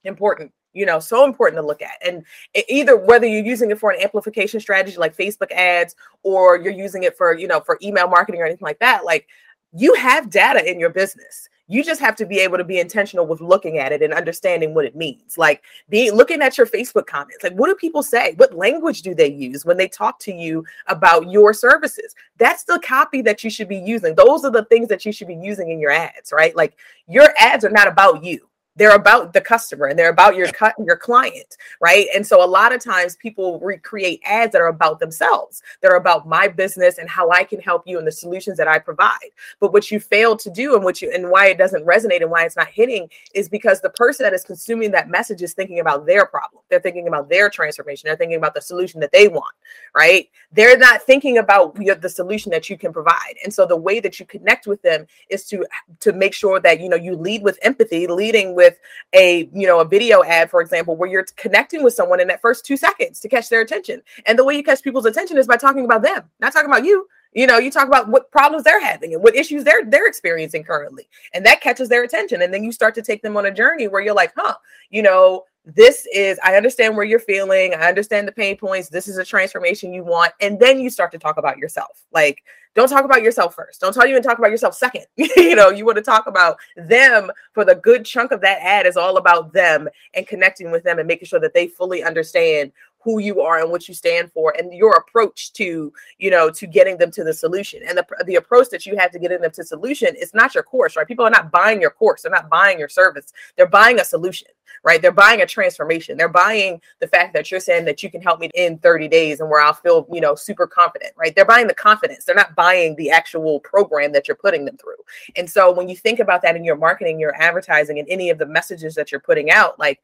important 0.03 0.51
you 0.73 0.85
know 0.85 0.99
so 0.99 1.25
important 1.25 1.59
to 1.59 1.65
look 1.65 1.81
at. 1.81 1.97
And 2.05 2.23
either 2.67 2.97
whether 2.97 3.27
you're 3.27 3.45
using 3.45 3.71
it 3.71 3.79
for 3.79 3.91
an 3.91 4.01
amplification 4.01 4.59
strategy 4.59 4.97
like 4.97 5.15
facebook 5.15 5.51
ads 5.51 5.95
or 6.23 6.57
you're 6.57 6.73
using 6.73 7.03
it 7.03 7.17
for 7.17 7.33
you 7.37 7.47
know 7.47 7.59
for 7.59 7.77
email 7.81 8.07
marketing 8.07 8.41
or 8.41 8.45
anything 8.45 8.65
like 8.65 8.79
that 8.79 9.05
like 9.05 9.27
you 9.75 9.93
have 9.95 10.29
data 10.29 10.69
in 10.69 10.79
your 10.79 10.89
business 10.89 11.47
you 11.73 11.83
just 11.83 11.99
have 11.99 12.15
to 12.15 12.25
be 12.27 12.39
able 12.39 12.57
to 12.59 12.63
be 12.63 12.79
intentional 12.79 13.25
with 13.25 13.41
looking 13.41 13.79
at 13.79 13.91
it 13.91 14.03
and 14.03 14.13
understanding 14.13 14.75
what 14.75 14.85
it 14.85 14.95
means. 14.95 15.39
Like 15.39 15.63
being 15.89 16.13
looking 16.13 16.41
at 16.43 16.55
your 16.55 16.67
facebook 16.67 17.07
comments 17.07 17.43
like 17.43 17.53
what 17.53 17.67
do 17.67 17.75
people 17.75 18.03
say? 18.03 18.35
What 18.37 18.55
language 18.55 19.01
do 19.01 19.15
they 19.15 19.31
use 19.31 19.65
when 19.65 19.77
they 19.77 19.87
talk 19.87 20.19
to 20.19 20.31
you 20.31 20.63
about 20.85 21.31
your 21.31 21.51
services? 21.51 22.13
That's 22.37 22.63
the 22.63 22.79
copy 22.85 23.23
that 23.23 23.43
you 23.43 23.49
should 23.49 23.69
be 23.69 23.77
using. 23.77 24.13
Those 24.13 24.45
are 24.45 24.51
the 24.51 24.65
things 24.65 24.87
that 24.89 25.03
you 25.03 25.11
should 25.11 25.27
be 25.27 25.35
using 25.35 25.71
in 25.71 25.79
your 25.79 25.91
ads 25.91 26.31
right? 26.31 26.55
Like 26.55 26.77
your 27.07 27.33
ads 27.37 27.65
are 27.65 27.71
not 27.71 27.87
about 27.87 28.23
you 28.23 28.47
they're 28.75 28.95
about 28.95 29.33
the 29.33 29.41
customer 29.41 29.85
and 29.85 29.97
they're 29.97 30.09
about 30.09 30.35
your 30.35 30.47
cut 30.51 30.75
your 30.83 30.97
client 30.97 31.57
right? 31.81 32.07
And 32.15 32.25
so 32.25 32.43
a 32.43 32.45
lot 32.45 32.73
of 32.73 32.83
times 32.83 33.15
people 33.15 33.59
recreate 33.59 34.21
ads 34.25 34.53
that 34.53 34.61
are 34.61 34.67
about 34.67 34.99
themselves 34.99 35.61
that 35.81 35.91
are 35.91 35.97
about 35.97 36.27
my 36.27 36.47
business 36.47 36.97
and 36.97 37.09
how 37.09 37.29
i 37.31 37.43
can 37.43 37.59
help 37.59 37.83
you 37.85 37.97
and 37.97 38.07
the 38.07 38.11
solutions 38.11 38.57
that 38.57 38.67
i 38.67 38.79
provide. 38.79 39.31
But 39.59 39.73
what 39.73 39.91
you 39.91 39.99
fail 39.99 40.35
to 40.37 40.49
do 40.49 40.75
and 40.75 40.83
what 40.83 41.01
you 41.01 41.11
and 41.13 41.29
why 41.29 41.47
it 41.47 41.57
doesn't 41.57 41.85
resonate 41.85 42.21
and 42.21 42.31
why 42.31 42.45
it's 42.45 42.55
not 42.55 42.67
hitting 42.67 43.09
is 43.33 43.49
because 43.49 43.81
the 43.81 43.89
person 43.91 44.23
that 44.23 44.33
is 44.33 44.43
consuming 44.43 44.91
that 44.91 45.09
message 45.09 45.41
is 45.41 45.53
thinking 45.53 45.79
about 45.79 46.05
their 46.05 46.25
problem. 46.25 46.63
They're 46.69 46.79
thinking 46.79 47.07
about 47.07 47.29
their 47.29 47.49
transformation. 47.49 48.07
They're 48.07 48.17
thinking 48.17 48.37
about 48.37 48.53
the 48.53 48.61
solution 48.61 48.99
that 49.01 49.11
they 49.11 49.27
want 49.27 49.53
right? 49.95 50.29
They're 50.51 50.77
not 50.77 51.03
thinking 51.03 51.37
about 51.37 51.75
the 51.75 52.09
solution 52.09 52.51
that 52.51 52.69
you 52.69 52.77
can 52.77 52.93
provide. 52.93 53.35
And 53.43 53.53
so 53.53 53.65
the 53.65 53.77
way 53.77 53.99
that 53.99 54.19
you 54.19 54.25
connect 54.25 54.67
with 54.67 54.81
them 54.81 55.05
is 55.29 55.45
to 55.47 55.65
to 55.99 56.13
make 56.13 56.33
sure 56.33 56.59
that 56.59 56.79
you 56.79 56.89
know 56.89 56.95
you 56.95 57.15
lead 57.15 57.43
with 57.43 57.59
empathy 57.61 58.07
leading 58.07 58.55
with 58.55 58.62
with 58.63 58.79
a 59.13 59.49
you 59.53 59.67
know 59.67 59.79
a 59.81 59.85
video 59.85 60.23
ad 60.23 60.49
for 60.49 60.61
example 60.61 60.95
where 60.95 61.09
you're 61.09 61.25
connecting 61.35 61.83
with 61.83 61.93
someone 61.93 62.19
in 62.21 62.27
that 62.29 62.41
first 62.41 62.65
two 62.65 62.77
seconds 62.77 63.19
to 63.19 63.27
catch 63.27 63.49
their 63.49 63.61
attention. 63.61 64.01
And 64.25 64.39
the 64.39 64.43
way 64.43 64.55
you 64.55 64.63
catch 64.63 64.81
people's 64.81 65.05
attention 65.05 65.37
is 65.37 65.47
by 65.47 65.57
talking 65.57 65.85
about 65.85 66.01
them 66.01 66.23
not 66.39 66.53
talking 66.53 66.69
about 66.69 66.85
you 66.85 67.07
you 67.35 67.47
know 67.47 67.57
you 67.57 67.71
talk 67.71 67.87
about 67.87 68.07
what 68.07 68.29
problems 68.31 68.63
they're 68.63 68.83
having 68.83 69.13
and 69.13 69.23
what 69.23 69.35
issues 69.35 69.63
they're 69.63 69.85
they're 69.85 70.07
experiencing 70.07 70.63
currently 70.63 71.07
and 71.33 71.45
that 71.45 71.61
catches 71.61 71.89
their 71.89 72.03
attention 72.03 72.41
and 72.41 72.53
then 72.53 72.63
you 72.63 72.71
start 72.71 72.93
to 72.95 73.01
take 73.01 73.21
them 73.21 73.37
on 73.37 73.45
a 73.45 73.51
journey 73.51 73.87
where 73.87 74.01
you're 74.01 74.13
like 74.13 74.33
huh 74.35 74.55
you 74.89 75.01
know 75.01 75.43
this 75.65 76.05
is 76.13 76.39
i 76.43 76.55
understand 76.55 76.95
where 76.95 77.05
you're 77.05 77.19
feeling 77.19 77.73
i 77.73 77.87
understand 77.87 78.27
the 78.27 78.31
pain 78.31 78.57
points 78.57 78.89
this 78.89 79.07
is 79.07 79.17
a 79.17 79.23
transformation 79.23 79.93
you 79.93 80.03
want 80.03 80.33
and 80.41 80.59
then 80.59 80.79
you 80.79 80.89
start 80.89 81.11
to 81.11 81.19
talk 81.19 81.37
about 81.37 81.57
yourself. 81.57 82.05
Like 82.11 82.43
don't 82.75 82.89
talk 82.89 83.05
about 83.05 83.21
yourself 83.21 83.53
first. 83.53 83.81
Don't 83.81 83.93
tell 83.93 84.07
you 84.07 84.15
and 84.15 84.23
talk 84.23 84.39
about 84.39 84.49
yourself 84.49 84.73
second. 84.75 85.05
You 85.17 85.55
know 85.55 85.69
you 85.69 85.85
want 85.85 85.97
to 85.97 86.03
talk 86.03 86.27
about 86.27 86.57
them 86.75 87.31
for 87.53 87.63
the 87.65 87.75
good 87.75 88.05
chunk 88.05 88.31
of 88.31 88.41
that 88.41 88.59
ad 88.61 88.85
is 88.85 88.97
all 88.97 89.17
about 89.17 89.53
them 89.53 89.87
and 90.13 90.27
connecting 90.27 90.71
with 90.71 90.83
them 90.83 90.99
and 90.99 91.07
making 91.07 91.27
sure 91.27 91.39
that 91.39 91.53
they 91.53 91.67
fully 91.67 92.03
understand 92.03 92.71
who 93.03 93.19
you 93.19 93.41
are 93.41 93.59
and 93.59 93.71
what 93.71 93.87
you 93.87 93.93
stand 93.93 94.31
for 94.31 94.53
and 94.57 94.73
your 94.73 94.93
approach 94.93 95.53
to 95.53 95.91
you 96.17 96.29
know 96.29 96.49
to 96.49 96.67
getting 96.67 96.97
them 96.97 97.11
to 97.11 97.23
the 97.23 97.33
solution. 97.33 97.81
And 97.87 97.97
the, 97.97 98.05
the 98.25 98.35
approach 98.35 98.69
that 98.69 98.85
you 98.85 98.97
have 98.97 99.11
to 99.11 99.19
getting 99.19 99.41
them 99.41 99.51
to 99.51 99.63
solution 99.63 100.15
is 100.15 100.33
not 100.33 100.53
your 100.53 100.63
course 100.63 100.95
right? 100.95 101.07
People 101.07 101.25
are 101.25 101.31
not 101.31 101.51
buying 101.51 101.81
your 101.81 101.91
course. 101.91 102.23
They're 102.23 102.31
not 102.31 102.49
buying 102.49 102.79
your 102.79 102.89
service. 102.89 103.33
They're 103.55 103.67
buying 103.67 103.99
a 103.99 104.05
solution 104.05 104.47
right? 104.83 105.01
They're 105.01 105.11
buying 105.11 105.41
a 105.41 105.45
transformation. 105.45 106.17
They're 106.17 106.27
buying 106.27 106.81
the 106.99 107.07
fact 107.07 107.33
that 107.33 107.49
you're 107.49 107.59
saying 107.59 107.85
that 107.85 108.03
you 108.03 108.11
can 108.11 108.21
help 108.21 108.39
me 108.39 108.49
in 108.53 108.77
30 108.79 109.07
days 109.07 109.39
and 109.39 109.49
where 109.49 109.61
i'll 109.61 109.73
feel 109.73 110.05
you 110.11 110.21
know 110.21 110.35
super 110.35 110.67
confident 110.67 111.13
right? 111.17 111.35
They're 111.35 111.45
buying 111.45 111.67
the 111.67 111.73
confidence. 111.73 112.25
They're 112.25 112.35
not 112.35 112.55
buying 112.55 112.95
the 112.95 113.09
actual 113.09 113.59
program 113.61 114.11
that 114.13 114.27
you're 114.27 114.35
putting 114.35 114.65
them 114.65 114.77
through. 114.77 114.95
And 115.35 115.49
so 115.49 115.71
when 115.71 115.89
you 115.89 115.95
think 115.95 116.19
about 116.19 116.41
that 116.43 116.55
in 116.55 116.63
your 116.63 116.75
marketing 116.75 117.19
your 117.19 117.35
advertising 117.35 117.99
and 117.99 118.07
any 118.09 118.29
of 118.29 118.37
the 118.37 118.45
messages 118.45 118.95
that 118.95 119.11
you're 119.11 119.21
putting 119.21 119.51
out 119.51 119.79
like 119.79 120.01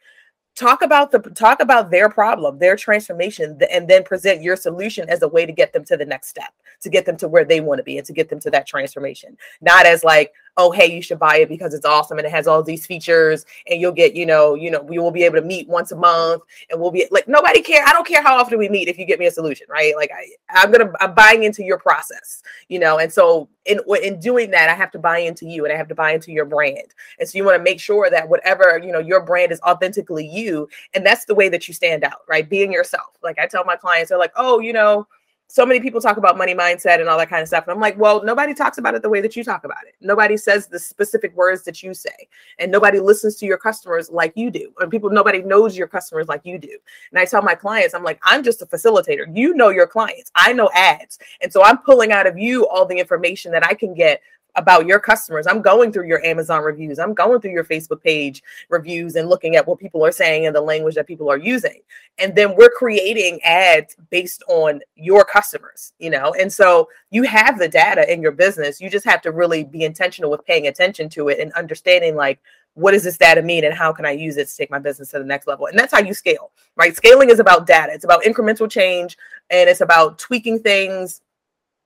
talk 0.60 0.82
about 0.82 1.12
the 1.12 1.19
talk 1.19 1.62
about 1.62 1.89
their 1.89 2.10
problem 2.10 2.60
their 2.60 2.76
transformation 2.76 3.58
and 3.72 3.88
then 3.88 4.04
present 4.04 4.41
your 4.41 4.58
solution 4.58 5.08
as 5.10 5.22
a 5.22 5.28
way 5.28 5.45
to 5.45 5.54
get 5.54 5.72
them 5.72 5.86
to 5.86 5.95
the 5.95 6.06
next 6.06 6.28
step 6.28 6.54
to 6.82 6.89
get 6.89 7.06
them 7.06 7.17
to 7.17 7.28
where 7.28 7.45
they 7.45 7.62
want 7.62 7.80
to 7.80 7.84
be 7.84 7.98
and 7.98 8.06
to 8.08 8.13
get 8.13 8.30
them 8.30 8.39
to 8.39 8.52
that 8.52 8.67
transformation. 8.67 9.38
Not 9.62 9.86
as 9.86 10.04
like 10.04 10.34
oh 10.60 10.72
hey 10.72 10.93
you 10.93 11.02
should 11.02 11.17
buy 11.17 11.38
it 11.38 11.48
because 11.48 11.74
it's 11.74 11.86
awesome 11.86 12.17
and 12.17 12.28
it 12.28 12.32
has 12.32 12.45
all 12.45 12.62
these 12.62 12.86
features 12.86 13.45
and 13.69 13.80
you'll 13.80 13.93
get 13.93 14.13
you 14.13 14.26
know 14.26 14.56
you 14.56 14.69
know 14.69 14.82
we 14.82 15.00
will 15.00 15.10
be 15.10 15.24
able 15.24 15.38
to 15.38 15.41
meet 15.41 15.67
once 15.69 15.93
a 15.93 15.95
month 15.95 16.43
and 16.69 16.80
we'll 16.80 16.91
be 16.91 17.08
like 17.12 17.28
nobody 17.30 17.62
care. 17.62 17.84
I 17.88 17.93
don't 17.93 18.06
care 18.06 18.22
how 18.22 18.36
often 18.38 18.60
we 18.60 18.67
meet 18.67 18.89
if 18.89 19.00
you 19.00 19.06
get 19.06 19.19
me 19.19 19.26
a 19.26 19.32
solution 19.32 19.67
right? 19.69 19.95
Like 19.95 20.12
I, 20.12 20.28
i'm 20.62 20.72
gonna 20.72 20.91
i'm 21.00 21.13
buying 21.13 21.43
into 21.43 21.63
your 21.63 21.80
process 21.80 22.43
you 22.67 22.78
know? 22.78 23.00
And 23.00 23.12
so 23.12 23.48
in 23.65 23.80
in 24.04 24.19
doing 24.19 24.52
that 24.52 24.69
i 24.69 24.74
have 24.74 24.91
to 24.91 25.00
buy 25.00 25.19
into 25.19 25.45
you 25.45 25.63
and 25.63 25.74
i 25.74 25.78
have 25.78 25.88
to 25.88 25.95
buy 25.95 26.12
into 26.12 26.32
your 26.32 26.45
brand. 26.45 26.93
And 27.19 27.28
so 27.28 27.38
you 27.38 27.45
want 27.45 27.58
to 27.58 27.63
make 27.63 27.80
sure 27.80 28.10
that 28.10 28.28
whatever 28.28 28.82
you 28.84 28.91
know 28.91 29.00
your 29.00 29.24
brand 29.24 29.54
is 29.54 29.62
authentically 29.62 30.28
you 30.28 30.67
and 30.93 31.06
that's 31.06 31.24
the 31.24 31.36
way 31.36 31.48
that 31.50 31.69
you 31.69 31.74
stand 31.74 32.04
out 32.04 32.19
right? 32.28 32.48
Being 32.50 32.74
yourself. 32.74 33.17
Like 33.24 33.39
i 33.39 33.48
tell 33.48 33.63
my 33.63 33.78
clients 33.78 34.10
they're 34.10 34.19
like 34.19 34.34
oh 34.36 34.60
you 34.60 34.74
know 34.74 35.08
so 35.52 35.66
many 35.66 35.80
people 35.80 36.00
talk 36.00 36.18
about 36.18 36.38
money 36.38 36.54
mindset 36.54 37.00
and 37.00 37.10
all 37.10 37.18
that 37.18 37.28
kind 37.28 37.42
of 37.42 37.48
stuff. 37.48 37.64
And 37.66 37.74
I'm 37.74 37.82
like, 37.82 37.98
well, 37.98 38.24
nobody 38.24 38.54
talks 38.54 38.78
about 38.78 38.94
it 38.94 39.02
the 39.02 39.10
way 39.10 39.20
that 39.20 39.36
you 39.36 39.44
talk 39.44 39.64
about 39.64 39.84
it. 39.88 39.96
Nobody 40.00 40.38
says 40.38 40.68
the 40.68 40.78
specific 40.78 41.36
words 41.36 41.64
that 41.64 41.82
you 41.82 41.96
say, 41.96 42.28
and 42.60 42.72
nobody 42.72 43.00
listens 43.00 43.36
to 43.38 43.48
your 43.48 43.58
customers 43.58 44.12
like 44.12 44.32
you 44.36 44.52
do. 44.52 44.72
And 44.80 44.92
people, 44.92 45.10
nobody 45.10 45.42
knows 45.42 45.76
your 45.76 45.88
customers 45.88 46.28
like 46.28 46.42
you 46.44 46.60
do. 46.60 46.78
And 47.10 47.20
I 47.20 47.26
tell 47.26 47.42
my 47.42 47.56
clients, 47.56 47.96
I'm 47.96 48.04
like, 48.04 48.20
I'm 48.22 48.44
just 48.44 48.62
a 48.62 48.68
facilitator. 48.68 49.26
You 49.36 49.56
know 49.56 49.70
your 49.70 49.88
clients. 49.88 50.32
I 50.36 50.54
know 50.54 50.70
ads. 50.76 51.18
And 51.42 51.52
so 51.52 51.64
I'm 51.64 51.80
pulling 51.80 52.12
out 52.12 52.28
of 52.28 52.38
you 52.38 52.68
all 52.68 52.86
the 52.86 53.00
information 53.00 53.52
that 53.54 53.66
I 53.66 53.74
can 53.74 53.96
get 53.96 54.22
about 54.56 54.86
your 54.86 55.00
customers. 55.00 55.48
I'm 55.48 55.62
going 55.62 55.92
through 55.92 56.08
your 56.08 56.24
Amazon 56.26 56.64
reviews. 56.64 57.00
I'm 57.00 57.14
going 57.14 57.40
through 57.40 57.52
your 57.52 57.64
Facebook 57.64 58.02
page 58.02 58.44
reviews 58.70 59.16
and 59.16 59.30
looking 59.30 59.56
at 59.56 59.68
what 59.68 59.80
people 59.80 60.06
are 60.06 60.12
saying 60.12 60.46
and 60.46 60.56
the 60.56 60.62
language 60.62 60.96
that 60.96 61.08
people 61.08 61.30
are 61.30 61.38
using. 61.38 61.82
And 62.18 62.36
then 62.36 62.56
we're 62.56 62.70
creating 62.70 63.42
ads 63.44 63.96
based 64.10 64.44
on 64.48 64.82
your 64.96 65.24
customers, 65.24 65.94
you 66.00 66.10
know? 66.10 66.34
And 66.40 66.52
so 66.52 66.90
you 67.12 67.24
have 67.24 67.60
the 67.60 67.68
data 67.68 68.12
in 68.12 68.22
your 68.22 68.32
business. 68.32 68.82
You 68.82 68.90
just 68.90 69.06
have 69.06 69.22
to 69.22 69.32
really 69.32 69.64
be 69.64 69.84
intentional 69.84 70.32
with 70.32 70.46
paying 70.46 70.68
attention 70.68 71.10
to 71.10 71.30
it 71.30 71.40
and 71.40 71.54
understanding 71.54 72.16
like 72.16 72.40
what 72.76 72.92
does 72.92 73.04
this 73.04 73.18
data 73.18 73.42
mean 73.42 73.66
and 73.66 73.74
how 73.74 73.92
can 73.92 74.06
I 74.06 74.12
use 74.12 74.38
it 74.38 74.48
to 74.48 74.56
take 74.56 74.72
my 74.72 74.80
business 74.80 75.12
to 75.12 75.20
the 75.20 75.26
next 75.26 75.48
level? 75.48 75.66
And 75.66 75.78
that's 75.78 75.94
how 75.94 76.00
you 76.00 76.14
scale, 76.14 76.52
right? 76.76 76.96
Scaling 76.96 77.30
is 77.30 77.40
about 77.40 77.68
data. 77.68 77.92
It's 77.94 78.06
about 78.06 78.24
incremental 78.24 78.70
change 78.70 79.18
and 79.50 79.70
it's 79.70 79.82
about 79.82 80.18
tweaking 80.18 80.60
things 80.60 81.22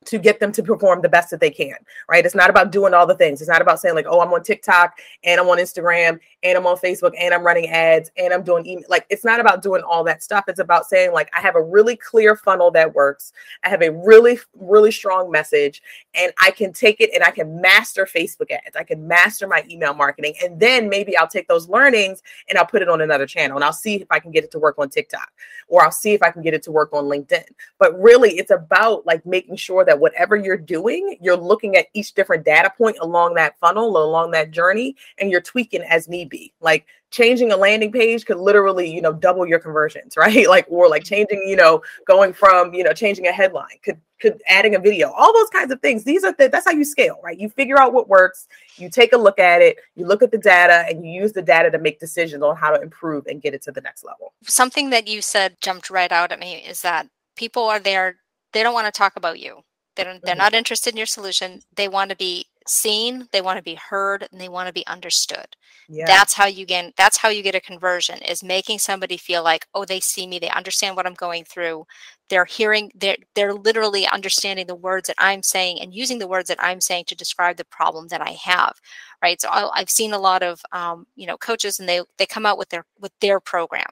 to 0.06 0.18
get 0.18 0.40
them 0.40 0.52
to 0.52 0.64
perform 0.64 1.02
the 1.02 1.10
best 1.10 1.30
that 1.32 1.40
they 1.40 1.50
can, 1.50 1.76
right? 2.10 2.26
It's 2.26 2.36
not 2.36 2.50
about 2.50 2.72
doing 2.72 2.94
all 2.94 3.06
the 3.06 3.16
things. 3.16 3.42
It's 3.42 3.50
not 3.50 3.62
about 3.62 3.80
saying 3.80 3.96
like, 3.96 4.06
oh, 4.08 4.22
I'm 4.22 4.34
on 4.34 4.44
TikTok 4.44 4.98
and 5.24 5.40
I'm 5.40 5.48
on 5.50 5.58
Instagram 5.58 6.20
and 6.44 6.58
I'm 6.58 6.66
on 6.66 6.78
Facebook 6.78 7.14
and 7.20 7.34
I'm 7.34 7.44
running 7.44 7.70
ads 7.70 8.12
and 8.18 8.34
I'm 8.34 8.44
doing 8.44 8.66
email. 8.66 8.86
Like, 8.90 9.06
it's 9.10 9.26
not 9.26 9.40
about 9.40 9.62
doing 9.62 9.82
all 9.84 10.04
that 10.06 10.24
stuff. 10.24 10.46
It's 10.48 10.60
about 10.60 10.86
saying 10.86 11.14
like, 11.14 11.30
I 11.34 11.42
have 11.42 11.56
a 11.56 11.62
really 11.62 11.96
clear 11.96 12.36
funnel 12.36 12.72
that 12.72 12.94
works. 12.94 13.34
I 13.64 13.70
have 13.70 13.82
a 13.82 13.92
really, 13.92 14.40
really 14.58 14.92
strong 14.92 15.32
message 15.32 15.82
and 16.14 16.32
I 16.42 16.52
can 16.52 16.74
take 16.74 17.02
it 17.02 17.10
and 17.14 17.24
I 17.24 17.32
can 17.32 17.62
master 17.62 18.06
Facebook 18.06 18.52
ads. 18.52 18.76
I 18.76 18.84
can 18.84 19.08
master 19.08 19.48
my 19.48 19.64
email 19.70 19.94
marketing. 19.94 20.36
And 20.44 20.60
then 20.60 20.90
maybe 20.90 21.18
I'll 21.18 21.28
take 21.28 21.48
those 21.48 21.70
learnings 21.70 22.22
and 22.50 22.58
I'll 22.58 22.66
put 22.66 22.82
it 22.82 22.90
on 22.90 23.02
another 23.02 23.26
channel 23.26 23.58
and 23.58 23.64
I'll 23.64 23.74
see 23.74 23.96
if 23.96 24.08
I 24.12 24.20
can 24.20 24.32
get 24.32 24.44
it 24.44 24.52
to 24.52 24.60
work 24.60 24.76
on 24.78 24.90
TikTok 24.90 25.32
or 25.68 25.84
I'll 25.84 25.92
see 25.92 26.14
if 26.14 26.22
I 26.22 26.32
can 26.32 26.42
get 26.42 26.54
it 26.54 26.64
to 26.64 26.72
work 26.72 26.92
on 26.94 27.06
LinkedIn. 27.06 27.46
But 27.80 28.00
really, 28.00 28.38
it's 28.38 28.52
about 28.52 29.06
like 29.06 29.26
making 29.26 29.56
sure 29.56 29.86
that 29.86 29.93
that 29.94 30.00
whatever 30.00 30.36
you're 30.36 30.58
doing, 30.58 31.18
you're 31.22 31.38
looking 31.38 31.78
at 31.78 31.86
each 31.94 32.16
different 32.16 32.44
data 32.44 32.72
point 32.76 32.98
along 33.00 33.36
that 33.36 33.60
funnel, 33.60 33.96
along 33.96 34.32
that 34.32 34.50
journey, 34.50 34.96
and 35.20 35.30
you're 35.30 35.40
tweaking 35.40 35.84
as 35.84 36.08
need 36.08 36.30
be. 36.30 36.52
Like 36.62 36.88
changing 37.12 37.52
a 37.52 37.56
landing 37.56 37.92
page 37.92 38.26
could 38.26 38.38
literally, 38.38 38.92
you 38.92 39.00
know, 39.00 39.14
double 39.14 39.46
your 39.46 39.60
conversions, 39.60 40.18
right? 40.18 40.50
Like, 40.50 40.66
or 40.68 40.90
like 40.90 41.04
mm-hmm. 41.04 41.14
changing, 41.14 41.48
you 41.48 41.56
know, 41.56 41.84
going 42.08 42.34
from, 42.34 42.74
you 42.74 42.84
know, 42.84 42.92
changing 42.92 43.28
a 43.28 43.32
headline 43.32 43.78
could 43.84 44.02
could 44.20 44.42
adding 44.48 44.74
a 44.74 44.80
video, 44.80 45.12
all 45.12 45.34
those 45.34 45.50
kinds 45.50 45.72
of 45.72 45.82
things. 45.82 46.06
These 46.06 46.24
are 46.24 46.34
the, 46.34 46.48
that's 46.48 46.66
how 46.66 46.72
you 46.72 46.86
scale, 46.86 47.20
right? 47.22 47.38
You 47.38 47.50
figure 47.50 47.78
out 47.78 47.94
what 47.94 48.08
works, 48.08 48.48
you 48.78 48.90
take 48.90 49.12
a 49.12 49.18
look 49.18 49.38
at 49.38 49.62
it, 49.62 49.78
you 49.96 50.08
look 50.08 50.24
at 50.24 50.32
the 50.32 50.38
data, 50.38 50.86
and 50.90 51.06
you 51.06 51.12
use 51.12 51.34
the 51.34 51.42
data 51.42 51.70
to 51.70 51.78
make 51.78 52.00
decisions 52.00 52.42
on 52.42 52.56
how 52.56 52.72
to 52.72 52.82
improve 52.82 53.28
and 53.28 53.42
get 53.42 53.54
it 53.54 53.62
to 53.64 53.72
the 53.72 53.82
next 53.82 54.06
level. 54.06 54.34
Something 54.44 54.92
that 54.92 55.08
you 55.10 55.22
said 55.22 55.58
jumped 55.60 55.90
right 55.90 56.12
out 56.12 56.32
at 56.32 56.40
me 56.40 56.56
is 56.56 56.82
that 56.84 57.08
people 57.36 57.64
are 57.64 57.82
there, 57.82 58.16
they 58.54 58.64
don't 58.64 58.74
want 58.74 58.86
to 58.88 58.98
talk 58.98 59.18
about 59.18 59.40
you 59.40 59.62
they 59.96 60.04
don't, 60.04 60.22
they're 60.24 60.34
mm-hmm. 60.34 60.40
not 60.40 60.54
interested 60.54 60.94
in 60.94 60.98
your 60.98 61.06
solution. 61.06 61.62
They 61.76 61.88
want 61.88 62.10
to 62.10 62.16
be 62.16 62.48
seen, 62.68 63.28
they 63.32 63.42
want 63.42 63.58
to 63.58 63.64
be 63.64 63.76
heard, 63.76 64.28
and 64.32 64.40
they 64.40 64.50
want 64.50 64.68
to 64.68 64.74
be 64.74 64.86
understood. 64.88 65.56
Yeah. 65.90 66.06
That's 66.06 66.34
how 66.34 66.46
you 66.46 66.66
get 66.66 66.96
that's 66.96 67.18
how 67.18 67.30
you 67.30 67.44
get 67.44 67.56
a 67.56 67.62
conversion 67.62 68.20
is 68.22 68.44
making 68.44 68.80
somebody 68.80 69.18
feel 69.18 69.44
like, 69.44 69.68
oh, 69.74 69.86
they 69.86 70.00
see 70.00 70.26
me, 70.28 70.40
they 70.40 70.50
understand 70.50 70.96
what 70.96 71.06
I'm 71.06 71.14
going 71.14 71.44
through. 71.44 71.86
They're 72.30 72.46
hearing, 72.46 72.92
they're 72.96 73.18
they're 73.36 73.54
literally 73.54 74.08
understanding 74.08 74.68
the 74.68 74.76
words 74.76 75.08
that 75.08 75.18
I'm 75.18 75.44
saying 75.44 75.82
and 75.82 75.94
using 75.94 76.20
the 76.20 76.28
words 76.28 76.48
that 76.48 76.64
I'm 76.64 76.82
saying 76.82 77.06
to 77.08 77.16
describe 77.16 77.58
the 77.58 77.66
problem 77.66 78.08
that 78.08 78.22
I 78.22 78.32
have. 78.32 78.80
Right. 79.22 79.40
So 79.40 79.50
I, 79.50 79.80
have 79.80 79.90
seen 79.90 80.14
a 80.14 80.20
lot 80.20 80.42
of 80.42 80.62
um, 80.72 81.06
you 81.16 81.28
know 81.28 81.38
coaches 81.38 81.80
and 81.80 81.88
they 81.88 82.02
they 82.18 82.26
come 82.26 82.46
out 82.46 82.58
with 82.58 82.70
their 82.70 82.86
with 83.00 83.12
their 83.20 83.40
program 83.40 83.90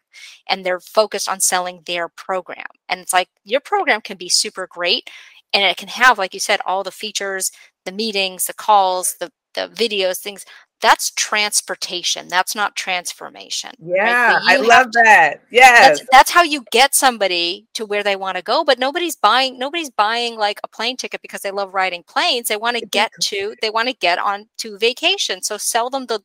and 0.47 0.65
they're 0.65 0.79
focused 0.79 1.29
on 1.29 1.39
selling 1.41 1.81
their 1.85 2.07
program. 2.07 2.65
And 2.87 3.01
it's 3.01 3.13
like 3.13 3.29
your 3.43 3.61
program 3.61 4.01
can 4.01 4.17
be 4.17 4.29
super 4.29 4.65
great 4.67 5.09
and 5.53 5.63
it 5.63 5.77
can 5.77 5.87
have 5.87 6.17
like 6.17 6.33
you 6.33 6.39
said 6.39 6.59
all 6.65 6.83
the 6.83 6.91
features 6.91 7.51
the 7.85 7.91
meetings 7.91 8.45
the 8.45 8.53
calls 8.53 9.15
the 9.19 9.31
the 9.53 9.67
videos 9.69 10.19
things 10.19 10.45
that's 10.81 11.11
transportation 11.11 12.27
that's 12.27 12.55
not 12.55 12.75
transformation 12.75 13.71
yeah 13.79 14.33
right? 14.33 14.43
i 14.47 14.55
love 14.55 14.89
to, 14.91 15.01
that 15.03 15.43
yes 15.51 15.99
that's, 15.99 16.09
that's, 16.11 16.31
how 16.31 16.41
you 16.41 16.63
get 16.71 16.95
somebody 16.95 17.67
to 17.73 17.85
where 17.85 18.03
they 18.03 18.15
want 18.15 18.37
to 18.37 18.43
go 18.43 18.63
but 18.63 18.79
nobody's 18.79 19.15
buying 19.15 19.59
nobody's 19.59 19.89
buying 19.89 20.37
like 20.37 20.59
a 20.63 20.67
plane 20.67 20.97
ticket 20.97 21.21
because 21.21 21.41
they 21.41 21.51
love 21.51 21.73
riding 21.73 22.03
planes 22.03 22.47
they 22.47 22.57
want 22.57 22.77
to 22.77 22.85
get 22.87 23.11
to 23.21 23.53
they 23.61 23.69
want 23.69 23.87
to 23.87 23.95
get 23.95 24.17
on 24.17 24.47
to 24.57 24.77
vacation 24.77 25.41
so 25.41 25.57
sell 25.57 25.89
them 25.89 26.05
the 26.07 26.21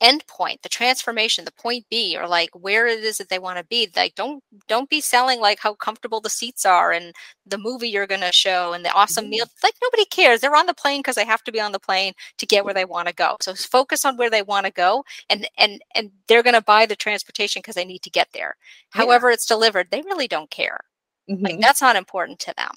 end 0.00 0.26
point 0.26 0.62
the 0.62 0.68
transformation 0.68 1.44
the 1.44 1.52
point 1.52 1.84
b 1.90 2.16
or 2.18 2.26
like 2.26 2.50
where 2.54 2.86
it 2.86 3.04
is 3.04 3.18
that 3.18 3.28
they 3.28 3.38
want 3.38 3.58
to 3.58 3.64
be 3.64 3.88
like 3.94 4.14
don't 4.14 4.42
don't 4.66 4.88
be 4.88 5.00
selling 5.00 5.40
like 5.40 5.58
how 5.60 5.74
comfortable 5.74 6.20
the 6.20 6.30
seats 6.30 6.64
are 6.64 6.90
and 6.90 7.14
the 7.46 7.58
movie 7.58 7.88
you're 7.88 8.06
going 8.06 8.20
to 8.20 8.32
show 8.32 8.72
and 8.72 8.84
the 8.84 8.92
awesome 8.92 9.24
mm-hmm. 9.24 9.30
meal 9.32 9.46
like 9.62 9.74
nobody 9.82 10.04
cares 10.06 10.40
they're 10.40 10.56
on 10.56 10.66
the 10.66 10.74
plane 10.74 11.00
because 11.00 11.16
they 11.16 11.24
have 11.24 11.42
to 11.44 11.52
be 11.52 11.60
on 11.60 11.72
the 11.72 11.78
plane 11.78 12.12
to 12.38 12.46
get 12.46 12.64
where 12.64 12.74
they 12.74 12.84
want 12.84 13.08
to 13.08 13.14
go 13.14 13.36
so 13.40 13.54
focus 13.54 14.04
on 14.04 14.16
where 14.16 14.30
they 14.30 14.42
want 14.42 14.64
to 14.64 14.72
go 14.72 15.04
and 15.28 15.48
and 15.58 15.82
and 15.94 16.10
they're 16.28 16.42
going 16.42 16.54
to 16.54 16.62
buy 16.62 16.86
the 16.86 16.96
transportation 16.96 17.60
because 17.60 17.74
they 17.74 17.84
need 17.84 18.02
to 18.02 18.10
get 18.10 18.28
there 18.32 18.56
yeah. 18.94 19.02
however 19.02 19.30
it's 19.30 19.46
delivered 19.46 19.88
they 19.90 20.02
really 20.02 20.28
don't 20.28 20.50
care 20.50 20.80
mm-hmm. 21.28 21.44
like 21.44 21.60
that's 21.60 21.82
not 21.82 21.96
important 21.96 22.38
to 22.38 22.54
them 22.56 22.70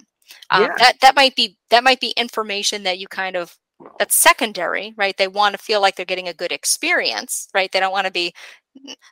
um, 0.49 0.63
yeah. 0.63 0.73
that 0.77 0.99
that 1.01 1.15
might 1.15 1.35
be 1.35 1.57
that 1.69 1.83
might 1.83 1.99
be 1.99 2.13
information 2.17 2.83
that 2.83 2.99
you 2.99 3.07
kind 3.07 3.35
of 3.35 3.57
that's 3.99 4.15
secondary, 4.15 4.93
right? 4.97 5.15
They 5.17 5.27
want 5.27 5.53
to 5.53 5.63
feel 5.63 5.81
like 5.81 5.95
they're 5.95 6.05
getting 6.05 6.27
a 6.27 6.33
good 6.33 6.51
experience, 6.51 7.47
right? 7.53 7.71
They 7.71 7.79
don't 7.79 7.91
want 7.91 8.07
to 8.07 8.11
be 8.11 8.33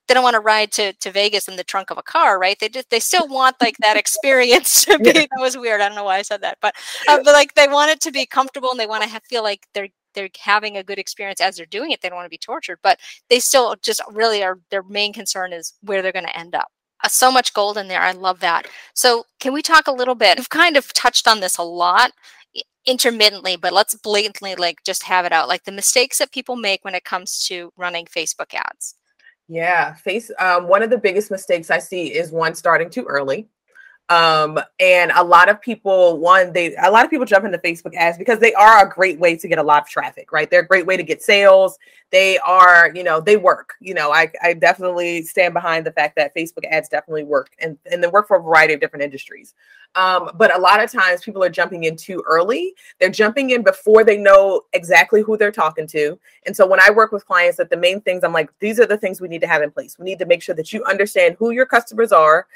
they 0.08 0.14
don't 0.14 0.24
want 0.24 0.34
to 0.34 0.40
ride 0.40 0.72
to, 0.74 0.92
to 0.94 1.12
Vegas 1.12 1.48
in 1.48 1.56
the 1.56 1.64
trunk 1.64 1.92
of 1.92 1.98
a 1.98 2.04
car, 2.04 2.40
right? 2.40 2.58
They 2.60 2.70
just 2.70 2.90
they 2.90 3.00
still 3.00 3.28
want 3.28 3.56
like 3.62 3.78
that 3.78 3.98
experience 4.04 4.86
to 4.86 4.98
be. 4.98 5.12
That 5.12 5.30
was 5.38 5.58
weird. 5.58 5.82
I 5.82 5.88
don't 5.88 5.96
know 5.96 6.04
why 6.04 6.18
I 6.18 6.22
said 6.24 6.42
that, 6.42 6.58
but 6.62 6.76
uh, 7.08 7.18
but 7.24 7.34
like 7.34 7.54
they 7.54 7.68
want 7.68 7.92
it 7.92 8.02
to 8.02 8.12
be 8.12 8.26
comfortable 8.26 8.72
and 8.72 8.80
they 8.80 8.88
want 8.88 9.04
to 9.04 9.10
have, 9.10 9.24
feel 9.24 9.44
like 9.44 9.68
they're 9.74 9.90
they're 10.14 10.30
having 10.40 10.78
a 10.78 10.84
good 10.84 11.00
experience 11.00 11.40
as 11.40 11.56
they're 11.56 11.66
doing 11.66 11.92
it. 11.92 12.02
They 12.02 12.10
don't 12.10 12.18
want 12.18 12.26
to 12.26 12.30
be 12.30 12.38
tortured, 12.38 12.80
but 12.82 13.00
they 13.30 13.40
still 13.40 13.76
just 13.82 14.02
really 14.12 14.44
are. 14.44 14.60
Their 14.72 14.84
main 14.84 15.14
concern 15.14 15.54
is 15.54 15.74
where 15.82 16.02
they're 16.02 16.12
going 16.12 16.26
to 16.26 16.38
end 16.38 16.56
up. 16.56 16.68
Uh, 17.04 17.08
so 17.08 17.32
much 17.32 17.54
gold 17.54 17.78
in 17.78 17.88
there. 17.88 18.02
I 18.02 18.12
love 18.12 18.40
that. 18.42 18.68
So 18.94 19.26
can 19.40 19.54
we 19.54 19.62
talk 19.62 19.88
a 19.88 19.92
little 19.92 20.16
bit? 20.16 20.38
We've 20.38 20.50
kind 20.50 20.78
of 20.78 20.92
touched 20.94 21.28
on 21.28 21.40
this 21.40 21.58
a 21.58 21.64
lot 21.64 22.12
intermittently, 22.86 23.56
but 23.56 23.74
let's 23.74 23.96
blatantly 23.96 24.56
like 24.56 24.84
just 24.84 25.04
have 25.04 25.26
it 25.26 25.32
out. 25.32 25.48
Like 25.48 25.64
the 25.64 25.72
mistakes 25.72 26.18
that 26.20 26.32
people 26.32 26.56
make 26.56 26.84
when 26.84 26.96
it 26.96 27.04
comes 27.04 27.46
to 27.48 27.72
running 27.78 28.06
Facebook 28.06 28.54
ads. 28.54 28.96
Yeah, 29.48 29.94
face. 29.96 30.32
Um, 30.40 30.68
one 30.68 30.82
of 30.82 30.90
the 30.90 30.98
biggest 30.98 31.30
mistakes 31.30 31.70
I 31.70 31.80
see 31.80 32.14
is 32.14 32.32
one 32.32 32.56
starting 32.56 32.90
too 32.90 33.04
early. 33.04 33.50
Um, 34.12 34.60
and 34.82 35.10
a 35.16 35.24
lot 35.24 35.48
of 35.48 35.62
people, 35.62 36.20
one, 36.20 36.52
they 36.52 36.76
a 36.76 36.92
lot 36.92 37.06
of 37.06 37.10
people 37.10 37.26
jump 37.26 37.46
into 37.46 37.58
Facebook 37.60 37.96
ads 37.96 38.18
because 38.18 38.40
they 38.40 38.54
are 38.56 38.86
a 38.86 38.90
great 38.90 39.18
way 39.18 39.38
to 39.38 39.48
get 39.48 39.58
a 39.58 39.64
lot 39.64 39.84
of 39.84 39.88
traffic, 39.88 40.34
right? 40.34 40.52
They're 40.52 40.64
a 40.64 40.68
great 40.68 40.86
way 40.86 40.98
to 40.98 41.04
get 41.04 41.24
sales. 41.24 41.80
They 42.10 42.38
are, 42.40 42.92
you 42.94 43.06
know, 43.06 43.22
they 43.22 43.38
work. 43.38 43.76
You 43.80 43.94
know, 43.94 44.12
I, 44.12 44.30
I 44.44 44.54
definitely 44.54 45.22
stand 45.22 45.54
behind 45.54 45.86
the 45.86 45.94
fact 45.94 46.18
that 46.18 46.36
Facebook 46.36 46.66
ads 46.70 46.90
definitely 46.90 47.24
work 47.24 47.52
and, 47.60 47.78
and 47.90 48.04
they 48.04 48.10
work 48.10 48.28
for 48.28 48.36
a 48.36 48.42
variety 48.42 48.74
of 48.74 48.82
different 48.82 49.04
industries. 49.04 49.54
Um, 49.96 50.32
but 50.36 50.54
a 50.56 50.60
lot 50.60 50.84
of 50.84 50.92
times 50.92 51.22
people 51.22 51.44
are 51.44 51.50
jumping 51.50 51.86
in 51.86 51.96
too 51.96 52.22
early. 52.28 52.76
They're 53.00 53.10
jumping 53.10 53.52
in 53.52 53.62
before 53.62 54.04
they 54.04 54.18
know 54.18 54.64
exactly 54.74 55.22
who 55.22 55.38
they're 55.38 55.52
talking 55.52 55.88
to. 55.88 56.20
And 56.46 56.56
so 56.56 56.68
when 56.68 56.82
I 56.82 56.90
work 56.90 57.14
with 57.14 57.26
clients, 57.26 57.58
that 57.58 57.70
the 57.70 57.78
main 57.78 58.02
things 58.02 58.26
I'm 58.26 58.34
like, 58.34 58.50
these 58.60 58.80
are 58.80 58.86
the 58.86 58.98
things 58.98 59.22
we 59.22 59.30
need 59.30 59.42
to 59.42 59.48
have 59.48 59.62
in 59.62 59.72
place. 59.72 59.98
We 59.98 60.06
need 60.06 60.20
to 60.20 60.26
make 60.26 60.42
sure 60.42 60.56
that 60.56 60.74
you 60.74 60.84
understand 60.84 61.38
who 61.40 61.52
your 61.52 61.66
customers 61.66 62.12
are, 62.12 62.48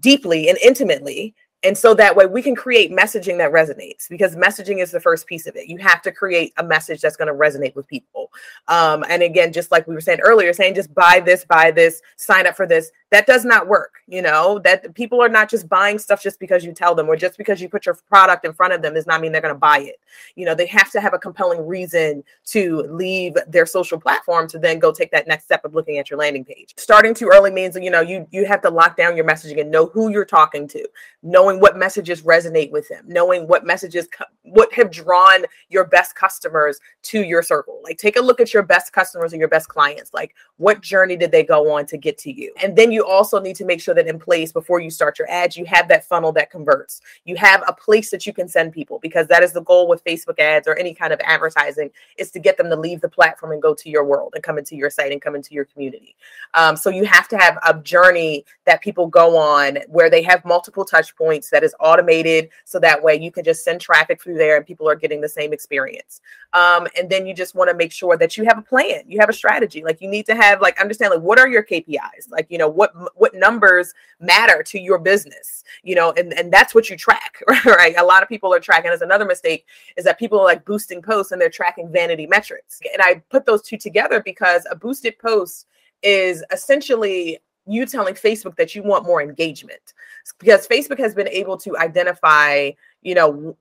deeply 0.00 0.48
and 0.48 0.58
intimately 0.58 1.34
and 1.64 1.76
so 1.76 1.94
that 1.94 2.14
way 2.16 2.26
we 2.26 2.42
can 2.42 2.54
create 2.54 2.90
messaging 2.90 3.38
that 3.38 3.52
resonates 3.52 4.08
because 4.08 4.34
messaging 4.36 4.82
is 4.82 4.90
the 4.90 5.00
first 5.00 5.26
piece 5.26 5.46
of 5.46 5.56
it. 5.56 5.68
You 5.68 5.78
have 5.78 6.02
to 6.02 6.12
create 6.12 6.52
a 6.56 6.64
message 6.64 7.00
that's 7.00 7.16
going 7.16 7.28
to 7.28 7.34
resonate 7.34 7.74
with 7.74 7.86
people. 7.86 8.30
Um, 8.68 9.04
and 9.08 9.22
again 9.22 9.52
just 9.52 9.70
like 9.70 9.86
we 9.86 9.94
were 9.94 10.00
saying 10.00 10.20
earlier 10.20 10.52
saying 10.52 10.74
just 10.74 10.94
buy 10.94 11.20
this 11.24 11.44
buy 11.44 11.70
this 11.70 12.02
sign 12.16 12.46
up 12.46 12.56
for 12.56 12.66
this 12.66 12.90
that 13.10 13.26
does 13.26 13.44
not 13.44 13.68
work 13.68 13.92
you 14.12 14.20
know? 14.20 14.58
That 14.58 14.94
people 14.94 15.22
are 15.22 15.28
not 15.28 15.48
just 15.48 15.68
buying 15.70 15.98
stuff 15.98 16.22
just 16.22 16.38
because 16.38 16.64
you 16.64 16.72
tell 16.72 16.94
them 16.94 17.08
or 17.08 17.16
just 17.16 17.38
because 17.38 17.62
you 17.62 17.68
put 17.70 17.86
your 17.86 17.94
product 17.94 18.44
in 18.44 18.52
front 18.52 18.74
of 18.74 18.82
them 18.82 18.92
does 18.92 19.06
not 19.06 19.22
mean 19.22 19.32
they're 19.32 19.40
going 19.40 19.54
to 19.54 19.58
buy 19.58 19.78
it. 19.78 19.98
You 20.36 20.44
know 20.44 20.54
they 20.54 20.66
have 20.66 20.90
to 20.92 21.00
have 21.00 21.14
a 21.14 21.18
compelling 21.18 21.66
reason 21.66 22.22
to 22.46 22.82
leave 22.90 23.34
their 23.48 23.64
social 23.64 23.98
platform 23.98 24.48
to 24.48 24.58
then 24.58 24.78
go 24.78 24.92
take 24.92 25.10
that 25.12 25.26
next 25.26 25.44
step 25.44 25.64
of 25.64 25.74
looking 25.74 25.96
at 25.96 26.10
your 26.10 26.18
landing 26.18 26.44
page. 26.44 26.74
Starting 26.76 27.14
too 27.14 27.30
early 27.32 27.50
means 27.50 27.74
you 27.76 27.90
know 27.90 28.02
you 28.02 28.28
you 28.30 28.44
have 28.44 28.60
to 28.62 28.70
lock 28.70 28.98
down 28.98 29.16
your 29.16 29.24
messaging 29.24 29.58
and 29.60 29.70
know 29.70 29.86
who 29.86 30.10
you're 30.10 30.26
talking 30.26 30.68
to. 30.68 30.86
Knowing 31.22 31.51
what 31.60 31.76
messages 31.76 32.22
resonate 32.22 32.70
with 32.70 32.88
them 32.88 33.04
knowing 33.06 33.46
what 33.46 33.64
messages 33.64 34.08
what 34.42 34.72
have 34.72 34.90
drawn 34.90 35.44
your 35.68 35.84
best 35.84 36.14
customers 36.14 36.80
to 37.02 37.22
your 37.22 37.42
circle. 37.42 37.80
Like 37.82 37.98
take 37.98 38.16
a 38.16 38.20
look 38.20 38.40
at 38.40 38.52
your 38.52 38.62
best 38.62 38.92
customers 38.92 39.32
and 39.32 39.40
your 39.40 39.48
best 39.48 39.68
clients. 39.68 40.12
Like 40.12 40.34
what 40.56 40.80
journey 40.80 41.16
did 41.16 41.30
they 41.30 41.44
go 41.44 41.72
on 41.72 41.86
to 41.86 41.96
get 41.96 42.18
to 42.18 42.32
you? 42.32 42.52
And 42.62 42.76
then 42.76 42.92
you 42.92 43.06
also 43.06 43.40
need 43.40 43.56
to 43.56 43.64
make 43.64 43.80
sure 43.80 43.94
that 43.94 44.06
in 44.06 44.18
place 44.18 44.52
before 44.52 44.80
you 44.80 44.90
start 44.90 45.18
your 45.18 45.30
ads 45.30 45.56
you 45.56 45.64
have 45.66 45.88
that 45.88 46.04
funnel 46.04 46.32
that 46.32 46.50
converts. 46.50 47.00
You 47.24 47.36
have 47.36 47.62
a 47.66 47.72
place 47.72 48.10
that 48.10 48.26
you 48.26 48.32
can 48.32 48.48
send 48.48 48.72
people 48.72 48.98
because 49.00 49.26
that 49.28 49.42
is 49.42 49.52
the 49.52 49.62
goal 49.62 49.88
with 49.88 50.04
facebook 50.04 50.38
ads 50.38 50.66
or 50.66 50.74
any 50.74 50.94
kind 50.94 51.12
of 51.12 51.20
advertising 51.24 51.90
is 52.18 52.30
to 52.32 52.38
get 52.38 52.56
them 52.56 52.68
to 52.68 52.76
leave 52.76 53.00
the 53.00 53.08
platform 53.08 53.52
and 53.52 53.62
go 53.62 53.74
to 53.74 53.88
your 53.88 54.04
world 54.04 54.32
and 54.34 54.42
come 54.42 54.58
into 54.58 54.76
your 54.76 54.90
site 54.90 55.12
and 55.12 55.22
come 55.22 55.34
into 55.34 55.54
your 55.54 55.64
community. 55.64 56.16
Um, 56.54 56.76
so 56.76 56.90
you 56.90 57.04
have 57.04 57.28
to 57.28 57.38
have 57.38 57.58
a 57.66 57.78
journey 57.80 58.44
that 58.66 58.82
people 58.82 59.06
go 59.06 59.36
on 59.36 59.78
where 59.88 60.10
they 60.10 60.22
have 60.22 60.44
multiple 60.44 60.84
touch 60.84 61.14
points 61.16 61.41
that 61.50 61.64
is 61.64 61.74
automated 61.80 62.48
so 62.64 62.78
that 62.78 63.02
way 63.02 63.18
you 63.20 63.30
can 63.30 63.44
just 63.44 63.64
send 63.64 63.80
traffic 63.80 64.20
through 64.20 64.36
there 64.36 64.56
and 64.56 64.66
people 64.66 64.88
are 64.88 64.96
getting 64.96 65.20
the 65.20 65.28
same 65.28 65.52
experience. 65.52 66.20
Um, 66.52 66.86
and 66.98 67.08
then 67.08 67.26
you 67.26 67.34
just 67.34 67.54
want 67.54 67.70
to 67.70 67.76
make 67.76 67.92
sure 67.92 68.16
that 68.16 68.36
you 68.36 68.44
have 68.44 68.58
a 68.58 68.62
plan 68.62 69.02
you 69.06 69.18
have 69.20 69.28
a 69.28 69.32
strategy 69.32 69.82
like 69.82 70.00
you 70.00 70.08
need 70.08 70.26
to 70.26 70.34
have 70.34 70.60
like 70.60 70.78
understand 70.80 71.12
like 71.12 71.22
what 71.22 71.38
are 71.38 71.48
your 71.48 71.64
kpis 71.64 72.30
like 72.30 72.46
you 72.50 72.58
know 72.58 72.68
what 72.68 72.92
what 73.16 73.34
numbers 73.34 73.94
matter 74.20 74.62
to 74.62 74.78
your 74.78 74.98
business 74.98 75.64
you 75.82 75.94
know 75.94 76.12
and 76.16 76.32
and 76.34 76.52
that's 76.52 76.74
what 76.74 76.90
you 76.90 76.96
track 76.96 77.42
right? 77.66 77.94
A 77.98 78.04
lot 78.04 78.22
of 78.22 78.28
people 78.28 78.52
are 78.52 78.60
tracking 78.60 78.90
as 78.90 79.02
another 79.02 79.24
mistake 79.24 79.66
is 79.96 80.04
that 80.04 80.18
people 80.18 80.40
are 80.40 80.44
like 80.44 80.64
boosting 80.64 81.02
posts 81.02 81.32
and 81.32 81.40
they're 81.40 81.50
tracking 81.50 81.90
vanity 81.90 82.26
metrics. 82.26 82.80
And 82.92 83.02
i 83.02 83.22
put 83.30 83.46
those 83.46 83.62
two 83.62 83.76
together 83.76 84.22
because 84.22 84.66
a 84.70 84.76
boosted 84.76 85.18
post 85.18 85.66
is 86.02 86.44
essentially 86.50 87.38
you 87.66 87.86
telling 87.86 88.14
Facebook 88.14 88.56
that 88.56 88.74
you 88.74 88.82
want 88.82 89.06
more 89.06 89.22
engagement 89.22 89.94
because 90.38 90.66
Facebook 90.66 90.98
has 90.98 91.14
been 91.14 91.28
able 91.28 91.56
to 91.58 91.76
identify, 91.78 92.70
you 93.02 93.14
know, 93.14 93.56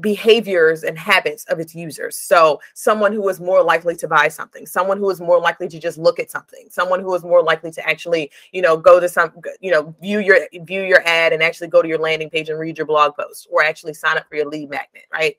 behaviors 0.00 0.84
and 0.84 0.98
habits 0.98 1.44
of 1.44 1.60
its 1.60 1.74
users. 1.74 2.16
So, 2.16 2.60
someone 2.74 3.12
who 3.12 3.28
is 3.28 3.40
more 3.40 3.62
likely 3.62 3.94
to 3.96 4.08
buy 4.08 4.28
something, 4.28 4.66
someone 4.66 4.98
who 4.98 5.10
is 5.10 5.20
more 5.20 5.38
likely 5.38 5.68
to 5.68 5.78
just 5.78 5.98
look 5.98 6.18
at 6.18 6.30
something, 6.30 6.66
someone 6.70 7.00
who 7.00 7.14
is 7.14 7.22
more 7.22 7.42
likely 7.42 7.70
to 7.72 7.88
actually, 7.88 8.30
you 8.52 8.62
know, 8.62 8.76
go 8.76 9.00
to 9.00 9.08
some, 9.08 9.32
you 9.60 9.70
know, 9.70 9.94
view 10.00 10.20
your 10.20 10.38
view 10.62 10.82
your 10.82 11.06
ad 11.06 11.32
and 11.32 11.42
actually 11.42 11.68
go 11.68 11.82
to 11.82 11.88
your 11.88 11.98
landing 11.98 12.30
page 12.30 12.48
and 12.48 12.58
read 12.58 12.78
your 12.78 12.86
blog 12.86 13.14
post 13.14 13.46
or 13.50 13.62
actually 13.62 13.94
sign 13.94 14.16
up 14.16 14.26
for 14.28 14.36
your 14.36 14.48
lead 14.48 14.70
magnet, 14.70 15.04
right? 15.12 15.36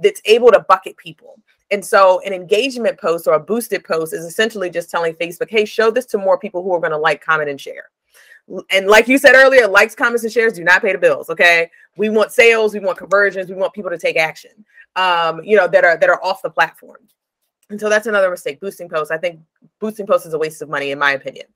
That's 0.00 0.22
able 0.24 0.50
to 0.52 0.60
bucket 0.60 0.96
people. 0.96 1.38
And 1.70 1.84
so 1.84 2.20
an 2.24 2.32
engagement 2.32 2.98
post 2.98 3.26
or 3.26 3.34
a 3.34 3.40
boosted 3.40 3.84
post 3.84 4.12
is 4.12 4.24
essentially 4.24 4.70
just 4.70 4.90
telling 4.90 5.14
Facebook, 5.14 5.50
hey, 5.50 5.64
show 5.64 5.90
this 5.90 6.06
to 6.06 6.18
more 6.18 6.38
people 6.38 6.62
who 6.62 6.72
are 6.72 6.80
going 6.80 6.92
to 6.92 6.98
like, 6.98 7.24
comment, 7.24 7.50
and 7.50 7.60
share. 7.60 7.90
And 8.70 8.86
like 8.86 9.08
you 9.08 9.18
said 9.18 9.34
earlier, 9.34 9.66
likes, 9.66 9.94
comments, 9.94 10.22
and 10.22 10.32
shares 10.32 10.52
do 10.52 10.62
not 10.62 10.82
pay 10.82 10.92
the 10.92 10.98
bills. 10.98 11.28
Okay. 11.28 11.68
We 11.96 12.10
want 12.10 12.30
sales, 12.30 12.74
we 12.74 12.80
want 12.80 12.98
conversions, 12.98 13.48
we 13.48 13.56
want 13.56 13.72
people 13.72 13.90
to 13.90 13.98
take 13.98 14.16
action. 14.16 14.52
Um, 14.94 15.42
you 15.42 15.56
know, 15.56 15.66
that 15.68 15.84
are 15.84 15.96
that 15.98 16.08
are 16.08 16.24
off 16.24 16.40
the 16.42 16.50
platform. 16.50 16.98
And 17.68 17.80
so 17.80 17.88
that's 17.88 18.06
another 18.06 18.30
mistake. 18.30 18.60
Boosting 18.60 18.88
posts. 18.88 19.10
I 19.10 19.18
think 19.18 19.40
boosting 19.80 20.06
posts 20.06 20.26
is 20.26 20.34
a 20.34 20.38
waste 20.38 20.62
of 20.62 20.68
money, 20.68 20.92
in 20.92 20.98
my 20.98 21.12
opinion. 21.12 21.46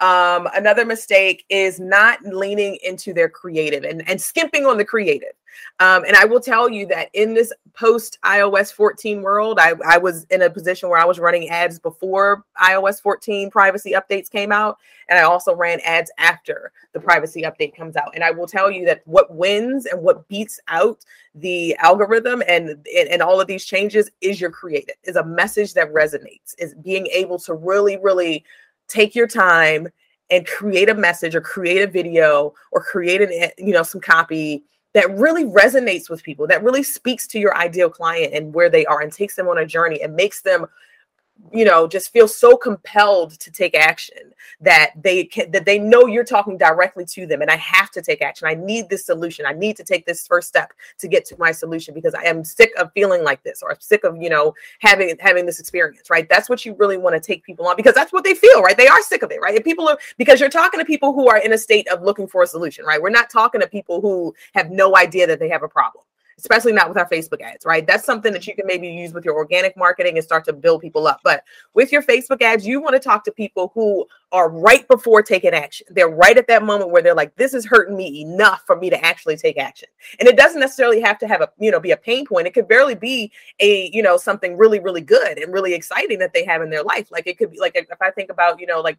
Um, 0.00 0.48
another 0.54 0.84
mistake 0.84 1.44
is 1.48 1.80
not 1.80 2.22
leaning 2.22 2.78
into 2.84 3.12
their 3.12 3.28
creative 3.28 3.84
and, 3.84 4.08
and 4.08 4.20
skimping 4.20 4.64
on 4.64 4.78
the 4.78 4.84
creative. 4.84 5.32
Um, 5.80 6.04
and 6.04 6.16
I 6.16 6.24
will 6.24 6.40
tell 6.40 6.68
you 6.68 6.86
that 6.86 7.08
in 7.14 7.34
this 7.34 7.52
post 7.74 8.18
iOS 8.24 8.72
14 8.72 9.22
world, 9.22 9.58
I, 9.60 9.74
I 9.86 9.98
was 9.98 10.24
in 10.30 10.42
a 10.42 10.50
position 10.50 10.88
where 10.88 11.00
I 11.00 11.04
was 11.04 11.18
running 11.18 11.48
ads 11.48 11.78
before 11.78 12.44
iOS 12.60 13.00
14 13.00 13.50
privacy 13.50 13.92
updates 13.92 14.30
came 14.30 14.52
out. 14.52 14.78
And 15.08 15.18
I 15.18 15.22
also 15.22 15.54
ran 15.54 15.80
ads 15.84 16.10
after 16.18 16.72
the 16.92 17.00
privacy 17.00 17.42
update 17.42 17.74
comes 17.76 17.96
out. 17.96 18.10
And 18.14 18.22
I 18.22 18.30
will 18.30 18.46
tell 18.46 18.70
you 18.70 18.84
that 18.86 19.02
what 19.04 19.34
wins 19.34 19.86
and 19.86 20.02
what 20.02 20.28
beats 20.28 20.60
out 20.68 21.04
the 21.34 21.76
algorithm 21.76 22.42
and, 22.46 22.70
and, 22.70 23.08
and 23.08 23.22
all 23.22 23.40
of 23.40 23.46
these 23.46 23.64
changes 23.64 24.10
is 24.20 24.40
your 24.40 24.50
creative, 24.50 24.96
is 25.04 25.16
a 25.16 25.24
message 25.24 25.74
that 25.74 25.92
resonates, 25.92 26.54
is 26.58 26.74
being 26.74 27.06
able 27.08 27.38
to 27.40 27.54
really, 27.54 27.96
really 27.98 28.44
take 28.88 29.14
your 29.14 29.26
time 29.26 29.88
and 30.30 30.46
create 30.46 30.88
a 30.88 30.94
message 30.94 31.34
or 31.34 31.40
create 31.40 31.82
a 31.82 31.86
video 31.86 32.52
or 32.72 32.82
create 32.82 33.22
an 33.22 33.30
eh, 33.32 33.50
you 33.58 33.72
know 33.72 33.82
some 33.82 34.00
copy 34.00 34.64
that 34.94 35.10
really 35.16 35.44
resonates 35.44 36.08
with 36.08 36.22
people 36.22 36.46
that 36.46 36.62
really 36.62 36.82
speaks 36.82 37.26
to 37.26 37.38
your 37.38 37.56
ideal 37.56 37.90
client 37.90 38.32
and 38.34 38.54
where 38.54 38.70
they 38.70 38.84
are 38.86 39.00
and 39.00 39.12
takes 39.12 39.36
them 39.36 39.48
on 39.48 39.58
a 39.58 39.66
journey 39.66 40.00
and 40.02 40.14
makes 40.14 40.42
them 40.42 40.66
you 41.52 41.64
know 41.64 41.86
just 41.86 42.12
feel 42.12 42.28
so 42.28 42.56
compelled 42.56 43.32
to 43.38 43.50
take 43.50 43.74
action 43.74 44.32
that 44.60 44.92
they 45.00 45.24
can 45.24 45.50
that 45.50 45.64
they 45.64 45.78
know 45.78 46.06
you're 46.06 46.24
talking 46.24 46.58
directly 46.58 47.04
to 47.04 47.26
them 47.26 47.42
and 47.42 47.50
i 47.50 47.56
have 47.56 47.90
to 47.90 48.02
take 48.02 48.22
action. 48.22 48.48
I 48.48 48.54
need 48.54 48.88
this 48.88 49.06
solution. 49.06 49.46
I 49.46 49.52
need 49.52 49.76
to 49.76 49.84
take 49.84 50.04
this 50.04 50.26
first 50.26 50.48
step 50.48 50.72
to 50.98 51.08
get 51.08 51.24
to 51.26 51.36
my 51.38 51.52
solution 51.52 51.94
because 51.94 52.14
i 52.14 52.22
am 52.22 52.44
sick 52.44 52.72
of 52.78 52.92
feeling 52.92 53.22
like 53.22 53.42
this 53.42 53.62
or 53.62 53.70
i'm 53.70 53.80
sick 53.80 54.04
of 54.04 54.20
you 54.20 54.28
know 54.28 54.54
having 54.80 55.16
having 55.20 55.46
this 55.46 55.60
experience 55.60 56.10
right? 56.10 56.28
That's 56.28 56.48
what 56.48 56.64
you 56.64 56.74
really 56.74 56.96
want 56.96 57.14
to 57.14 57.20
take 57.20 57.44
people 57.44 57.66
on 57.66 57.76
because 57.76 57.94
that's 57.94 58.12
what 58.12 58.24
they 58.24 58.34
feel 58.34 58.62
right? 58.62 58.76
They 58.76 58.88
are 58.88 59.02
sick 59.02 59.22
of 59.22 59.30
it 59.30 59.40
right? 59.40 59.54
And 59.54 59.64
people 59.64 59.88
are 59.88 59.98
because 60.16 60.40
you're 60.40 60.48
talking 60.48 60.80
to 60.80 60.86
people 60.86 61.12
who 61.12 61.28
are 61.28 61.38
in 61.38 61.52
a 61.52 61.58
state 61.58 61.88
of 61.88 62.02
looking 62.02 62.26
for 62.26 62.42
a 62.42 62.46
solution 62.46 62.84
right? 62.84 63.00
We're 63.00 63.10
not 63.10 63.30
talking 63.30 63.60
to 63.60 63.66
people 63.66 64.00
who 64.00 64.34
have 64.54 64.70
no 64.70 64.96
idea 64.96 65.26
that 65.26 65.38
they 65.38 65.48
have 65.48 65.62
a 65.62 65.68
problem 65.68 66.04
especially 66.38 66.72
not 66.72 66.88
with 66.88 66.96
our 66.96 67.08
Facebook 67.08 67.40
ads, 67.40 67.66
right? 67.66 67.86
That's 67.86 68.04
something 68.04 68.32
that 68.32 68.46
you 68.46 68.54
can 68.54 68.66
maybe 68.66 68.88
use 68.88 69.12
with 69.12 69.24
your 69.24 69.34
organic 69.34 69.76
marketing 69.76 70.16
and 70.16 70.24
start 70.24 70.44
to 70.46 70.52
build 70.52 70.80
people 70.80 71.06
up. 71.06 71.20
But 71.24 71.42
with 71.74 71.90
your 71.92 72.02
Facebook 72.02 72.40
ads, 72.42 72.66
you 72.66 72.80
want 72.80 72.94
to 72.94 73.00
talk 73.00 73.24
to 73.24 73.32
people 73.32 73.72
who 73.74 74.06
are 74.30 74.50
right 74.50 74.86
before 74.88 75.22
taking 75.22 75.52
action. 75.52 75.86
They're 75.90 76.08
right 76.08 76.36
at 76.36 76.46
that 76.48 76.62
moment 76.62 76.90
where 76.90 77.02
they're 77.02 77.14
like, 77.14 77.34
this 77.36 77.54
is 77.54 77.66
hurting 77.66 77.96
me 77.96 78.22
enough 78.22 78.62
for 78.66 78.76
me 78.76 78.88
to 78.90 79.04
actually 79.04 79.36
take 79.36 79.58
action. 79.58 79.88
And 80.20 80.28
it 80.28 80.36
doesn't 80.36 80.60
necessarily 80.60 81.00
have 81.00 81.18
to 81.18 81.28
have 81.28 81.40
a, 81.40 81.50
you 81.58 81.70
know, 81.70 81.80
be 81.80 81.90
a 81.90 81.96
pain 81.96 82.26
point. 82.26 82.46
It 82.46 82.54
could 82.54 82.68
barely 82.68 82.94
be 82.94 83.32
a, 83.58 83.90
you 83.92 84.02
know, 84.02 84.16
something 84.16 84.56
really, 84.56 84.80
really 84.80 85.00
good 85.00 85.38
and 85.38 85.52
really 85.52 85.74
exciting 85.74 86.18
that 86.20 86.32
they 86.34 86.44
have 86.44 86.62
in 86.62 86.70
their 86.70 86.84
life. 86.84 87.10
Like 87.10 87.26
it 87.26 87.38
could 87.38 87.50
be 87.50 87.58
like 87.58 87.74
if 87.74 88.00
I 88.00 88.10
think 88.10 88.30
about, 88.30 88.60
you 88.60 88.66
know, 88.66 88.80
like 88.80 88.98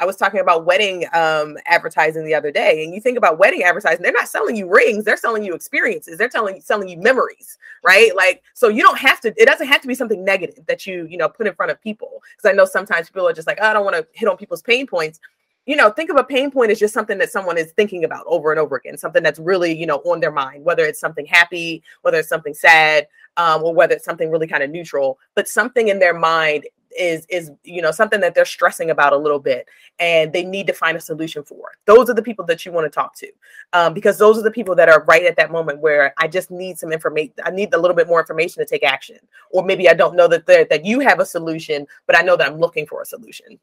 I 0.00 0.06
was 0.06 0.16
talking 0.16 0.40
about 0.40 0.64
wedding 0.64 1.06
um, 1.12 1.58
advertising 1.66 2.24
the 2.24 2.34
other 2.34 2.50
day, 2.50 2.82
and 2.82 2.94
you 2.94 3.00
think 3.00 3.18
about 3.18 3.38
wedding 3.38 3.62
advertising, 3.62 4.02
they're 4.02 4.12
not 4.12 4.28
selling 4.28 4.56
you 4.56 4.68
rings, 4.68 5.04
they're 5.04 5.18
selling 5.18 5.44
you 5.44 5.52
experiences, 5.52 6.16
they're 6.16 6.28
telling 6.28 6.60
selling 6.62 6.88
you 6.88 6.96
memories, 6.96 7.58
right? 7.84 8.16
Like, 8.16 8.42
so 8.54 8.68
you 8.68 8.82
don't 8.82 8.98
have 8.98 9.20
to, 9.20 9.28
it 9.36 9.46
doesn't 9.46 9.68
have 9.68 9.82
to 9.82 9.88
be 9.88 9.94
something 9.94 10.24
negative 10.24 10.64
that 10.66 10.86
you, 10.86 11.06
you 11.08 11.18
know, 11.18 11.28
put 11.28 11.46
in 11.46 11.54
front 11.54 11.70
of 11.70 11.80
people. 11.82 12.22
Because 12.34 12.50
I 12.50 12.54
know 12.54 12.64
sometimes 12.64 13.10
people 13.10 13.28
are 13.28 13.34
just 13.34 13.46
like, 13.46 13.58
oh, 13.60 13.66
I 13.66 13.72
don't 13.74 13.84
want 13.84 13.96
to 13.96 14.06
hit 14.12 14.28
on 14.28 14.38
people's 14.38 14.62
pain 14.62 14.86
points. 14.86 15.20
You 15.66 15.76
know, 15.76 15.90
think 15.90 16.10
of 16.10 16.16
a 16.16 16.24
pain 16.24 16.50
point 16.50 16.70
as 16.70 16.80
just 16.80 16.94
something 16.94 17.18
that 17.18 17.30
someone 17.30 17.58
is 17.58 17.72
thinking 17.72 18.04
about 18.04 18.24
over 18.26 18.50
and 18.50 18.58
over 18.58 18.76
again, 18.76 18.96
something 18.96 19.22
that's 19.22 19.38
really, 19.38 19.76
you 19.76 19.86
know, 19.86 19.98
on 19.98 20.18
their 20.18 20.32
mind, 20.32 20.64
whether 20.64 20.86
it's 20.86 20.98
something 20.98 21.26
happy, 21.26 21.82
whether 22.00 22.18
it's 22.18 22.28
something 22.30 22.54
sad, 22.54 23.06
um, 23.36 23.62
or 23.62 23.74
whether 23.74 23.94
it's 23.94 24.04
something 24.04 24.30
really 24.30 24.46
kind 24.46 24.62
of 24.62 24.70
neutral, 24.70 25.18
but 25.34 25.46
something 25.46 25.88
in 25.88 25.98
their 25.98 26.18
mind 26.18 26.66
is 26.98 27.26
is 27.28 27.50
you 27.62 27.80
know 27.80 27.90
something 27.90 28.20
that 28.20 28.34
they're 28.34 28.44
stressing 28.44 28.90
about 28.90 29.12
a 29.12 29.16
little 29.16 29.38
bit 29.38 29.68
and 29.98 30.32
they 30.32 30.44
need 30.44 30.66
to 30.66 30.72
find 30.72 30.96
a 30.96 31.00
solution 31.00 31.42
for. 31.42 31.72
Those 31.86 32.10
are 32.10 32.14
the 32.14 32.22
people 32.22 32.44
that 32.46 32.64
you 32.64 32.72
want 32.72 32.86
to 32.86 32.90
talk 32.90 33.14
to 33.16 33.28
um, 33.72 33.94
because 33.94 34.18
those 34.18 34.38
are 34.38 34.42
the 34.42 34.50
people 34.50 34.74
that 34.74 34.88
are 34.88 35.04
right 35.04 35.24
at 35.24 35.36
that 35.36 35.52
moment 35.52 35.80
where 35.80 36.14
i 36.18 36.26
just 36.26 36.50
need 36.50 36.78
some 36.78 36.92
information 36.92 37.32
i 37.44 37.50
need 37.50 37.72
a 37.74 37.78
little 37.78 37.96
bit 37.96 38.08
more 38.08 38.20
information 38.20 38.64
to 38.64 38.68
take 38.68 38.84
action. 38.84 39.18
Or 39.50 39.64
maybe 39.64 39.88
i 39.88 39.94
don't 39.94 40.16
know 40.16 40.28
that 40.28 40.46
that 40.46 40.84
you 40.84 41.00
have 41.00 41.20
a 41.20 41.26
solution 41.26 41.86
but 42.06 42.16
i 42.16 42.22
know 42.22 42.36
that 42.36 42.48
i'm 42.50 42.58
looking 42.58 42.86
for 42.86 43.02
a 43.02 43.06
solution. 43.06 43.58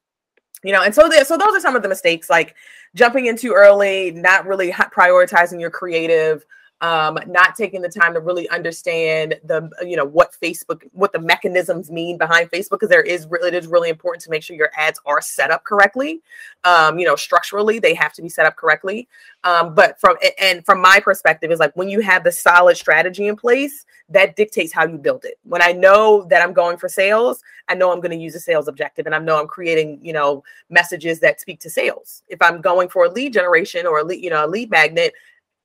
You 0.63 0.71
know 0.71 0.83
and 0.83 0.93
so 0.93 1.07
there, 1.07 1.25
so 1.25 1.37
those 1.37 1.55
are 1.55 1.59
some 1.59 1.75
of 1.75 1.83
the 1.83 1.89
mistakes 1.89 2.29
like 2.29 2.55
jumping 2.95 3.27
in 3.27 3.37
too 3.37 3.53
early 3.53 4.11
not 4.11 4.45
really 4.45 4.71
prioritizing 4.71 5.59
your 5.59 5.69
creative 5.69 6.45
um, 6.81 7.17
not 7.27 7.55
taking 7.55 7.81
the 7.81 7.89
time 7.89 8.13
to 8.13 8.19
really 8.19 8.47
understand 8.49 9.39
the 9.43 9.69
you 9.81 9.97
know 9.97 10.05
what 10.05 10.35
Facebook 10.41 10.83
what 10.91 11.11
the 11.11 11.19
mechanisms 11.19 11.89
mean 11.89 12.17
behind 12.17 12.51
Facebook 12.51 12.71
because 12.71 12.89
there 12.89 13.01
is 13.01 13.25
really 13.27 13.47
it 13.47 13.55
is 13.55 13.67
really 13.67 13.89
important 13.89 14.23
to 14.23 14.29
make 14.29 14.43
sure 14.43 14.55
your 14.55 14.69
ads 14.77 14.99
are 15.05 15.19
set 15.21 15.49
up 15.49 15.63
correctly. 15.63 16.21
Um, 16.63 16.99
you 16.99 17.05
know 17.05 17.15
structurally 17.15 17.79
they 17.79 17.95
have 17.95 18.13
to 18.13 18.21
be 18.21 18.29
set 18.29 18.45
up 18.45 18.55
correctly. 18.55 19.07
Um, 19.43 19.73
but 19.73 19.99
from 19.99 20.17
and 20.39 20.63
from 20.65 20.79
my 20.79 20.99
perspective 20.99 21.51
is 21.51 21.59
like 21.59 21.75
when 21.75 21.89
you 21.89 21.99
have 22.01 22.23
the 22.23 22.31
solid 22.31 22.77
strategy 22.77 23.27
in 23.27 23.35
place 23.35 23.85
that 24.09 24.35
dictates 24.35 24.71
how 24.71 24.85
you 24.85 24.97
build 24.97 25.25
it. 25.25 25.39
When 25.43 25.61
I 25.63 25.71
know 25.71 26.25
that 26.29 26.41
I'm 26.41 26.53
going 26.53 26.77
for 26.77 26.87
sales, 26.87 27.41
I 27.67 27.73
know 27.73 27.91
I'm 27.91 27.99
going 27.99 28.17
to 28.17 28.23
use 28.23 28.35
a 28.35 28.39
sales 28.39 28.67
objective 28.67 29.05
and 29.07 29.15
I 29.15 29.19
know 29.19 29.39
I'm 29.39 29.47
creating 29.47 29.99
you 30.03 30.13
know 30.13 30.43
messages 30.69 31.19
that 31.21 31.41
speak 31.41 31.59
to 31.61 31.71
sales. 31.71 32.21
If 32.27 32.39
I'm 32.39 32.61
going 32.61 32.89
for 32.89 33.05
a 33.05 33.09
lead 33.09 33.33
generation 33.33 33.87
or 33.87 33.97
a 33.97 34.03
lead 34.03 34.23
you 34.23 34.29
know 34.29 34.45
a 34.45 34.47
lead 34.47 34.69
magnet 34.69 35.15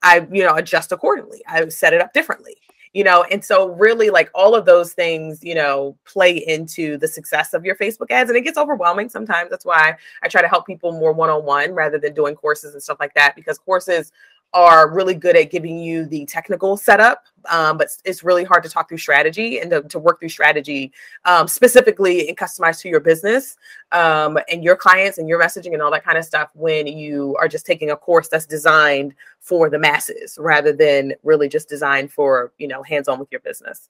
I, 0.03 0.27
you 0.31 0.43
know, 0.43 0.55
adjust 0.57 0.93
accordingly. 0.93 1.43
I 1.47 1.69
set 1.69 1.93
it 1.93 2.01
up 2.01 2.13
differently 2.13 2.57
you 2.93 3.03
know 3.05 3.25
and 3.31 3.45
so 3.45 3.69
really 3.71 4.11
like 4.11 4.31
all 4.35 4.55
of 4.55 4.65
those 4.65 4.93
things 4.93 5.43
you 5.43 5.55
know 5.55 5.97
play 6.05 6.37
into 6.37 6.97
the 6.99 7.09
success 7.09 7.55
of 7.55 7.65
your 7.65 7.75
facebook 7.77 8.11
ads 8.11 8.29
and 8.31 8.37
it 8.37 8.43
gets 8.43 8.59
overwhelming 8.59 9.09
sometimes 9.09 9.51
that's 9.51 9.65
why 9.65 9.97
i 10.23 10.29
try 10.29 10.43
to 10.43 10.49
help 10.49 10.67
people 10.67 10.93
more 10.93 11.13
one-on-one 11.13 11.73
rather 11.73 11.99
than 11.99 12.15
doing 12.15 12.35
courses 12.35 12.75
and 12.75 12.83
stuff 12.83 12.99
like 13.01 13.15
that 13.15 13.35
because 13.35 13.59
courses 13.59 14.13
are 14.55 14.91
really 14.91 15.15
good 15.15 15.37
at 15.37 15.51
giving 15.51 15.79
you 15.79 16.05
the 16.05 16.27
technical 16.27 16.77
setup, 16.77 17.25
um, 17.49 17.79
but 17.79 17.89
it's 18.05 18.23
really 18.23 18.45
hard 18.45 18.63
to 18.63 18.69
talk 18.69 18.89
through 18.89 18.99
strategy 18.99 19.61
and 19.61 19.71
to, 19.71 19.83
to 19.83 19.99
work 19.99 20.21
through 20.21 20.29
strategy 20.29 20.93
um, 21.25 21.49
specifically 21.49 22.29
and 22.29 22.37
customized 22.37 22.81
to 22.81 22.89
your 22.89 23.01
business 23.01 23.57
um, 23.93 24.39
and 24.51 24.63
your 24.63 24.77
clients 24.77 25.19
and 25.19 25.29
your 25.29 25.41
messaging 25.41 25.73
and 25.73 25.81
all 25.81 25.91
that 25.91 26.05
kind 26.05 26.19
of 26.19 26.25
stuff 26.25 26.51
when 26.55 26.87
you 26.87 27.37
are 27.41 27.49
just 27.49 27.65
taking 27.65 27.91
a 27.91 27.97
course 27.97 28.29
that's 28.29 28.47
designed 28.47 29.15
for 29.41 29.71
the 29.71 29.79
masses 29.79 30.37
rather 30.39 30.73
than 30.73 31.15
really 31.23 31.49
just 31.49 31.69
designed 31.69 32.13
for 32.13 32.53
you 32.59 32.69
know 32.69 32.83
hands 32.83 33.09
on 33.09 33.19
with 33.19 33.29
your 33.33 33.41
business. 33.41 33.89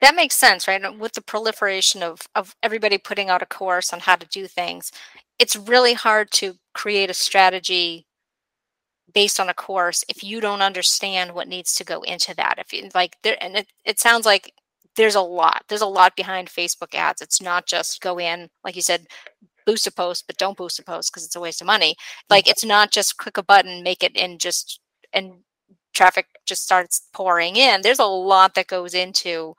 That 0.00 0.14
makes 0.14 0.34
sense, 0.34 0.66
right? 0.66 0.98
With 0.98 1.12
the 1.12 1.20
proliferation 1.20 2.02
of 2.02 2.22
of 2.34 2.56
everybody 2.62 2.96
putting 2.96 3.28
out 3.28 3.42
a 3.42 3.46
course 3.46 3.92
on 3.92 4.00
how 4.00 4.16
to 4.16 4.26
do 4.26 4.46
things, 4.46 4.92
it's 5.38 5.56
really 5.56 5.92
hard 5.92 6.30
to 6.32 6.54
create 6.72 7.10
a 7.10 7.14
strategy 7.14 8.06
based 9.14 9.38
on 9.38 9.48
a 9.48 9.54
course 9.54 10.04
if 10.08 10.22
you 10.22 10.40
don't 10.40 10.62
understand 10.62 11.32
what 11.32 11.48
needs 11.48 11.74
to 11.74 11.84
go 11.84 12.02
into 12.02 12.34
that 12.34 12.56
if 12.58 12.72
you 12.72 12.88
like 12.94 13.16
there 13.22 13.36
and 13.40 13.56
it, 13.56 13.66
it 13.84 13.98
sounds 13.98 14.26
like 14.26 14.52
there's 14.96 15.14
a 15.14 15.20
lot 15.20 15.62
there's 15.68 15.80
a 15.80 15.86
lot 15.86 16.16
behind 16.16 16.48
facebook 16.48 16.94
ads. 16.94 17.22
It's 17.22 17.40
not 17.40 17.66
just 17.66 18.00
go 18.00 18.18
in 18.18 18.48
like 18.64 18.76
you 18.76 18.82
said 18.82 19.06
boost 19.66 19.86
a 19.86 19.92
post 19.92 20.26
but 20.26 20.36
don't 20.36 20.56
boost 20.56 20.78
a 20.78 20.84
post 20.84 21.10
because 21.12 21.24
it's 21.24 21.36
a 21.36 21.40
waste 21.40 21.60
of 21.60 21.66
money. 21.66 21.96
Like 22.28 22.48
it's 22.48 22.64
not 22.64 22.90
just 22.90 23.16
click 23.16 23.36
a 23.36 23.42
button 23.42 23.82
make 23.82 24.02
it 24.02 24.16
and 24.16 24.38
just 24.40 24.80
and 25.12 25.34
traffic 25.94 26.26
just 26.44 26.62
starts 26.62 27.08
pouring 27.12 27.56
in. 27.56 27.82
There's 27.82 28.00
a 28.00 28.04
lot 28.04 28.54
that 28.54 28.66
goes 28.66 28.94
into 28.94 29.54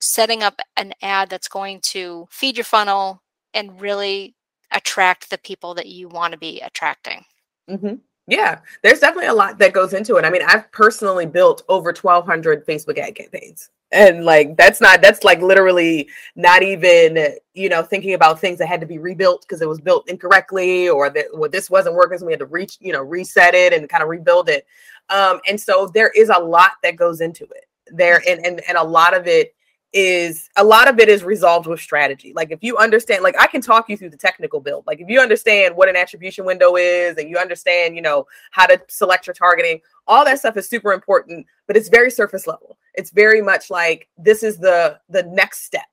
setting 0.00 0.42
up 0.42 0.60
an 0.76 0.92
ad 1.02 1.28
that's 1.28 1.48
going 1.48 1.80
to 1.80 2.26
feed 2.30 2.56
your 2.56 2.64
funnel 2.64 3.22
and 3.54 3.80
really 3.80 4.34
attract 4.72 5.30
the 5.30 5.38
people 5.38 5.74
that 5.74 5.86
you 5.86 6.08
want 6.08 6.32
to 6.32 6.38
be 6.38 6.60
attracting. 6.60 7.24
Mm-hmm. 7.68 7.94
Yeah, 8.28 8.60
there's 8.82 9.00
definitely 9.00 9.28
a 9.28 9.34
lot 9.34 9.58
that 9.58 9.72
goes 9.72 9.92
into 9.94 10.16
it. 10.16 10.24
I 10.24 10.30
mean, 10.30 10.42
I've 10.46 10.70
personally 10.70 11.26
built 11.26 11.62
over 11.68 11.92
1,200 11.92 12.64
Facebook 12.66 12.98
ad 12.98 13.16
campaigns. 13.16 13.70
And 13.90 14.24
like, 14.24 14.56
that's 14.56 14.80
not, 14.80 15.02
that's 15.02 15.22
like 15.22 15.42
literally 15.42 16.08
not 16.34 16.62
even, 16.62 17.36
you 17.52 17.68
know, 17.68 17.82
thinking 17.82 18.14
about 18.14 18.40
things 18.40 18.58
that 18.58 18.68
had 18.68 18.80
to 18.80 18.86
be 18.86 18.98
rebuilt 18.98 19.42
because 19.42 19.60
it 19.60 19.68
was 19.68 19.80
built 19.80 20.08
incorrectly 20.08 20.88
or 20.88 21.10
that 21.10 21.26
well, 21.34 21.50
this 21.50 21.68
wasn't 21.68 21.96
working. 21.96 22.18
So 22.18 22.26
we 22.26 22.32
had 22.32 22.38
to 22.38 22.46
reach, 22.46 22.78
you 22.80 22.92
know, 22.92 23.02
reset 23.02 23.54
it 23.54 23.72
and 23.74 23.88
kind 23.88 24.02
of 24.02 24.08
rebuild 24.08 24.48
it. 24.48 24.66
Um, 25.10 25.40
and 25.46 25.60
so 25.60 25.90
there 25.92 26.10
is 26.10 26.30
a 26.30 26.38
lot 26.38 26.72
that 26.82 26.96
goes 26.96 27.20
into 27.20 27.44
it 27.44 27.66
there. 27.88 28.22
And, 28.26 28.46
and, 28.46 28.62
and 28.66 28.78
a 28.78 28.84
lot 28.84 29.14
of 29.14 29.26
it 29.26 29.54
is 29.92 30.48
a 30.56 30.64
lot 30.64 30.88
of 30.88 30.98
it 30.98 31.08
is 31.08 31.22
resolved 31.22 31.66
with 31.66 31.80
strategy. 31.80 32.32
Like 32.34 32.50
if 32.50 32.62
you 32.62 32.76
understand, 32.78 33.22
like 33.22 33.38
I 33.38 33.46
can 33.46 33.60
talk 33.60 33.88
you 33.88 33.96
through 33.96 34.10
the 34.10 34.16
technical 34.16 34.60
build. 34.60 34.86
Like 34.86 35.00
if 35.00 35.08
you 35.08 35.20
understand 35.20 35.76
what 35.76 35.88
an 35.88 35.96
attribution 35.96 36.44
window 36.44 36.76
is 36.76 37.16
and 37.18 37.28
you 37.28 37.36
understand, 37.36 37.94
you 37.94 38.02
know, 38.02 38.26
how 38.52 38.66
to 38.66 38.80
select 38.88 39.26
your 39.26 39.34
targeting, 39.34 39.80
all 40.06 40.24
that 40.24 40.38
stuff 40.38 40.56
is 40.56 40.68
super 40.68 40.92
important, 40.92 41.46
but 41.66 41.76
it's 41.76 41.88
very 41.88 42.10
surface 42.10 42.46
level. 42.46 42.78
It's 42.94 43.10
very 43.10 43.42
much 43.42 43.70
like 43.70 44.08
this 44.16 44.42
is 44.42 44.58
the 44.58 44.98
the 45.08 45.24
next 45.24 45.64
step. 45.64 45.86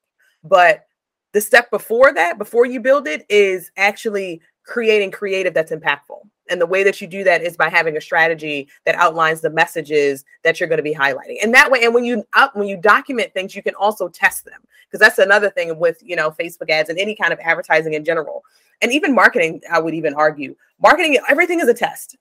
But 0.43 0.85
the 1.33 1.41
step 1.41 1.69
before 1.69 2.13
that, 2.13 2.37
before 2.37 2.65
you 2.65 2.79
build 2.79 3.07
it, 3.07 3.25
is 3.29 3.71
actually 3.77 4.41
creating 4.65 5.11
creative 5.11 5.53
that's 5.53 5.71
impactful. 5.71 6.21
And 6.49 6.59
the 6.59 6.65
way 6.65 6.83
that 6.83 6.99
you 7.01 7.07
do 7.07 7.23
that 7.23 7.41
is 7.41 7.55
by 7.55 7.69
having 7.69 7.97
a 7.97 8.01
strategy 8.01 8.67
that 8.85 8.95
outlines 8.95 9.41
the 9.41 9.49
messages 9.49 10.25
that 10.43 10.59
you're 10.59 10.69
going 10.69 10.77
to 10.77 10.83
be 10.83 10.93
highlighting. 10.93 11.37
And 11.43 11.53
that 11.53 11.69
way, 11.69 11.83
and 11.83 11.93
when 11.93 12.05
you 12.05 12.23
up 12.33 12.55
when 12.55 12.67
you 12.67 12.77
document 12.77 13.33
things, 13.33 13.55
you 13.55 13.63
can 13.63 13.75
also 13.75 14.07
test 14.07 14.45
them. 14.45 14.61
Because 14.87 14.99
that's 14.99 15.19
another 15.19 15.49
thing 15.49 15.77
with 15.77 15.99
you 16.01 16.15
know 16.15 16.31
Facebook 16.31 16.69
ads 16.69 16.89
and 16.89 16.99
any 16.99 17.15
kind 17.15 17.31
of 17.33 17.39
advertising 17.39 17.93
in 17.93 18.03
general. 18.03 18.43
And 18.81 18.91
even 18.91 19.13
marketing, 19.13 19.61
I 19.71 19.79
would 19.79 19.93
even 19.93 20.13
argue. 20.13 20.55
Marketing, 20.81 21.17
everything 21.27 21.59
is 21.59 21.67
a 21.67 21.73
test 21.73 22.17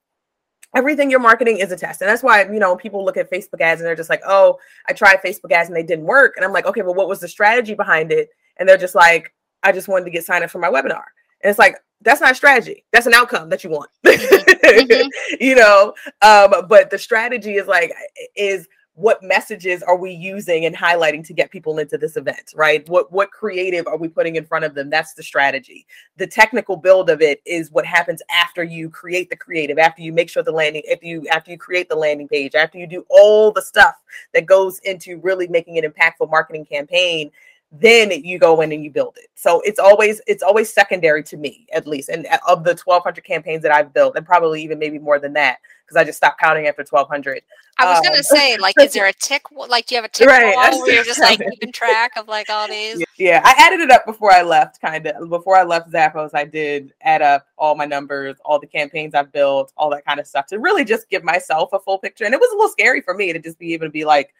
everything 0.75 1.11
you're 1.11 1.21
marketing 1.21 1.59
is 1.59 1.73
a 1.73 1.77
test. 1.77 2.03
And 2.03 2.09
that's 2.09 2.23
why, 2.23 2.43
you 2.43 2.59
know, 2.59 2.77
people 2.77 3.05
look 3.05 3.17
at 3.17 3.31
Facebook 3.31 3.61
ads 3.61 3.81
and 3.81 3.87
they're 3.87 3.97
just 3.97 4.11
like, 4.11 4.23
oh, 4.27 4.59
I 4.87 4.93
tried 4.93 5.23
Facebook 5.23 5.53
ads 5.53 5.69
and 5.69 5.77
they 5.77 5.83
didn't 5.83 6.05
work. 6.05 6.35
And 6.37 6.45
I'm 6.45 6.53
like, 6.53 6.67
okay, 6.67 6.83
well, 6.83 6.95
what 6.95 7.09
was 7.09 7.21
the 7.21 7.29
strategy 7.29 7.75
behind 7.75 8.13
it? 8.13 8.29
And 8.59 8.69
they're 8.69 8.77
just 8.77 8.95
like, 8.95 9.33
I 9.63 9.73
just 9.73 9.89
wanted 9.89 10.05
to 10.07 10.11
get 10.11 10.25
signed 10.25 10.45
up 10.45 10.51
for 10.51 10.59
my 10.59 10.69
webinar. 10.69 11.05
And 11.43 11.51
it's 11.51 11.59
like, 11.59 11.79
that's 12.03 12.21
not 12.21 12.37
strategy. 12.37 12.85
That's 12.93 13.07
an 13.07 13.15
outcome 13.15 13.49
that 13.49 13.65
you 13.65 13.71
want. 13.71 13.91
mm-hmm. 14.05 15.09
you 15.41 15.55
know, 15.55 15.95
um, 16.23 16.67
but 16.69 16.91
the 16.91 16.99
strategy 16.99 17.57
is 17.57 17.67
like 17.67 17.93
is 18.37 18.69
what 18.99 19.23
messages 19.23 19.81
are 19.85 19.97
we 19.97 20.11
using 20.11 20.65
and 20.65 20.77
highlighting 20.77 21.25
to 21.25 21.33
get 21.33 21.53
people 21.53 21.79
into 21.79 21.97
this 21.97 22.17
event, 22.17 22.53
right? 22.57 22.89
What 22.89 23.13
what 23.13 23.31
creative 23.31 23.87
are 23.87 23.97
we 23.97 24.09
putting 24.09 24.35
in 24.35 24.45
front 24.45 24.65
of 24.65 24.75
them? 24.75 24.91
That's 24.91 25.15
the 25.15 25.23
strategy. 25.23 25.87
The 26.17 26.27
technical 26.27 26.77
build 26.77 27.09
of 27.09 27.23
it 27.23 27.41
is 27.47 27.71
what 27.71 27.87
happens 27.87 28.23
after 28.29 28.65
you 28.65 28.91
create 28.91 29.31
the 29.31 29.37
creative, 29.37 29.79
after 29.79 30.03
you 30.03 30.13
make 30.13 30.29
sure 30.29 30.43
the 30.43 30.51
landing, 30.51 30.83
if 30.85 31.05
you 31.05 31.27
after 31.29 31.53
you 31.53 31.59
create 31.59 31.89
the 31.89 31.95
landing 31.95 32.27
page, 32.27 32.57
after 32.57 32.77
you 32.77 32.89
do 32.89 33.05
all 33.09 33.53
the 33.53 33.63
stuff 33.63 33.95
that 34.35 34.47
goes 34.47 34.81
into 34.81 35.19
really 35.19 35.47
making 35.47 35.79
an 35.79 35.85
impactful 35.89 36.29
marketing 36.29 36.65
campaign 36.65 37.31
then 37.71 38.11
you 38.11 38.39
go 38.39 38.63
in 38.63 38.73
and 38.73 38.83
you 38.83 38.91
build 38.91 39.17
it. 39.19 39.29
So 39.35 39.61
it's 39.61 39.79
always 39.79 40.23
it's 40.27 40.43
always 40.43 40.73
secondary 40.73 41.23
to 41.25 41.37
me 41.37 41.67
at 41.73 41.87
least. 41.87 42.09
And 42.09 42.27
uh, 42.27 42.39
of 42.49 42.65
the 42.65 42.71
1200 42.71 43.23
campaigns 43.25 43.63
that 43.63 43.73
I've 43.73 43.93
built 43.93 44.17
and 44.17 44.25
probably 44.25 44.63
even 44.63 44.79
maybe 44.79 44.99
more 44.99 45.19
than 45.19 45.35
that 45.35 45.59
because 45.85 46.01
I 46.01 46.05
just 46.05 46.17
stopped 46.17 46.41
counting 46.41 46.67
after 46.67 46.83
1200. 46.83 47.43
I 47.77 47.85
was 47.85 47.99
um, 47.99 48.05
going 48.05 48.17
to 48.17 48.25
say 48.25 48.57
like 48.61 48.75
is 48.81 48.95
there 48.95 49.07
a 49.07 49.13
tick 49.13 49.43
like 49.51 49.87
do 49.87 49.95
you 49.95 50.01
have 50.01 50.07
a 50.07 50.09
tick 50.13 50.27
right, 50.27 50.57
wall 50.57 50.81
where 50.81 50.95
you're 50.95 51.05
just 51.05 51.21
like 51.21 51.41
keeping 51.41 51.71
track 51.71 52.13
of 52.17 52.27
like 52.27 52.49
all 52.49 52.69
these? 52.69 53.05
Yeah, 53.19 53.43
I 53.45 53.55
added 53.59 53.81
it 53.81 53.91
up 53.91 54.07
before 54.07 54.33
I 54.33 54.41
left 54.41 54.81
kind 54.81 55.07
of. 55.07 55.29
Before 55.29 55.57
I 55.57 55.65
left 55.65 55.93
Zappos, 55.93 56.31
I 56.33 56.47
did 56.47 56.95
add 57.03 57.21
up 57.21 57.47
all 57.59 57.75
my 57.75 57.85
numbers, 57.85 58.37
all 58.47 58.59
the 58.59 58.67
campaigns 58.67 59.15
I've 59.15 59.31
built, 59.31 59.75
all 59.77 59.91
that 59.91 60.07
kind 60.07 60.19
of 60.21 60.27
stuff 60.27 60.47
to 60.47 60.59
really 60.59 60.87
just 60.87 61.11
give 61.11 61.23
myself 61.23 61.75
a 61.75 61.81
full 61.81 61.99
picture. 61.99 62.25
And 62.25 62.33
it 62.33 62.41
was 62.41 62.51
a 62.51 62.57
little 62.57 62.71
scary 62.71 63.03
for 63.03 63.13
me 63.13 63.35
to 63.35 63.39
just 63.39 63.59
be 63.59 63.75
able 63.75 63.87
to 63.87 63.93
be 63.93 64.07
like 64.07 64.35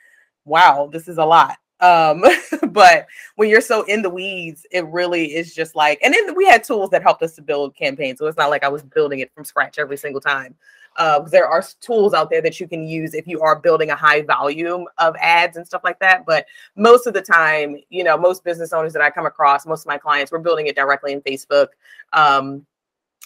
wow, 0.45 0.89
this 0.91 1.09
is 1.09 1.19
a 1.19 1.25
lot 1.25 1.59
um 1.81 2.25
but 2.71 3.07
when 3.37 3.49
you're 3.49 3.61
so 3.61 3.83
in 3.85 4.03
the 4.03 4.11
weeds 4.11 4.67
it 4.71 4.87
really 4.87 5.35
is 5.35 5.55
just 5.55 5.77
like 5.77 5.99
and 6.03 6.13
then 6.13 6.35
we 6.35 6.47
had 6.47 6.65
tools 6.65 6.91
that 6.91 7.03
helped 7.03 7.23
us 7.23 7.35
to 7.35 7.43
build 7.43 7.75
campaigns 7.75 8.19
so 8.19 8.27
it's 8.27 8.37
not 8.37 8.51
like 8.51 8.65
i 8.65 8.69
was 8.69 8.83
building 8.83 9.21
it 9.21 9.33
from 9.35 9.45
scratch 9.45 9.79
every 9.79 9.97
single 9.97 10.21
time. 10.21 10.55
Uh, 10.97 11.21
there 11.21 11.47
are 11.47 11.63
tools 11.81 12.13
out 12.13 12.29
there 12.29 12.43
that 12.43 12.59
you 12.59 12.67
can 12.67 12.85
use 12.85 13.15
if 13.15 13.25
you 13.29 13.41
are 13.41 13.61
building 13.61 13.91
a 13.91 13.95
high 13.95 14.21
volume 14.23 14.85
of 14.97 15.15
ads 15.21 15.57
and 15.57 15.65
stuff 15.65 15.83
like 15.85 15.99
that 16.01 16.27
but 16.27 16.45
most 16.75 17.07
of 17.07 17.15
the 17.15 17.23
time 17.23 17.77
you 17.89 18.03
know 18.03 18.17
most 18.17 18.43
business 18.43 18.73
owners 18.73 18.93
that 18.93 19.03
i 19.03 19.09
come 19.09 19.27
across 19.27 19.65
most 19.65 19.83
of 19.83 19.87
my 19.87 19.99
clients 19.99 20.33
we're 20.33 20.39
building 20.41 20.67
it 20.67 20.75
directly 20.75 21.13
in 21.13 21.21
facebook. 21.21 21.69
Um, 22.13 22.67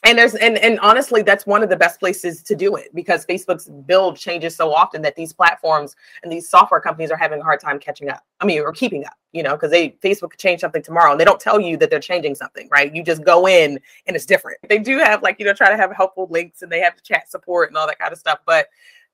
and 0.04 0.18
there's 0.18 0.34
and 0.34 0.58
and 0.58 0.78
honestly 0.80 1.22
that's 1.22 1.46
one 1.46 1.62
of 1.62 1.68
the 1.68 1.76
best 1.76 2.00
places 2.00 2.42
to 2.42 2.54
do 2.54 2.76
it 2.76 2.94
because 2.94 3.24
facebook's 3.26 3.68
build 3.86 4.16
changes 4.16 4.54
so 4.56 4.72
often 4.72 5.02
that 5.02 5.14
these 5.16 5.32
platforms 5.32 5.94
and 6.22 6.32
these 6.32 6.48
software 6.48 6.80
companies 6.80 7.10
are 7.10 7.16
having 7.16 7.40
a 7.40 7.42
hard 7.42 7.60
time 7.60 7.78
catching 7.78 8.08
up. 8.08 8.24
I 8.40 8.46
mean 8.46 8.60
or 8.60 8.72
keeping 8.72 9.04
up 9.04 9.14
you 9.32 9.42
know 9.42 9.52
because 9.52 9.70
they 9.70 9.90
facebook 10.02 10.30
could 10.30 10.40
change 10.40 10.60
something 10.60 10.82
tomorrow 10.82 11.12
and 11.12 11.20
they 11.20 11.24
don't 11.24 11.40
tell 11.40 11.60
you 11.60 11.76
that 11.76 11.90
they're 11.90 12.00
changing 12.00 12.34
something 12.34 12.68
right? 12.72 12.94
You 12.94 13.02
just 13.02 13.24
go 13.24 13.46
in 13.46 13.78
and 14.06 14.16
it's 14.16 14.26
different. 14.26 14.58
They 14.68 14.78
do 14.78 14.98
have 14.98 15.22
like 15.22 15.36
you 15.38 15.46
know 15.46 15.52
try 15.52 15.70
to 15.70 15.76
have 15.76 15.92
helpful 15.92 16.26
links 16.30 16.62
and 16.62 16.70
they 16.70 16.80
have 16.80 17.00
chat 17.02 17.30
support 17.30 17.68
and 17.68 17.76
all 17.76 17.86
that 17.86 17.98
kind 17.98 18.12
of 18.12 18.18
stuff 18.18 18.40
but 18.46 18.68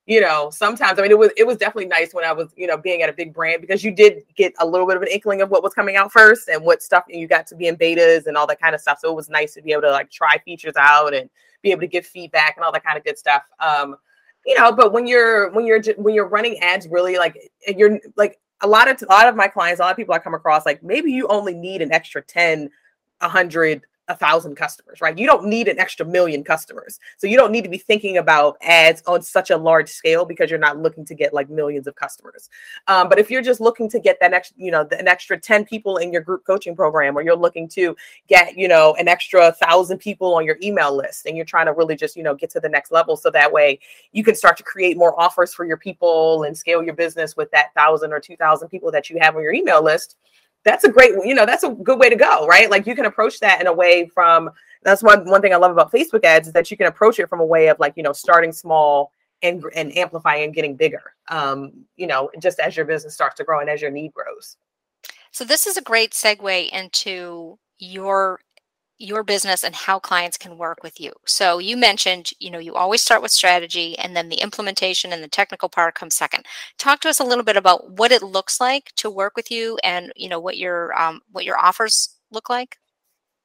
you 0.09 0.23
know, 0.23 0.49
sometimes 0.51 0.99
I 0.99 1.03
mean 1.03 1.11
it 1.11 1.19
was 1.19 1.29
it 1.37 1.47
was 1.47 1.59
definitely 1.59 1.85
nice 1.85 2.15
when 2.15 2.25
I 2.25 2.33
was, 2.33 2.49
you 2.57 2.67
know, 2.67 2.79
being 2.79 3.03
at 3.03 3.11
a 3.11 3.13
big 3.13 3.35
brand 3.35 3.61
because 3.61 3.85
you 3.85 3.93
did 3.93 4.23
get 4.35 4.55
a 4.59 4.67
little 4.67 4.87
bit 4.87 4.97
of 4.97 5.03
an 5.03 5.09
inkling 5.09 5.43
of 5.43 5.51
what 5.51 5.63
was 5.63 5.75
coming 5.75 5.97
out 5.97 6.11
first 6.11 6.49
and 6.49 6.65
what 6.65 6.83
stuff 6.83 7.05
and 7.11 7.21
you 7.21 7.29
got 7.29 7.47
to 7.49 7.55
be 7.55 7.67
in 7.67 7.77
betas 7.77 8.27
and 8.27 8.35
all 8.35 8.47
that 8.47 8.59
kind 8.59 8.75
of 8.75 8.81
stuff. 8.81 9.01
So 9.01 9.11
it 9.11 9.15
was 9.15 9.29
nice 9.29 9.53
to 9.55 9.63
be 9.63 9.73
able 9.73 9.83
to 9.83 9.91
like 9.91 10.11
try 10.11 10.39
features 10.39 10.73
out 10.79 11.13
and 11.13 11.29
be 11.61 11.73
able 11.73 11.83
to 11.83 11.87
give 11.87 12.07
feedback 12.07 12.57
and 12.57 12.65
all 12.65 12.73
that 12.73 12.85
kind 12.85 12.97
of 12.97 13.05
good 13.05 13.19
stuff. 13.19 13.43
Um, 13.61 13.97
you 14.47 14.59
know, 14.59 14.73
but 14.73 14.95
when 14.95 15.07
you're 15.07 15.51
when 15.51 15.67
you're 15.67 15.83
when 15.99 16.15
you're 16.15 16.27
running 16.27 16.59
ads 16.61 16.89
really 16.89 17.19
like 17.19 17.37
you're 17.67 18.01
like 18.17 18.41
a 18.63 18.67
lot 18.67 18.89
of 18.89 19.03
a 19.03 19.13
lot 19.13 19.29
of 19.29 19.37
my 19.37 19.47
clients, 19.47 19.79
a 19.79 19.83
lot 19.83 19.91
of 19.91 19.99
people 19.99 20.15
I 20.15 20.21
come 20.21 20.33
across 20.33 20.65
like 20.65 20.83
maybe 20.83 21.13
you 21.13 21.29
only 21.29 21.53
need 21.53 21.83
an 21.83 21.93
extra 21.93 22.23
10 22.23 22.71
100 23.21 23.83
a 24.09 24.17
thousand 24.17 24.57
customers, 24.57 25.01
right? 25.01 25.17
You 25.19 25.27
don't 25.27 25.47
need 25.47 25.69
an 25.69 25.79
extra 25.79 26.05
million 26.05 26.43
customers. 26.43 26.99
So 27.19 27.27
you 27.27 27.37
don't 27.37 27.53
need 27.53 27.65
to 27.65 27.71
be 27.71 27.79
thinking 27.79 28.17
about 28.17 28.57
ads 28.63 29.03
on 29.07 29.23
such 29.23 29.51
a 29.51 29.57
large 29.57 29.89
scale 29.91 30.25
because 30.25 30.51
you're 30.51 30.59
not 30.59 30.79
looking 30.79 31.05
to 31.05 31.15
get 31.15 31.35
like 31.35 31.51
millions 31.51 31.87
of 31.87 31.95
customers. 31.95 32.49
Um, 32.87 33.09
but 33.09 33.19
if 33.19 33.31
you're 33.31 33.43
just 33.43 33.61
looking 33.61 33.89
to 33.91 34.01
get 34.01 34.19
that 34.21 34.31
next, 34.31 34.55
you 34.57 34.71
know, 34.71 34.89
an 34.99 35.09
extra 35.09 35.39
10 35.39 35.67
people 35.67 35.99
in 35.99 36.11
your 36.11 36.23
group 36.23 36.45
coaching 36.47 36.75
program, 36.75 37.17
or 37.17 37.23
you're 37.23 37.37
looking 37.37 37.69
to 37.69 37.95
get, 38.29 38.57
you 38.57 38.67
know, 38.67 38.95
an 38.99 39.09
extra 39.09 39.53
thousand 39.53 39.99
people 39.99 40.35
on 40.35 40.45
your 40.45 40.57
email 40.63 40.97
list 40.97 41.27
and 41.27 41.37
you're 41.37 41.47
trying 41.47 41.67
to 41.67 41.73
really 41.73 41.97
just, 41.97 42.17
you 42.17 42.23
know, 42.23 42.35
get 42.35 42.51
to 42.51 42.61
the 42.61 42.69
next 42.69 42.91
level. 42.91 43.17
So 43.17 43.31
that 43.31 43.53
way 43.53 43.79
you 44.13 44.25
can 44.25 44.35
start 44.35 44.57
to 44.57 44.63
create 44.63 44.97
more 44.97 45.19
offers 45.21 45.53
for 45.53 45.67
your 45.67 45.77
people 45.77 46.45
and 46.45 46.57
scale 46.57 46.83
your 46.83 46.95
business 46.95 47.37
with 47.37 47.51
that 47.51 47.75
thousand 47.75 48.13
or 48.13 48.21
2000 48.21 48.69
people 48.69 48.91
that 48.91 49.11
you 49.11 49.19
have 49.21 49.37
on 49.37 49.43
your 49.43 49.53
email 49.53 49.83
list 49.83 50.17
that's 50.65 50.85
a 50.85 50.91
great, 50.91 51.13
you 51.25 51.35
know, 51.35 51.47
that's 51.47 51.65
a 51.65 51.71
good 51.71 51.99
way 51.99 52.11
to 52.11 52.17
go, 52.17 52.47
right? 52.47 52.71
Like 52.71 52.87
you 52.87 52.95
can 52.95 53.07
approach 53.07 53.41
that 53.41 53.61
in 53.61 53.67
a 53.67 53.73
way 53.73 54.09
from 54.13 54.51
that's 54.83 55.03
one 55.03 55.29
one 55.29 55.41
thing 55.41 55.53
I 55.53 55.57
love 55.57 55.73
about 55.73 55.93
Facebook 55.93 56.25
ads 56.25 56.49
is 56.49 56.53
that 56.55 56.71
you 56.71 56.77
can 56.77 56.87
approach 56.87 57.19
it 57.19 57.29
from 57.29 57.41
a 57.41 57.47
way 57.47 57.69
of 57.69 57.79
like, 57.79 57.95
you 57.97 58.03
know, 58.03 58.13
starting 58.13 58.53
small 58.53 59.13
and 59.43 59.65
and 59.75 59.97
amplifying 59.97 60.45
and 60.45 60.55
getting 60.55 60.77
bigger. 60.77 61.15
Um, 61.29 61.85
you 61.97 62.07
know, 62.07 62.31
just 62.41 62.59
as 62.61 62.77
your 62.77 62.87
business 62.87 63.15
starts 63.15 63.37
to 63.37 63.45
grow 63.45 63.61
and 63.61 63.71
as 63.71 63.83
your 63.83 63.91
need 63.91 64.13
grows. 64.13 64.57
So 65.31 65.45
this 65.45 65.67
is 65.67 65.77
a 65.77 65.83
great 65.83 66.13
segue 66.13 66.71
into 66.71 67.59
your 67.79 68.41
your 68.99 69.22
business 69.22 69.62
and 69.62 69.74
how 69.74 69.99
clients 69.99 70.36
can 70.36 70.59
work 70.59 70.82
with 70.82 71.01
you. 71.01 71.12
So 71.24 71.59
you 71.59 71.76
mentioned, 71.76 72.30
you 72.40 72.51
know, 72.51 72.59
you 72.59 72.74
always 72.74 73.01
start 73.01 73.22
with 73.22 73.30
strategy 73.30 73.96
and 73.99 74.16
then 74.16 74.28
the 74.28 74.40
implementation 74.40 75.12
and 75.12 75.22
the 75.22 75.28
technical 75.28 75.68
part 75.68 75.94
comes 75.94 76.16
second. 76.16 76.44
Talk 76.78 77.01
to 77.01 77.09
us 77.09 77.20
a 77.20 77.24
little 77.24 77.44
bit 77.44 77.57
about 77.57 77.92
what 77.92 78.11
it 78.11 78.22
looks 78.22 78.61
like 78.61 78.92
to 78.96 79.09
work 79.09 79.36
with 79.36 79.51
you 79.51 79.78
and, 79.84 80.12
you 80.16 80.28
know, 80.28 80.40
what 80.40 80.59
your 80.59 80.99
um, 81.01 81.20
what 81.30 81.44
your 81.44 81.59
offers 81.59 82.16
look 82.32 82.51
like. 82.51 82.78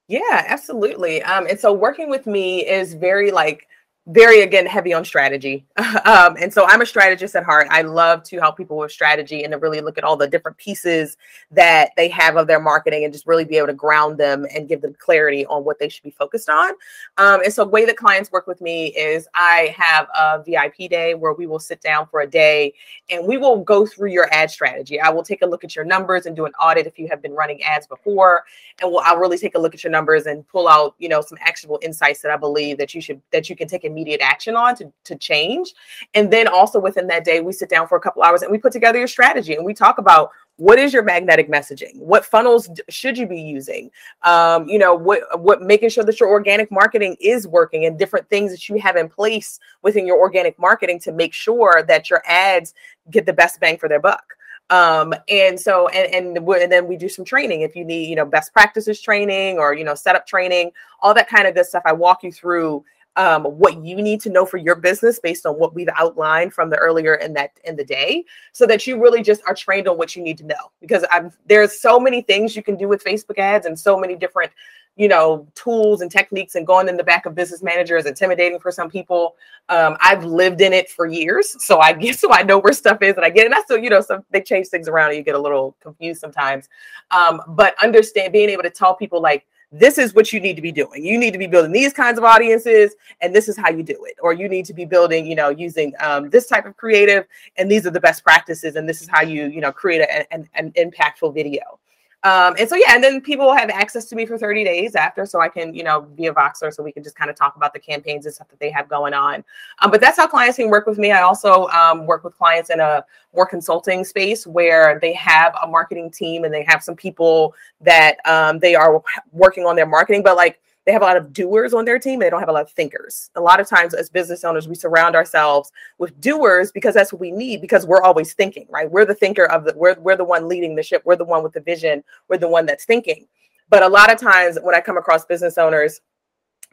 Yeah, 0.08 0.44
absolutely. 0.48 1.22
Um, 1.24 1.48
and 1.48 1.60
so 1.60 1.72
working 1.72 2.10
with 2.10 2.28
me 2.28 2.68
is 2.68 2.94
very 2.94 3.32
like 3.32 3.68
very 4.08 4.42
again 4.42 4.66
heavy 4.66 4.94
on 4.94 5.06
strategy. 5.06 5.66
Um, 6.06 6.36
and 6.40 6.52
so 6.54 6.66
i'm 6.66 6.82
a 6.82 6.86
strategist 6.86 7.36
at 7.36 7.44
heart. 7.44 7.68
I 7.70 7.82
love 7.82 8.24
to 8.24 8.38
help 8.40 8.58
people 8.58 8.78
with 8.78 8.92
strategy 8.92 9.44
and 9.44 9.52
to 9.52 9.58
really 9.58 9.80
look 9.80 9.98
at 9.98 10.04
all 10.04 10.18
the 10.18 10.28
different 10.28 10.58
pieces 10.58 11.18
that 11.52 11.92
they 11.96 12.10
have 12.10 12.36
of 12.36 12.48
their 12.48 12.60
marketing 12.60 13.06
and 13.06 13.14
just 13.14 13.26
really 13.26 13.46
be 13.46 13.58
able 13.58 13.68
to 13.68 13.74
ground 13.74 14.18
them 14.18 14.46
and 14.54 14.68
give 14.68 14.82
them 14.82 14.96
clarity 15.00 15.46
on 15.46 15.64
what 15.64 15.80
they 15.80 15.88
should 15.88 16.04
be 16.04 16.12
focused 16.12 16.50
on. 16.50 16.72
Um, 17.18 17.42
and 17.44 17.54
so 17.54 17.64
the 17.64 17.70
way 17.70 17.86
that 17.86 17.96
clients 17.96 18.32
work 18.32 18.48
with 18.48 18.60
me 18.60 18.88
is 18.88 19.28
i 19.34 19.74
have 19.78 20.08
a 20.18 20.44
vip 20.44 20.76
day 20.90 21.14
where 21.14 21.34
we 21.34 21.48
will 21.48 21.60
sit 21.60 21.80
down 21.82 22.08
for 22.08 22.22
a 22.22 22.28
day 22.28 22.74
and 23.10 23.26
we 23.26 23.38
will 23.38 23.64
go 23.64 23.86
through 23.86 24.10
your 24.10 24.28
ad 24.34 24.52
strategy. 24.52 25.00
I 25.00 25.10
will 25.10 25.24
take 25.24 25.42
a 25.42 25.46
look 25.46 25.64
at 25.64 25.76
your 25.76 25.86
numbers 25.86 26.26
and 26.26 26.36
do 26.36 26.46
an 26.46 26.54
audit 26.54 26.88
if 26.88 27.00
you 27.00 27.08
have 27.08 27.22
been 27.22 27.34
running 27.34 27.64
ads 27.64 27.88
before. 27.88 28.44
And 28.82 28.92
we'll, 28.92 29.02
i'll 29.06 29.18
really 29.18 29.38
take 29.38 29.56
a 29.56 29.60
look 29.60 29.74
at 29.74 29.84
your 29.84 29.92
numbers 29.92 30.26
and 30.26 30.46
pull 30.48 30.68
out 30.68 30.96
you 30.98 31.08
know 31.08 31.22
some 31.22 31.38
actionable 31.42 31.80
insights 31.82 32.22
that 32.22 32.32
i 32.32 32.38
believe 32.38 32.78
that 32.80 32.94
you 32.94 33.02
should 33.02 33.22
that 33.32 33.50
you 33.50 33.56
can 33.56 33.68
take 33.68 33.86
immediate 33.94 34.22
action 34.22 34.56
on 34.56 34.76
to, 34.76 34.92
to 35.06 35.16
change. 35.16 35.74
And 36.14 36.32
then 36.32 36.48
also 36.48 36.80
within 36.80 37.08
that 37.08 37.24
day, 37.24 37.42
we 37.42 37.54
sit 37.54 37.70
down 37.70 37.88
for 37.88 37.98
a 37.98 38.02
couple 38.02 38.24
hours 38.24 38.42
and 38.42 38.52
we 38.52 38.58
put 38.58 38.74
together 38.74 38.98
your 38.98 39.08
strategy 39.08 39.54
and 39.56 39.66
we 39.66 39.74
talk 39.74 39.98
about 39.98 40.32
what 40.58 40.78
is 40.78 40.94
your 40.94 41.04
magnetic 41.04 41.50
messaging? 41.50 41.98
What 41.98 42.26
funnels 42.26 42.70
should 42.90 43.18
you 43.18 43.26
be 43.26 43.42
using? 43.42 43.90
Um, 44.22 44.68
you 44.68 44.78
know 44.78 44.94
what 44.94 45.42
what 45.42 45.62
making 45.62 45.90
sure 45.90 46.04
that 46.04 46.20
your 46.20 46.30
organic 46.30 46.72
marketing 46.72 47.18
is 47.20 47.48
working 47.48 47.86
and 47.86 47.98
different 47.98 48.30
things 48.30 48.52
that 48.52 48.70
you 48.70 48.80
have 48.80 48.96
in 48.96 49.10
place 49.10 49.60
within 49.82 50.06
your 50.06 50.20
organic 50.20 50.58
marketing 50.60 51.00
to 51.02 51.12
make 51.12 51.34
sure 51.34 51.84
that 51.88 52.10
your 52.10 52.22
ads 52.28 52.74
get 53.10 53.26
the 53.26 53.34
best 53.34 53.60
bang 53.60 53.78
for 53.78 53.90
their 53.90 54.00
buck. 54.00 54.24
Um 54.70 55.14
and 55.28 55.60
so 55.60 55.88
and 55.88 56.14
and, 56.14 56.48
and 56.48 56.72
then 56.72 56.88
we 56.88 56.98
do 56.98 57.10
some 57.10 57.26
training. 57.26 57.62
If 57.62 57.76
you 57.76 57.84
need 57.84 58.08
you 58.08 58.16
know 58.16 58.26
best 58.26 58.54
practices 58.54 59.02
training 59.02 59.58
or 59.58 59.74
you 59.74 59.84
know 59.84 59.96
setup 59.96 60.28
training 60.28 60.72
all 61.04 61.14
that 61.14 61.28
kind 61.28 61.48
of 61.48 61.54
good 61.54 61.66
stuff 61.66 61.84
i 61.86 61.92
walk 61.92 62.24
you 62.24 62.32
through 62.32 62.84
um, 63.16 63.44
what 63.44 63.84
you 63.84 63.96
need 64.02 64.22
to 64.22 64.30
know 64.30 64.46
for 64.46 64.58
your 64.58 64.76
business 64.76 65.20
based 65.20 65.46
on 65.46 65.56
what 65.56 65.76
we've 65.76 65.90
outlined 65.98 66.54
from 66.54 66.70
the 66.70 66.78
earlier 66.78 67.16
in 67.16 67.34
that 67.34 67.52
in 67.64 67.76
the 67.76 67.84
day 67.84 68.26
so 68.52 68.66
that 68.66 68.88
you 68.88 69.02
really 69.02 69.22
just 69.22 69.42
are 69.48 69.54
trained 69.54 69.88
on 69.88 69.98
what 69.98 70.16
you 70.16 70.24
need 70.24 70.38
to 70.40 70.46
know. 70.46 70.72
Because 70.82 71.06
I'm, 71.12 71.32
there's 71.48 71.80
so 71.80 72.00
many 72.00 72.22
things 72.22 72.56
you 72.56 72.64
can 72.64 72.76
do 72.76 72.88
with 72.88 73.04
facebook 73.04 73.38
ads 73.38 73.66
and 73.66 73.78
so 73.80 73.98
many 73.98 74.16
different 74.16 74.52
you 74.96 75.08
know 75.08 75.48
tools 75.56 76.02
and 76.02 76.12
techniques 76.12 76.56
and 76.56 76.68
going 76.68 76.88
in 76.88 76.98
the 76.98 77.04
back 77.04 77.26
of 77.26 77.34
business 77.34 77.64
manager 77.64 77.98
is 77.98 78.06
intimidating 78.06 78.60
for 78.60 78.72
some 78.72 78.90
people. 78.90 79.36
Um, 79.70 79.96
i've 80.02 80.26
lived 80.26 80.62
in 80.62 80.74
it 80.74 80.90
for 80.90 81.06
years 81.06 81.56
so 81.64 81.80
i 81.80 81.94
guess 82.04 82.20
so 82.20 82.32
i 82.32 82.44
know 82.44 82.60
where 82.60 82.74
stuff 82.74 83.02
is 83.02 83.16
and 83.16 83.26
i 83.26 83.30
get 83.30 83.46
and 83.46 83.54
that's 83.54 83.68
so 83.68 83.76
you 83.76 83.90
know 83.90 84.02
some 84.02 84.24
they 84.30 84.42
change 84.42 84.68
things 84.68 84.88
around 84.88 85.10
and 85.10 85.18
you 85.18 85.24
get 85.24 85.36
a 85.36 85.40
little 85.40 85.76
confused 85.82 86.20
sometimes. 86.20 86.70
Um, 87.12 87.42
but 87.50 87.76
understand 87.84 88.34
being 88.34 88.50
able 88.50 88.64
to 88.64 88.70
tell 88.70 88.96
people 88.96 89.22
like 89.22 89.46
this 89.74 89.98
is 89.98 90.14
what 90.14 90.32
you 90.32 90.40
need 90.40 90.56
to 90.56 90.62
be 90.62 90.72
doing. 90.72 91.04
You 91.04 91.18
need 91.18 91.32
to 91.32 91.40
be 91.40 91.48
building 91.48 91.72
these 91.72 91.94
kinds 91.94 92.20
of 92.20 92.24
audiences, 92.24 92.96
and 93.22 93.36
this 93.36 93.50
is 93.50 93.58
how 93.58 93.72
you 93.72 93.82
do 93.82 94.06
it. 94.06 94.16
Or 94.22 94.32
you 94.32 94.48
need 94.48 94.66
to 94.66 94.74
be 94.74 94.86
building, 94.86 95.26
you 95.26 95.36
know, 95.36 95.50
using 95.50 95.94
um, 96.00 96.30
this 96.30 96.46
type 96.46 96.66
of 96.68 96.78
creative, 96.78 97.26
and 97.58 97.70
these 97.70 97.88
are 97.88 97.90
the 97.90 98.00
best 98.00 98.24
practices, 98.24 98.76
and 98.76 98.88
this 98.88 99.02
is 99.02 99.08
how 99.08 99.24
you, 99.24 99.48
you 99.48 99.62
know, 99.62 99.72
create 99.72 100.02
a, 100.02 100.32
an, 100.32 100.48
an 100.54 100.72
impactful 100.74 101.34
video. 101.34 101.80
Um, 102.24 102.56
and 102.58 102.70
so 102.70 102.76
yeah, 102.76 102.96
and 102.96 103.04
then 103.04 103.20
people 103.20 103.54
have 103.54 103.70
access 103.70 104.06
to 104.06 104.16
me 104.16 104.26
for 104.26 104.38
30 104.38 104.64
days 104.64 104.96
after, 104.96 105.26
so 105.26 105.42
I 105.42 105.50
can, 105.50 105.74
you 105.74 105.84
know, 105.84 106.02
be 106.02 106.28
a 106.28 106.34
Voxer, 106.34 106.74
so 106.74 106.82
we 106.82 106.94
can 106.94 107.04
just 107.04 107.18
kind 107.18 107.30
of 107.30 107.36
talk 107.36 107.58
about 107.58 107.74
the 107.74 107.80
campaigns 107.80 108.26
and 108.26 108.34
stuff 108.34 108.48
that 108.48 108.60
they 108.60 108.72
have 108.72 108.88
going 108.88 109.14
on. 109.14 109.44
Um, 109.82 109.92
but 109.92 110.00
that's 110.00 110.16
how 110.16 110.28
clients 110.28 110.58
can 110.58 110.70
work 110.70 110.88
with 110.88 110.98
me. 110.98 111.12
I 111.12 111.22
also 111.22 111.68
um, 111.68 112.06
work 112.06 112.24
with 112.24 112.38
clients 112.38 112.70
in 112.70 112.80
a 112.80 113.04
more 113.36 113.46
consulting 113.46 114.06
space 114.06 114.48
where 114.48 115.00
they 115.00 115.12
have 115.14 115.54
a 115.62 115.68
marketing 115.68 116.12
team 116.12 116.46
and 116.46 116.54
they 116.54 116.64
have 116.64 116.82
some 116.82 116.96
people 116.96 117.54
that 117.82 118.18
um, 118.26 118.58
they 118.60 118.74
are 118.74 119.04
working 119.34 119.66
on 119.66 119.76
their 119.76 119.88
marketing, 119.88 120.24
but 120.24 120.38
like 120.38 120.62
they 120.86 120.92
have 120.92 121.02
a 121.02 121.06
lot 121.06 121.18
of 121.18 121.32
doers 121.32 121.74
on 121.74 121.86
their 121.86 122.00
team 122.00 122.20
they 122.20 122.30
don't 122.30 122.40
have 122.40 122.50
a 122.50 122.54
lot 122.54 122.64
of 122.64 122.72
thinkers. 122.72 123.30
A 123.36 123.42
lot 123.42 123.60
of 123.60 123.68
times 123.68 123.94
as 123.94 124.10
business 124.10 124.44
owners 124.44 124.68
we 124.68 124.76
surround 124.76 125.16
ourselves 125.16 125.72
with 125.98 126.20
doers 126.20 126.72
because 126.72 126.94
that's 126.94 127.14
what 127.14 127.20
we 127.22 127.32
need 127.32 127.62
because 127.62 127.86
we're 127.86 128.02
always 128.02 128.34
thinking 128.34 128.68
right? 128.70 128.90
We're 128.90 129.06
the 129.06 129.16
thinker 129.16 129.46
of 129.46 129.66
the 129.66 129.74
we're, 129.76 129.96
we're 130.00 130.18
the 130.18 130.24
one 130.24 130.48
leading 130.48 130.76
the 130.76 130.84
ship. 130.84 131.02
We're 131.06 131.16
the 131.16 131.26
one 131.26 131.44
with 131.44 131.54
the 131.54 131.62
vision. 131.62 132.04
We're 132.28 132.38
the 132.38 132.50
one 132.50 132.66
that's 132.66 132.86
thinking. 132.86 133.28
But 133.70 133.84
a 133.84 133.88
lot 133.88 134.12
of 134.12 134.20
times 134.20 134.58
when 134.62 134.76
i 134.76 134.82
come 134.82 134.98
across 134.98 135.26
business 135.26 135.58
owners 135.58 136.02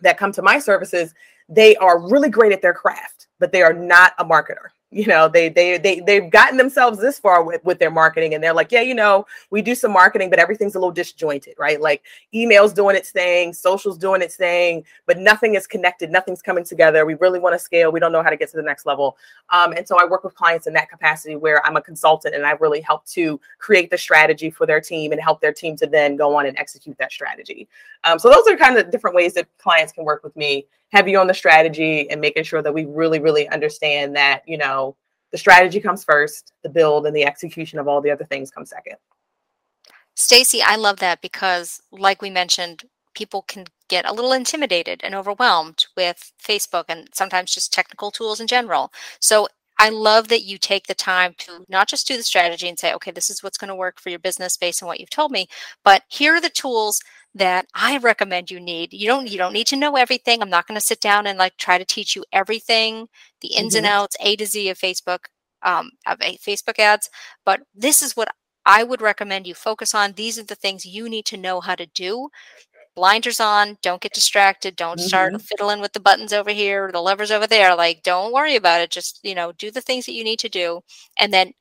that 0.01 0.19
come 0.19 0.33
to 0.33 0.43
my 0.43 0.59
services 0.59 1.15
they 1.49 1.77
are 1.77 2.01
really 2.01 2.31
great 2.31 2.53
at 2.53 2.63
their 2.63 2.75
craft 2.75 3.29
but 3.39 3.53
they 3.53 3.63
are 3.63 3.73
not 3.73 4.15
a 4.19 4.25
marketer 4.25 4.69
you 4.91 5.07
know 5.07 5.29
they 5.29 5.49
they 5.49 5.79
they 5.79 6.01
they've 6.01 6.31
gotten 6.31 6.57
themselves 6.57 6.99
this 6.99 7.19
far 7.19 7.45
with 7.45 7.65
with 7.65 7.79
their 7.79 7.91
marketing 7.91 8.35
and 8.35 8.43
they're 8.43 8.53
like 8.53 8.73
yeah 8.73 8.81
you 8.81 8.95
know 8.95 9.25
we 9.51 9.63
do 9.63 9.75
some 9.75 9.93
marketing 9.93 10.29
but 10.29 10.39
everything's 10.39 10.75
a 10.75 10.79
little 10.79 10.93
disjointed 10.93 11.55
right? 11.59 11.81
Like 11.81 12.03
emails 12.35 12.75
doing 12.75 12.97
its 12.97 13.11
thing 13.11 13.53
socials 13.53 13.97
doing 13.97 14.21
its 14.21 14.37
thing 14.37 14.85
but 15.07 15.19
nothing 15.19 15.55
is 15.55 15.67
connected 15.67 16.11
nothing's 16.11 16.43
coming 16.43 16.65
together. 16.65 17.07
We 17.07 17.15
really 17.15 17.39
want 17.39 17.55
to 17.55 17.59
scale. 17.59 17.93
We 17.93 18.01
don't 18.01 18.13
know 18.13 18.23
how 18.23 18.31
to 18.31 18.37
get 18.37 18.51
to 18.51 18.57
the 18.57 18.63
next 18.63 18.85
level. 18.85 19.17
Um, 19.51 19.73
and 19.73 19.87
so 19.87 19.97
i 20.01 20.05
work 20.05 20.25
with 20.25 20.35
clients 20.35 20.67
in 20.67 20.73
that 20.75 20.91
capacity 20.91 21.37
where 21.37 21.65
i'm 21.65 21.77
a 21.77 21.83
consultant 21.83 22.35
and 22.35 22.45
i 22.45 22.53
really 22.53 22.81
help 22.81 23.05
to 23.07 23.41
create 23.59 23.91
the 23.91 23.99
strategy 23.99 24.51
for 24.51 24.67
their 24.67 24.81
team 24.81 25.13
and 25.13 25.21
help 25.21 25.41
their 25.41 25.53
team 25.53 25.77
to 25.77 25.87
then 25.87 26.17
go 26.17 26.37
on 26.37 26.47
and 26.47 26.59
execute 26.59 26.97
that 26.99 27.13
strategy. 27.13 27.69
Um, 28.05 28.19
so 28.19 28.29
those 28.29 28.47
are 28.49 28.57
kind 28.57 28.77
of 28.77 28.91
different 28.91 29.15
ways 29.15 29.35
that 29.35 29.47
clients 29.59 29.93
can 29.93 30.05
work 30.05 30.25
with 30.25 30.35
me 30.37 30.67
heavy 30.93 31.17
on 31.17 31.27
the 31.27 31.35
strategy 31.35 32.11
and 32.11 32.21
making 32.21 32.45
sure 32.45 32.63
that 32.63 32.75
we 32.75 32.85
really, 32.85 33.21
really 33.21 33.49
understand 33.49 34.17
that, 34.17 34.43
you 34.47 34.59
know, 34.59 34.97
the 35.33 35.39
strategy 35.39 35.81
comes 35.81 36.03
first, 36.03 36.53
the 36.63 36.69
build 36.69 37.07
and 37.07 37.15
the 37.15 37.25
execution 37.25 37.79
of 37.79 37.87
all 37.87 38.01
the 38.01 38.11
other 38.11 38.25
things 38.25 38.51
come 38.51 38.67
second. 38.67 38.97
Stacy, 40.15 40.61
I 40.63 40.77
love 40.77 40.99
that 40.99 41.21
because 41.21 41.81
like 41.93 42.21
we 42.21 42.31
mentioned, 42.31 42.85
people 43.15 43.43
can 43.43 43.65
get 43.89 44.05
a 44.05 44.13
little 44.13 44.33
intimidated 44.33 45.01
and 45.03 45.15
overwhelmed 45.15 45.87
with 45.97 46.33
Facebook 46.43 46.85
and 46.89 47.09
sometimes 47.13 47.55
just 47.55 47.73
technical 47.73 48.11
tools 48.11 48.41
in 48.41 48.47
general. 48.47 48.93
So 49.21 49.49
I 49.79 49.89
love 49.89 50.29
that 50.29 50.45
you 50.45 50.59
take 50.59 50.87
the 50.87 50.95
time 50.95 51.35
to 51.39 51.65
not 51.69 51.89
just 51.89 52.07
do 52.07 52.17
the 52.17 52.23
strategy 52.23 52.69
and 52.69 52.79
say, 52.79 52.93
okay, 52.93 53.11
this 53.11 53.31
is 53.31 53.43
what's 53.43 53.57
going 53.57 53.69
to 53.69 53.75
work 53.75 53.99
for 53.99 54.11
your 54.11 54.19
business 54.19 54.57
based 54.57 54.83
on 54.83 54.87
what 54.87 55.01
you've 55.01 55.11
told 55.11 55.33
me, 55.33 55.49
but 55.85 56.03
here 56.09 56.35
are 56.35 56.41
the 56.41 56.51
tools 56.51 57.01
that 57.35 57.67
I 57.75 57.99
recommend 57.99 58.51
you 58.51 58.61
need. 58.61 58.93
You 58.93 59.07
don't 59.07 59.31
you 59.31 59.39
don't 59.39 59.53
need 59.53 59.67
to 59.69 59.77
know 59.77 59.97
everything. 59.97 60.43
I'm 60.43 60.51
not 60.51 60.67
going 60.67 60.79
to 60.79 60.87
sit 60.87 61.01
down 61.01 61.27
and 61.27 61.39
like 61.39 61.57
try 61.57 61.79
to 61.79 61.85
teach 61.85 62.17
you 62.17 62.25
everything, 62.33 63.09
the 63.41 63.55
ins 63.55 63.75
mm-hmm. 63.75 63.85
and 63.85 63.87
outs, 63.87 64.17
A 64.21 64.37
to 64.37 64.47
Z 64.47 64.69
of 64.69 64.79
Facebook, 64.79 65.27
um, 65.63 65.91
of 66.07 66.19
a 66.21 66.37
Facebook 66.39 66.79
ads. 66.79 67.09
But 67.45 67.61
this 67.75 68.03
is 68.03 68.17
what 68.17 68.29
I 68.67 68.83
would 68.83 69.01
recommend 69.01 69.47
you 69.47 69.55
focus 69.55 69.95
on. 69.95 70.13
These 70.13 70.39
are 70.39 70.45
the 70.45 70.55
things 70.55 70.85
you 70.85 71.09
need 71.09 71.25
to 71.27 71.37
know 71.37 71.61
how 71.61 71.75
to 71.77 71.87
do. 71.87 72.29
Blinders 72.97 73.41
on. 73.41 73.79
Don't 73.83 74.03
get 74.03 74.13
distracted. 74.13 74.75
Don't 74.77 74.99
mm-hmm. 74.99 75.07
start 75.07 75.43
fiddling 75.43 75.81
with 75.81 75.93
the 75.93 76.01
buttons 76.01 76.33
over 76.33 76.51
here, 76.51 76.91
the 76.93 77.01
levers 77.01 77.31
over 77.31 77.47
there. 77.47 77.75
Like, 77.77 78.03
don't 78.03 78.33
worry 78.33 78.57
about 78.57 78.81
it. 78.81 78.91
Just 78.91 79.21
you 79.23 79.35
know, 79.35 79.53
do 79.53 79.71
the 79.71 79.81
things 79.81 80.07
that 80.07 80.13
you 80.13 80.25
need 80.25 80.41
to 80.41 80.49
do, 80.49 80.81
and 81.17 81.33
then 81.33 81.53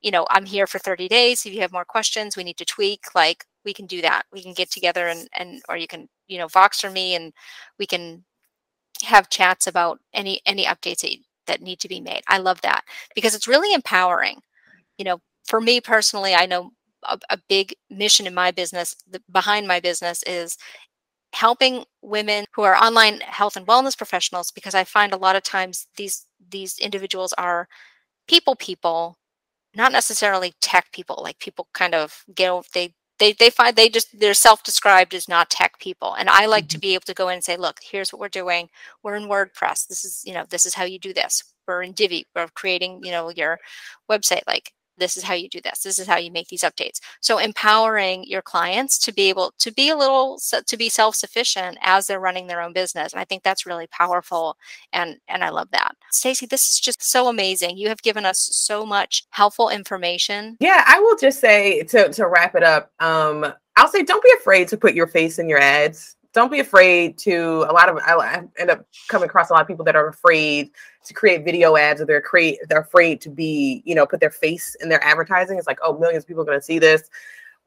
you 0.00 0.10
know, 0.10 0.26
I'm 0.30 0.46
here 0.46 0.66
for 0.66 0.78
30 0.78 1.08
days. 1.08 1.44
If 1.44 1.52
you 1.52 1.60
have 1.60 1.72
more 1.72 1.84
questions, 1.84 2.36
we 2.36 2.44
need 2.44 2.56
to 2.58 2.64
tweak. 2.64 3.04
Like, 3.14 3.44
we 3.64 3.74
can 3.74 3.86
do 3.86 4.00
that. 4.02 4.24
We 4.32 4.42
can 4.42 4.54
get 4.54 4.70
together 4.70 5.08
and 5.08 5.28
and 5.38 5.62
or 5.68 5.76
you 5.76 5.86
can 5.86 6.08
you 6.28 6.38
know 6.38 6.46
Voxer 6.48 6.92
me 6.92 7.14
and 7.14 7.32
we 7.78 7.86
can 7.86 8.24
have 9.04 9.30
chats 9.30 9.66
about 9.66 10.00
any 10.14 10.40
any 10.46 10.64
updates 10.64 11.02
that, 11.02 11.16
that 11.46 11.62
need 11.62 11.80
to 11.80 11.88
be 11.88 12.00
made. 12.00 12.22
I 12.28 12.38
love 12.38 12.60
that 12.62 12.84
because 13.14 13.34
it's 13.34 13.48
really 13.48 13.74
empowering. 13.74 14.40
You 14.98 15.04
know, 15.04 15.20
for 15.44 15.60
me 15.60 15.80
personally, 15.80 16.34
I 16.34 16.46
know 16.46 16.72
a, 17.04 17.18
a 17.30 17.38
big 17.48 17.74
mission 17.90 18.26
in 18.26 18.34
my 18.34 18.50
business, 18.50 18.94
the, 19.10 19.22
behind 19.32 19.66
my 19.68 19.80
business, 19.80 20.22
is 20.24 20.56
helping 21.32 21.84
women 22.02 22.44
who 22.54 22.62
are 22.62 22.76
online 22.76 23.20
health 23.20 23.56
and 23.56 23.66
wellness 23.66 23.96
professionals 23.96 24.50
because 24.50 24.74
I 24.74 24.84
find 24.84 25.12
a 25.12 25.16
lot 25.18 25.36
of 25.36 25.42
times 25.42 25.86
these 25.96 26.26
these 26.50 26.78
individuals 26.78 27.32
are 27.38 27.68
people 28.28 28.56
people 28.56 29.16
not 29.76 29.92
necessarily 29.92 30.54
tech 30.60 30.90
people 30.92 31.20
like 31.22 31.38
people 31.38 31.68
kind 31.74 31.94
of 31.94 32.24
get 32.34 32.50
over, 32.50 32.66
they 32.74 32.94
they 33.20 33.32
they 33.32 33.50
find 33.50 33.76
they 33.76 33.88
just 33.88 34.18
they're 34.18 34.34
self-described 34.34 35.14
as 35.14 35.28
not 35.28 35.50
tech 35.50 35.78
people. 35.78 36.14
And 36.14 36.28
i 36.28 36.46
like 36.46 36.64
mm-hmm. 36.64 36.68
to 36.70 36.78
be 36.78 36.94
able 36.94 37.04
to 37.06 37.14
go 37.14 37.28
in 37.28 37.34
and 37.34 37.44
say 37.44 37.56
look 37.56 37.78
here's 37.82 38.12
what 38.12 38.20
we're 38.20 38.28
doing. 38.28 38.68
We're 39.04 39.16
in 39.16 39.28
wordpress. 39.28 39.86
This 39.86 40.04
is 40.04 40.22
you 40.26 40.34
know 40.34 40.44
this 40.50 40.66
is 40.66 40.74
how 40.74 40.84
you 40.84 40.98
do 40.98 41.12
this. 41.14 41.44
We're 41.68 41.82
in 41.82 41.92
divi 41.92 42.26
we're 42.34 42.48
creating 42.48 43.04
you 43.04 43.12
know 43.12 43.30
your 43.30 43.60
website. 44.10 44.42
Like 44.48 44.72
this 45.00 45.16
is 45.16 45.24
how 45.24 45.34
you 45.34 45.48
do 45.48 45.60
this 45.60 45.82
this 45.82 45.98
is 45.98 46.06
how 46.06 46.16
you 46.16 46.30
make 46.30 46.48
these 46.48 46.62
updates. 46.62 47.00
So 47.20 47.38
empowering 47.38 48.24
your 48.24 48.42
clients 48.42 48.98
to 49.00 49.12
be 49.12 49.28
able 49.28 49.52
to 49.58 49.72
be 49.72 49.88
a 49.88 49.96
little 49.96 50.38
to 50.66 50.76
be 50.76 50.88
self-sufficient 50.88 51.78
as 51.82 52.06
they're 52.06 52.20
running 52.20 52.46
their 52.46 52.60
own 52.60 52.72
business 52.72 53.12
and 53.12 53.20
i 53.20 53.24
think 53.24 53.42
that's 53.42 53.66
really 53.66 53.88
powerful 53.88 54.56
and 54.92 55.16
and 55.28 55.42
i 55.42 55.48
love 55.48 55.68
that. 55.72 55.96
Stacy 56.12 56.46
this 56.46 56.68
is 56.68 56.78
just 56.78 57.02
so 57.02 57.28
amazing. 57.28 57.76
You 57.76 57.88
have 57.88 58.02
given 58.02 58.24
us 58.24 58.38
so 58.52 58.86
much 58.86 59.24
helpful 59.30 59.68
information. 59.68 60.56
Yeah 60.60 60.84
i 60.86 61.00
will 61.00 61.16
just 61.16 61.40
say 61.40 61.82
to 61.84 62.10
to 62.10 62.28
wrap 62.28 62.54
it 62.54 62.62
up 62.62 62.92
um 63.00 63.52
i'll 63.76 63.88
say 63.88 64.02
don't 64.02 64.22
be 64.22 64.32
afraid 64.38 64.68
to 64.68 64.76
put 64.76 64.94
your 64.94 65.06
face 65.06 65.38
in 65.38 65.48
your 65.48 65.58
ads 65.58 66.16
don't 66.32 66.50
be 66.50 66.60
afraid 66.60 67.18
to 67.18 67.66
a 67.68 67.72
lot 67.72 67.88
of 67.88 67.98
I 67.98 68.42
end 68.58 68.70
up 68.70 68.84
coming 69.08 69.28
across 69.28 69.50
a 69.50 69.52
lot 69.52 69.62
of 69.62 69.68
people 69.68 69.84
that 69.84 69.96
are 69.96 70.08
afraid 70.08 70.70
to 71.04 71.14
create 71.14 71.44
video 71.44 71.76
ads 71.76 72.00
or 72.00 72.06
they're 72.06 72.20
create 72.20 72.58
they're 72.68 72.80
afraid 72.80 73.20
to 73.22 73.30
be 73.30 73.82
you 73.84 73.94
know 73.94 74.06
put 74.06 74.20
their 74.20 74.30
face 74.30 74.76
in 74.80 74.88
their 74.88 75.02
advertising. 75.02 75.58
It's 75.58 75.66
like 75.66 75.80
oh 75.82 75.98
millions 75.98 76.24
of 76.24 76.28
people 76.28 76.42
are 76.42 76.46
going 76.46 76.58
to 76.58 76.64
see 76.64 76.78
this. 76.78 77.10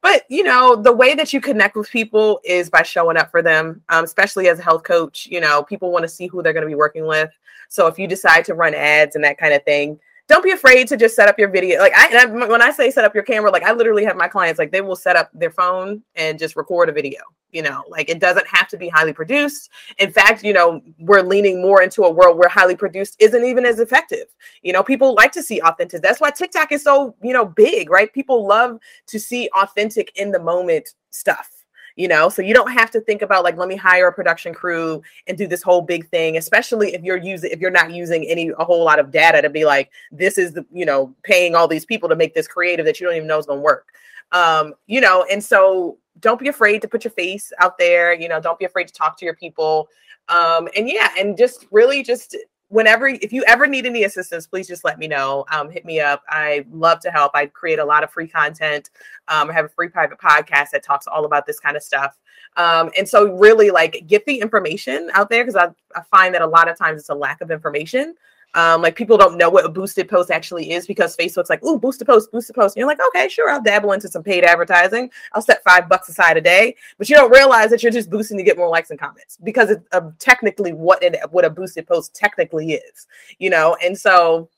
But 0.01 0.24
you 0.30 0.43
know 0.43 0.76
the 0.76 0.93
way 0.93 1.14
that 1.16 1.34
you 1.34 1.41
connect 1.41 1.76
with 1.76 1.89
people 1.89 2.39
is 2.43 2.70
by 2.70 2.84
showing 2.84 3.18
up 3.18 3.32
for 3.32 3.41
them 3.41 3.82
um, 3.89 4.03
especially 4.03 4.47
as 4.47 4.59
a 4.59 4.64
health 4.64 4.84
coach 4.84 5.28
you 5.30 5.41
know 5.41 5.64
people 5.64 5.91
want 5.91 6.03
to 6.03 6.09
see 6.09 6.28
who 6.28 6.41
they're 6.41 6.53
going 6.53 6.66
to 6.66 6.68
be 6.68 6.76
working 6.76 7.05
with. 7.05 7.30
So 7.70 7.88
if 7.88 7.97
you 7.97 8.07
decide 8.07 8.45
to 8.45 8.53
run 8.53 8.74
ads 8.74 9.16
and 9.16 9.24
that 9.24 9.38
kind 9.38 9.53
of 9.53 9.64
thing 9.64 9.99
don't 10.34 10.43
be 10.43 10.51
afraid 10.51 10.88
to 10.88 10.97
just 10.97 11.15
set 11.15 11.29
up 11.29 11.38
your 11.38 11.47
video. 11.47 11.79
Like 11.79 11.93
I, 11.95 12.23
I, 12.23 12.25
when 12.25 12.61
I 12.61 12.71
say 12.71 12.89
set 12.89 13.05
up 13.05 13.13
your 13.13 13.23
camera, 13.23 13.51
like 13.51 13.63
I 13.63 13.71
literally 13.71 14.03
have 14.05 14.17
my 14.17 14.27
clients 14.27 14.57
like 14.57 14.71
they 14.71 14.81
will 14.81 14.95
set 14.95 15.15
up 15.15 15.29
their 15.34 15.51
phone 15.51 16.01
and 16.15 16.39
just 16.39 16.55
record 16.55 16.89
a 16.89 16.91
video. 16.91 17.21
You 17.51 17.61
know, 17.61 17.84
like 17.88 18.09
it 18.09 18.19
doesn't 18.19 18.47
have 18.47 18.67
to 18.69 18.77
be 18.77 18.89
highly 18.89 19.13
produced. 19.13 19.69
In 19.99 20.11
fact, 20.11 20.43
you 20.43 20.53
know, 20.53 20.81
we're 20.97 21.21
leaning 21.21 21.61
more 21.61 21.84
into 21.84 22.01
a 22.01 22.11
world 22.11 22.39
where 22.39 22.49
highly 22.49 22.75
produced 22.75 23.15
isn't 23.19 23.43
even 23.43 23.63
as 23.63 23.79
effective. 23.79 24.25
You 24.63 24.73
know, 24.73 24.81
people 24.81 25.13
like 25.13 25.31
to 25.34 25.43
see 25.43 25.61
authentic. 25.61 26.01
That's 26.01 26.19
why 26.19 26.31
TikTok 26.31 26.71
is 26.71 26.81
so 26.81 27.15
you 27.21 27.34
know 27.34 27.45
big, 27.45 27.91
right? 27.91 28.11
People 28.11 28.47
love 28.47 28.79
to 29.07 29.19
see 29.19 29.49
authentic 29.55 30.11
in 30.15 30.31
the 30.31 30.39
moment 30.39 30.95
stuff 31.11 31.62
you 31.95 32.07
know? 32.07 32.29
So 32.29 32.41
you 32.41 32.53
don't 32.53 32.71
have 32.71 32.91
to 32.91 33.01
think 33.01 33.21
about 33.21 33.43
like 33.43 33.57
let 33.57 33.67
me 33.67 33.75
hire 33.75 34.07
a 34.07 34.13
production 34.13 34.53
crew 34.53 35.01
and 35.27 35.37
do 35.37 35.47
this 35.47 35.61
whole 35.61 35.81
big 35.81 36.09
thing 36.09 36.37
especially 36.37 36.93
if 36.93 37.03
you're 37.03 37.17
using 37.17 37.51
if 37.51 37.59
you're 37.59 37.71
not 37.71 37.91
using 37.91 38.25
any 38.25 38.51
a 38.57 38.63
whole 38.63 38.83
lot 38.83 38.99
of 38.99 39.11
data 39.11 39.41
to 39.41 39.49
be 39.49 39.65
like 39.65 39.91
this 40.11 40.37
is 40.37 40.53
the 40.53 40.65
you 40.71 40.85
know 40.85 41.13
paying 41.23 41.55
all 41.55 41.67
these 41.67 41.85
people 41.85 42.09
to 42.09 42.15
make 42.15 42.33
this 42.33 42.47
creative 42.47 42.85
that 42.85 42.99
you 42.99 43.07
don't 43.07 43.15
even 43.15 43.27
know 43.27 43.37
is 43.37 43.45
going 43.45 43.59
to 43.59 43.63
work. 43.63 43.93
Um 44.31 44.73
you 44.87 45.01
know 45.01 45.25
and 45.31 45.43
so 45.43 45.97
don't 46.19 46.39
be 46.39 46.47
afraid 46.47 46.81
to 46.81 46.87
put 46.87 47.03
your 47.03 47.11
face 47.11 47.51
out 47.59 47.77
there 47.77 48.13
you 48.13 48.27
know 48.27 48.39
don't 48.39 48.59
be 48.59 48.65
afraid 48.65 48.87
to 48.87 48.93
talk 48.93 49.17
to 49.17 49.25
your 49.25 49.35
people. 49.35 49.89
Um 50.29 50.67
and 50.75 50.89
yeah 50.89 51.09
and 51.17 51.37
just 51.37 51.65
really 51.71 52.03
just 52.03 52.35
whenever 52.74 53.07
if 53.07 53.32
you 53.32 53.43
ever 53.45 53.67
need 53.67 53.86
any 53.86 54.03
assistance 54.03 54.47
please 54.47 54.67
just 54.67 54.84
let 54.84 54.97
me 54.97 55.07
know. 55.07 55.45
Um, 55.51 55.69
hit 55.69 55.86
me 55.86 55.99
up. 55.99 56.24
I 56.28 56.65
love 56.71 56.99
to 57.01 57.11
help. 57.11 57.32
I 57.36 57.45
create 57.45 57.78
a 57.78 57.86
lot 57.86 58.03
of 58.03 58.09
free 58.09 58.28
content. 58.28 58.89
Um, 59.28 59.51
i 59.51 59.53
have 59.53 59.65
a 59.65 59.69
free 59.69 59.89
private 59.89 60.17
podcast 60.17 60.71
that 60.71 60.84
talks 60.84 61.05
all 61.05 61.26
about 61.26 61.45
this 61.45 61.59
kind 61.59 61.78
of 61.78 61.84
stuff. 61.84 62.17
Um, 62.57 62.89
and 62.97 63.07
so 63.07 63.32
really 63.34 63.69
like 63.69 64.03
get 64.07 64.26
the 64.26 64.39
information 64.39 65.09
out 65.13 65.30
there 65.30 65.43
because 65.43 65.55
I, 65.55 65.67
I 65.95 66.01
find 66.09 66.34
that 66.34 66.41
a 66.41 66.47
lot 66.47 66.67
of 66.67 66.78
times 66.78 66.99
it's 66.99 67.09
a 67.09 67.15
lack 67.15 67.41
of 67.41 67.51
information 67.51 68.15
um, 68.56 68.82
like 68.82 68.95
people 68.95 69.18
don't 69.18 69.38
know 69.38 69.49
what 69.49 69.66
a 69.66 69.70
boosted 69.70 70.08
post 70.08 70.30
actually 70.30 70.72
is 70.72 70.86
because 70.86 71.18
Facebook's 71.18 71.49
like, 71.49 71.64
"Ooh, 71.64 71.80
boosted 71.80 72.08
post, 72.08 72.32
boosted 72.32 72.56
post." 72.56 72.76
And 72.76 72.82
you're 72.82 72.88
like, 72.88 72.99
"Okay, 73.10 73.28
sure, 73.28 73.49
I'll 73.49 73.62
dabble 73.62 73.93
into 73.93 74.08
some 74.08 74.24
paid 74.24 74.43
advertising. 74.43 75.10
I'll 75.34 75.41
set 75.41 75.64
five 75.64 75.89
bucks 75.89 76.10
aside 76.10 76.38
a 76.38 76.41
day." 76.41 76.76
But 76.97 77.10
you 77.10 77.16
don't 77.16 77.32
realize 77.32 77.72
that 77.72 77.82
you're 77.82 77.91
just 77.91 78.12
boosting 78.12 78.38
to 78.38 78.43
get 78.43 78.58
more 78.58 78.70
likes 78.70 78.91
and 78.91 78.99
comments 78.99 79.38
because 79.43 79.72
it's 79.72 79.86
uh, 79.91 80.12
technically 80.20 80.74
what 80.74 81.01
it 81.01 81.18
what 81.32 81.45
a 81.45 81.49
boosted 81.49 81.88
post 81.88 82.14
technically 82.14 82.74
is, 82.74 83.08
you 83.39 83.49
know. 83.49 83.76
And 83.84 83.97
so, 83.97 84.49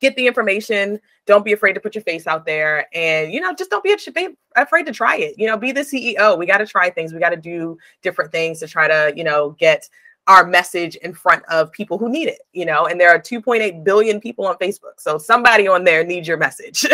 get 0.00 0.16
the 0.16 0.26
information. 0.26 0.98
Don't 1.26 1.44
be 1.44 1.52
afraid 1.52 1.74
to 1.74 1.80
put 1.80 1.94
your 1.94 2.04
face 2.04 2.26
out 2.26 2.46
there, 2.46 2.86
and 2.94 3.30
you 3.30 3.40
know, 3.42 3.54
just 3.54 3.70
don't 3.70 3.84
be 3.84 3.94
afraid 4.56 4.86
to 4.86 4.92
try 4.92 5.16
it. 5.16 5.34
You 5.36 5.46
know, 5.46 5.58
be 5.58 5.72
the 5.72 5.82
CEO. 5.82 6.38
We 6.38 6.46
got 6.46 6.58
to 6.58 6.66
try 6.66 6.88
things. 6.88 7.12
We 7.12 7.20
got 7.20 7.30
to 7.30 7.36
do 7.36 7.76
different 8.00 8.32
things 8.32 8.60
to 8.60 8.68
try 8.68 8.88
to, 8.88 9.12
you 9.14 9.24
know, 9.24 9.50
get 9.58 9.86
our 10.28 10.46
message 10.46 10.94
in 10.96 11.14
front 11.14 11.42
of 11.46 11.72
people 11.72 11.98
who 11.98 12.08
need 12.08 12.28
it, 12.28 12.40
you 12.52 12.66
know, 12.66 12.86
and 12.86 13.00
there 13.00 13.10
are 13.10 13.18
2.8 13.18 13.82
billion 13.82 14.20
people 14.20 14.46
on 14.46 14.56
Facebook. 14.58 14.98
So 14.98 15.18
somebody 15.18 15.66
on 15.66 15.84
there 15.84 16.04
needs 16.04 16.28
your 16.28 16.36
message. 16.36 16.78
so 16.80 16.90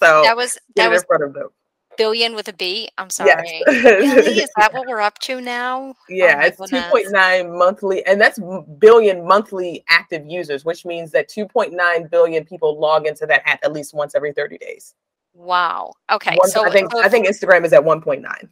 that 0.00 0.36
was 0.36 0.58
that 0.76 0.90
was 0.90 1.02
in 1.02 1.06
front 1.06 1.22
of 1.22 1.32
them. 1.32 1.48
Billion 1.96 2.34
with 2.34 2.48
a 2.48 2.52
B. 2.52 2.88
I'm 2.98 3.08
sorry. 3.08 3.30
Yes. 3.46 3.84
really? 3.84 4.40
Is 4.40 4.50
that 4.56 4.74
what 4.74 4.88
we're 4.88 5.00
up 5.00 5.16
to 5.20 5.40
now? 5.40 5.94
Oh 5.94 5.94
yeah, 6.08 6.42
oh 6.42 6.64
it's 6.64 6.72
2.9 6.72 7.56
monthly, 7.56 8.04
and 8.04 8.20
that's 8.20 8.40
billion 8.78 9.24
monthly 9.24 9.84
active 9.88 10.26
users, 10.26 10.64
which 10.64 10.84
means 10.84 11.12
that 11.12 11.28
2.9 11.28 12.10
billion 12.10 12.44
people 12.44 12.80
log 12.80 13.06
into 13.06 13.24
that 13.26 13.42
app 13.46 13.60
at 13.62 13.72
least 13.72 13.94
once 13.94 14.16
every 14.16 14.32
30 14.32 14.58
days. 14.58 14.94
Wow. 15.34 15.92
Okay. 16.10 16.36
One, 16.36 16.48
so 16.48 16.66
I 16.66 16.70
think 16.70 16.90
so 16.90 17.02
I 17.02 17.08
think 17.08 17.28
Instagram 17.28 17.64
is 17.64 17.72
at 17.72 17.82
1.9 17.82 18.48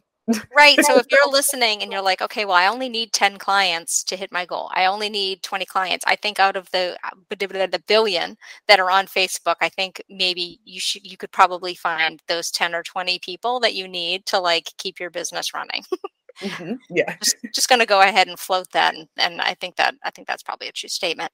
right. 0.55 0.81
So 0.81 0.97
if 0.97 1.05
you're 1.11 1.29
listening 1.29 1.81
and 1.81 1.91
you're 1.91 2.01
like, 2.01 2.21
okay, 2.21 2.45
well, 2.45 2.55
I 2.55 2.67
only 2.67 2.89
need 2.89 3.11
10 3.13 3.37
clients 3.37 4.03
to 4.05 4.15
hit 4.15 4.31
my 4.31 4.45
goal. 4.45 4.69
I 4.73 4.85
only 4.85 5.09
need 5.09 5.43
20 5.43 5.65
clients. 5.65 6.05
I 6.07 6.15
think 6.15 6.39
out 6.39 6.55
of 6.55 6.69
the 6.71 6.97
uh, 7.03 7.09
the 7.29 7.83
billion 7.87 8.37
that 8.67 8.79
are 8.79 8.89
on 8.91 9.07
Facebook, 9.07 9.55
I 9.61 9.69
think 9.69 10.01
maybe 10.09 10.59
you 10.65 10.79
should 10.79 11.05
you 11.05 11.17
could 11.17 11.31
probably 11.31 11.75
find 11.75 12.21
those 12.27 12.51
10 12.51 12.73
or 12.75 12.83
20 12.83 13.19
people 13.19 13.59
that 13.61 13.75
you 13.75 13.87
need 13.87 14.25
to 14.27 14.39
like 14.39 14.69
keep 14.77 14.99
your 14.99 15.09
business 15.09 15.53
running. 15.53 15.83
Mm-hmm. 16.41 16.73
Yeah. 16.89 17.15
just, 17.21 17.35
just 17.53 17.69
going 17.69 17.79
to 17.79 17.85
go 17.85 18.01
ahead 18.01 18.27
and 18.27 18.39
float 18.39 18.71
that. 18.71 18.95
And, 18.95 19.07
and 19.17 19.41
I 19.41 19.53
think 19.53 19.75
that, 19.77 19.95
I 20.03 20.11
think 20.11 20.27
that's 20.27 20.43
probably 20.43 20.67
a 20.67 20.71
true 20.71 20.89
statement. 20.89 21.31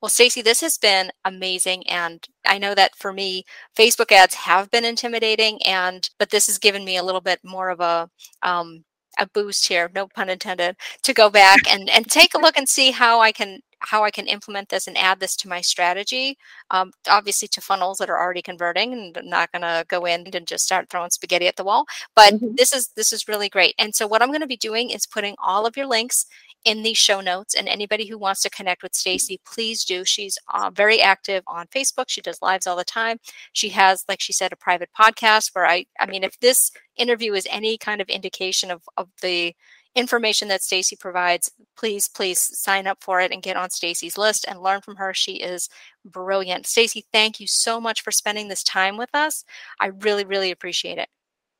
Well, 0.00 0.08
Stacy, 0.08 0.42
this 0.42 0.60
has 0.60 0.78
been 0.78 1.10
amazing. 1.24 1.88
And 1.88 2.26
I 2.46 2.58
know 2.58 2.74
that 2.74 2.96
for 2.96 3.12
me, 3.12 3.44
Facebook 3.76 4.12
ads 4.12 4.34
have 4.34 4.70
been 4.70 4.84
intimidating 4.84 5.60
and, 5.66 6.08
but 6.18 6.30
this 6.30 6.46
has 6.46 6.58
given 6.58 6.84
me 6.84 6.96
a 6.96 7.02
little 7.02 7.20
bit 7.20 7.40
more 7.44 7.70
of 7.70 7.80
a, 7.80 8.08
um, 8.42 8.84
a 9.18 9.26
boost 9.26 9.68
here, 9.68 9.90
no 9.94 10.06
pun 10.08 10.28
intended, 10.28 10.76
to 11.02 11.12
go 11.12 11.28
back 11.28 11.60
and, 11.70 11.90
and 11.90 12.10
take 12.10 12.34
a 12.34 12.38
look 12.38 12.56
and 12.56 12.68
see 12.68 12.90
how 12.90 13.20
I 13.20 13.32
can 13.32 13.60
how 13.82 14.04
I 14.04 14.10
can 14.10 14.26
implement 14.26 14.68
this 14.68 14.86
and 14.86 14.96
add 14.96 15.20
this 15.20 15.36
to 15.36 15.48
my 15.48 15.60
strategy. 15.60 16.38
Um, 16.70 16.92
obviously, 17.08 17.48
to 17.48 17.60
funnels 17.60 17.98
that 17.98 18.10
are 18.10 18.18
already 18.18 18.42
converting, 18.42 18.92
and 18.92 19.16
I'm 19.16 19.28
not 19.28 19.52
going 19.52 19.62
to 19.62 19.84
go 19.88 20.04
in 20.04 20.28
and 20.32 20.46
just 20.46 20.64
start 20.64 20.88
throwing 20.88 21.10
spaghetti 21.10 21.46
at 21.46 21.56
the 21.56 21.64
wall. 21.64 21.84
But 22.14 22.34
mm-hmm. 22.34 22.54
this 22.56 22.72
is 22.72 22.88
this 22.96 23.12
is 23.12 23.28
really 23.28 23.48
great. 23.48 23.74
And 23.78 23.94
so, 23.94 24.06
what 24.06 24.22
I'm 24.22 24.30
going 24.30 24.40
to 24.40 24.46
be 24.46 24.56
doing 24.56 24.90
is 24.90 25.06
putting 25.06 25.34
all 25.42 25.66
of 25.66 25.76
your 25.76 25.86
links 25.86 26.26
in 26.64 26.82
the 26.82 26.94
show 26.94 27.20
notes. 27.20 27.54
And 27.54 27.68
anybody 27.68 28.06
who 28.06 28.18
wants 28.18 28.42
to 28.42 28.50
connect 28.50 28.82
with 28.82 28.94
Stacy, 28.94 29.40
please 29.44 29.84
do. 29.84 30.04
She's 30.04 30.38
uh, 30.52 30.70
very 30.72 31.00
active 31.00 31.42
on 31.46 31.66
Facebook. 31.66 32.04
She 32.08 32.20
does 32.20 32.42
lives 32.42 32.66
all 32.66 32.76
the 32.76 32.84
time. 32.84 33.18
She 33.52 33.70
has, 33.70 34.04
like 34.08 34.20
she 34.20 34.32
said, 34.32 34.52
a 34.52 34.56
private 34.56 34.90
podcast 34.98 35.50
where 35.54 35.66
I, 35.66 35.86
I 35.98 36.06
mean, 36.06 36.24
if 36.24 36.38
this 36.40 36.70
interview 36.96 37.34
is 37.34 37.46
any 37.50 37.78
kind 37.78 38.00
of 38.00 38.08
indication 38.08 38.70
of, 38.70 38.82
of 38.96 39.08
the 39.22 39.54
information 39.94 40.48
that 40.48 40.62
Stacy 40.62 40.96
provides, 40.96 41.50
please, 41.76 42.08
please 42.08 42.38
sign 42.58 42.86
up 42.86 43.02
for 43.02 43.20
it 43.20 43.30
and 43.32 43.42
get 43.42 43.56
on 43.56 43.70
Stacy's 43.70 44.16
list 44.16 44.44
and 44.48 44.62
learn 44.62 44.80
from 44.80 44.96
her. 44.96 45.12
She 45.12 45.34
is 45.34 45.68
brilliant. 46.04 46.66
Stacy, 46.66 47.04
thank 47.12 47.40
you 47.40 47.46
so 47.46 47.80
much 47.80 48.02
for 48.02 48.10
spending 48.10 48.48
this 48.48 48.62
time 48.62 48.96
with 48.96 49.10
us. 49.14 49.44
I 49.80 49.86
really, 49.86 50.24
really 50.24 50.50
appreciate 50.50 50.98
it. 50.98 51.08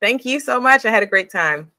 Thank 0.01 0.25
you 0.25 0.39
so 0.39 0.59
much. 0.59 0.85
I 0.85 0.91
had 0.91 1.03
a 1.03 1.07
great 1.07 1.31
time. 1.31 1.71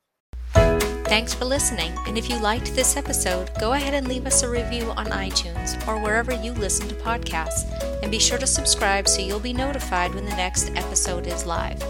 Thanks 1.04 1.34
for 1.34 1.44
listening. 1.44 1.92
And 2.06 2.16
if 2.16 2.28
you 2.30 2.38
liked 2.40 2.74
this 2.74 2.96
episode, 2.96 3.50
go 3.60 3.74
ahead 3.74 3.94
and 3.94 4.08
leave 4.08 4.26
us 4.26 4.42
a 4.42 4.48
review 4.48 4.90
on 4.92 5.06
iTunes 5.06 5.86
or 5.86 6.00
wherever 6.00 6.34
you 6.34 6.52
listen 6.52 6.88
to 6.88 6.94
podcasts. 6.94 7.70
And 8.02 8.10
be 8.10 8.18
sure 8.18 8.38
to 8.38 8.46
subscribe 8.46 9.06
so 9.06 9.20
you'll 9.20 9.38
be 9.38 9.52
notified 9.52 10.14
when 10.14 10.24
the 10.24 10.36
next 10.36 10.70
episode 10.74 11.26
is 11.26 11.46
live. 11.46 11.82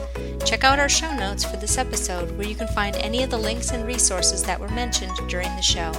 Check 0.45 0.65
out 0.65 0.79
our 0.79 0.89
show 0.89 1.15
notes 1.17 1.45
for 1.45 1.57
this 1.57 1.79
episode 1.79 2.37
where 2.37 2.47
you 2.47 2.55
can 2.55 2.69
find 2.69 2.97
any 2.97 3.23
of 3.23 3.31
the 3.31 3.39
links 3.39 3.71
and 3.71 3.87
resources 3.87 4.43
that 4.43 4.61
were 4.61 4.69
mentioned 4.69 5.17
during 5.29 5.49
the 5.57 5.63
show. 5.63 5.93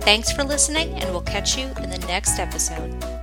Thanks 0.00 0.32
for 0.32 0.42
listening, 0.42 0.94
and 0.94 1.10
we'll 1.10 1.22
catch 1.22 1.56
you 1.56 1.66
in 1.82 1.90
the 1.90 2.04
next 2.08 2.40
episode. 2.40 3.21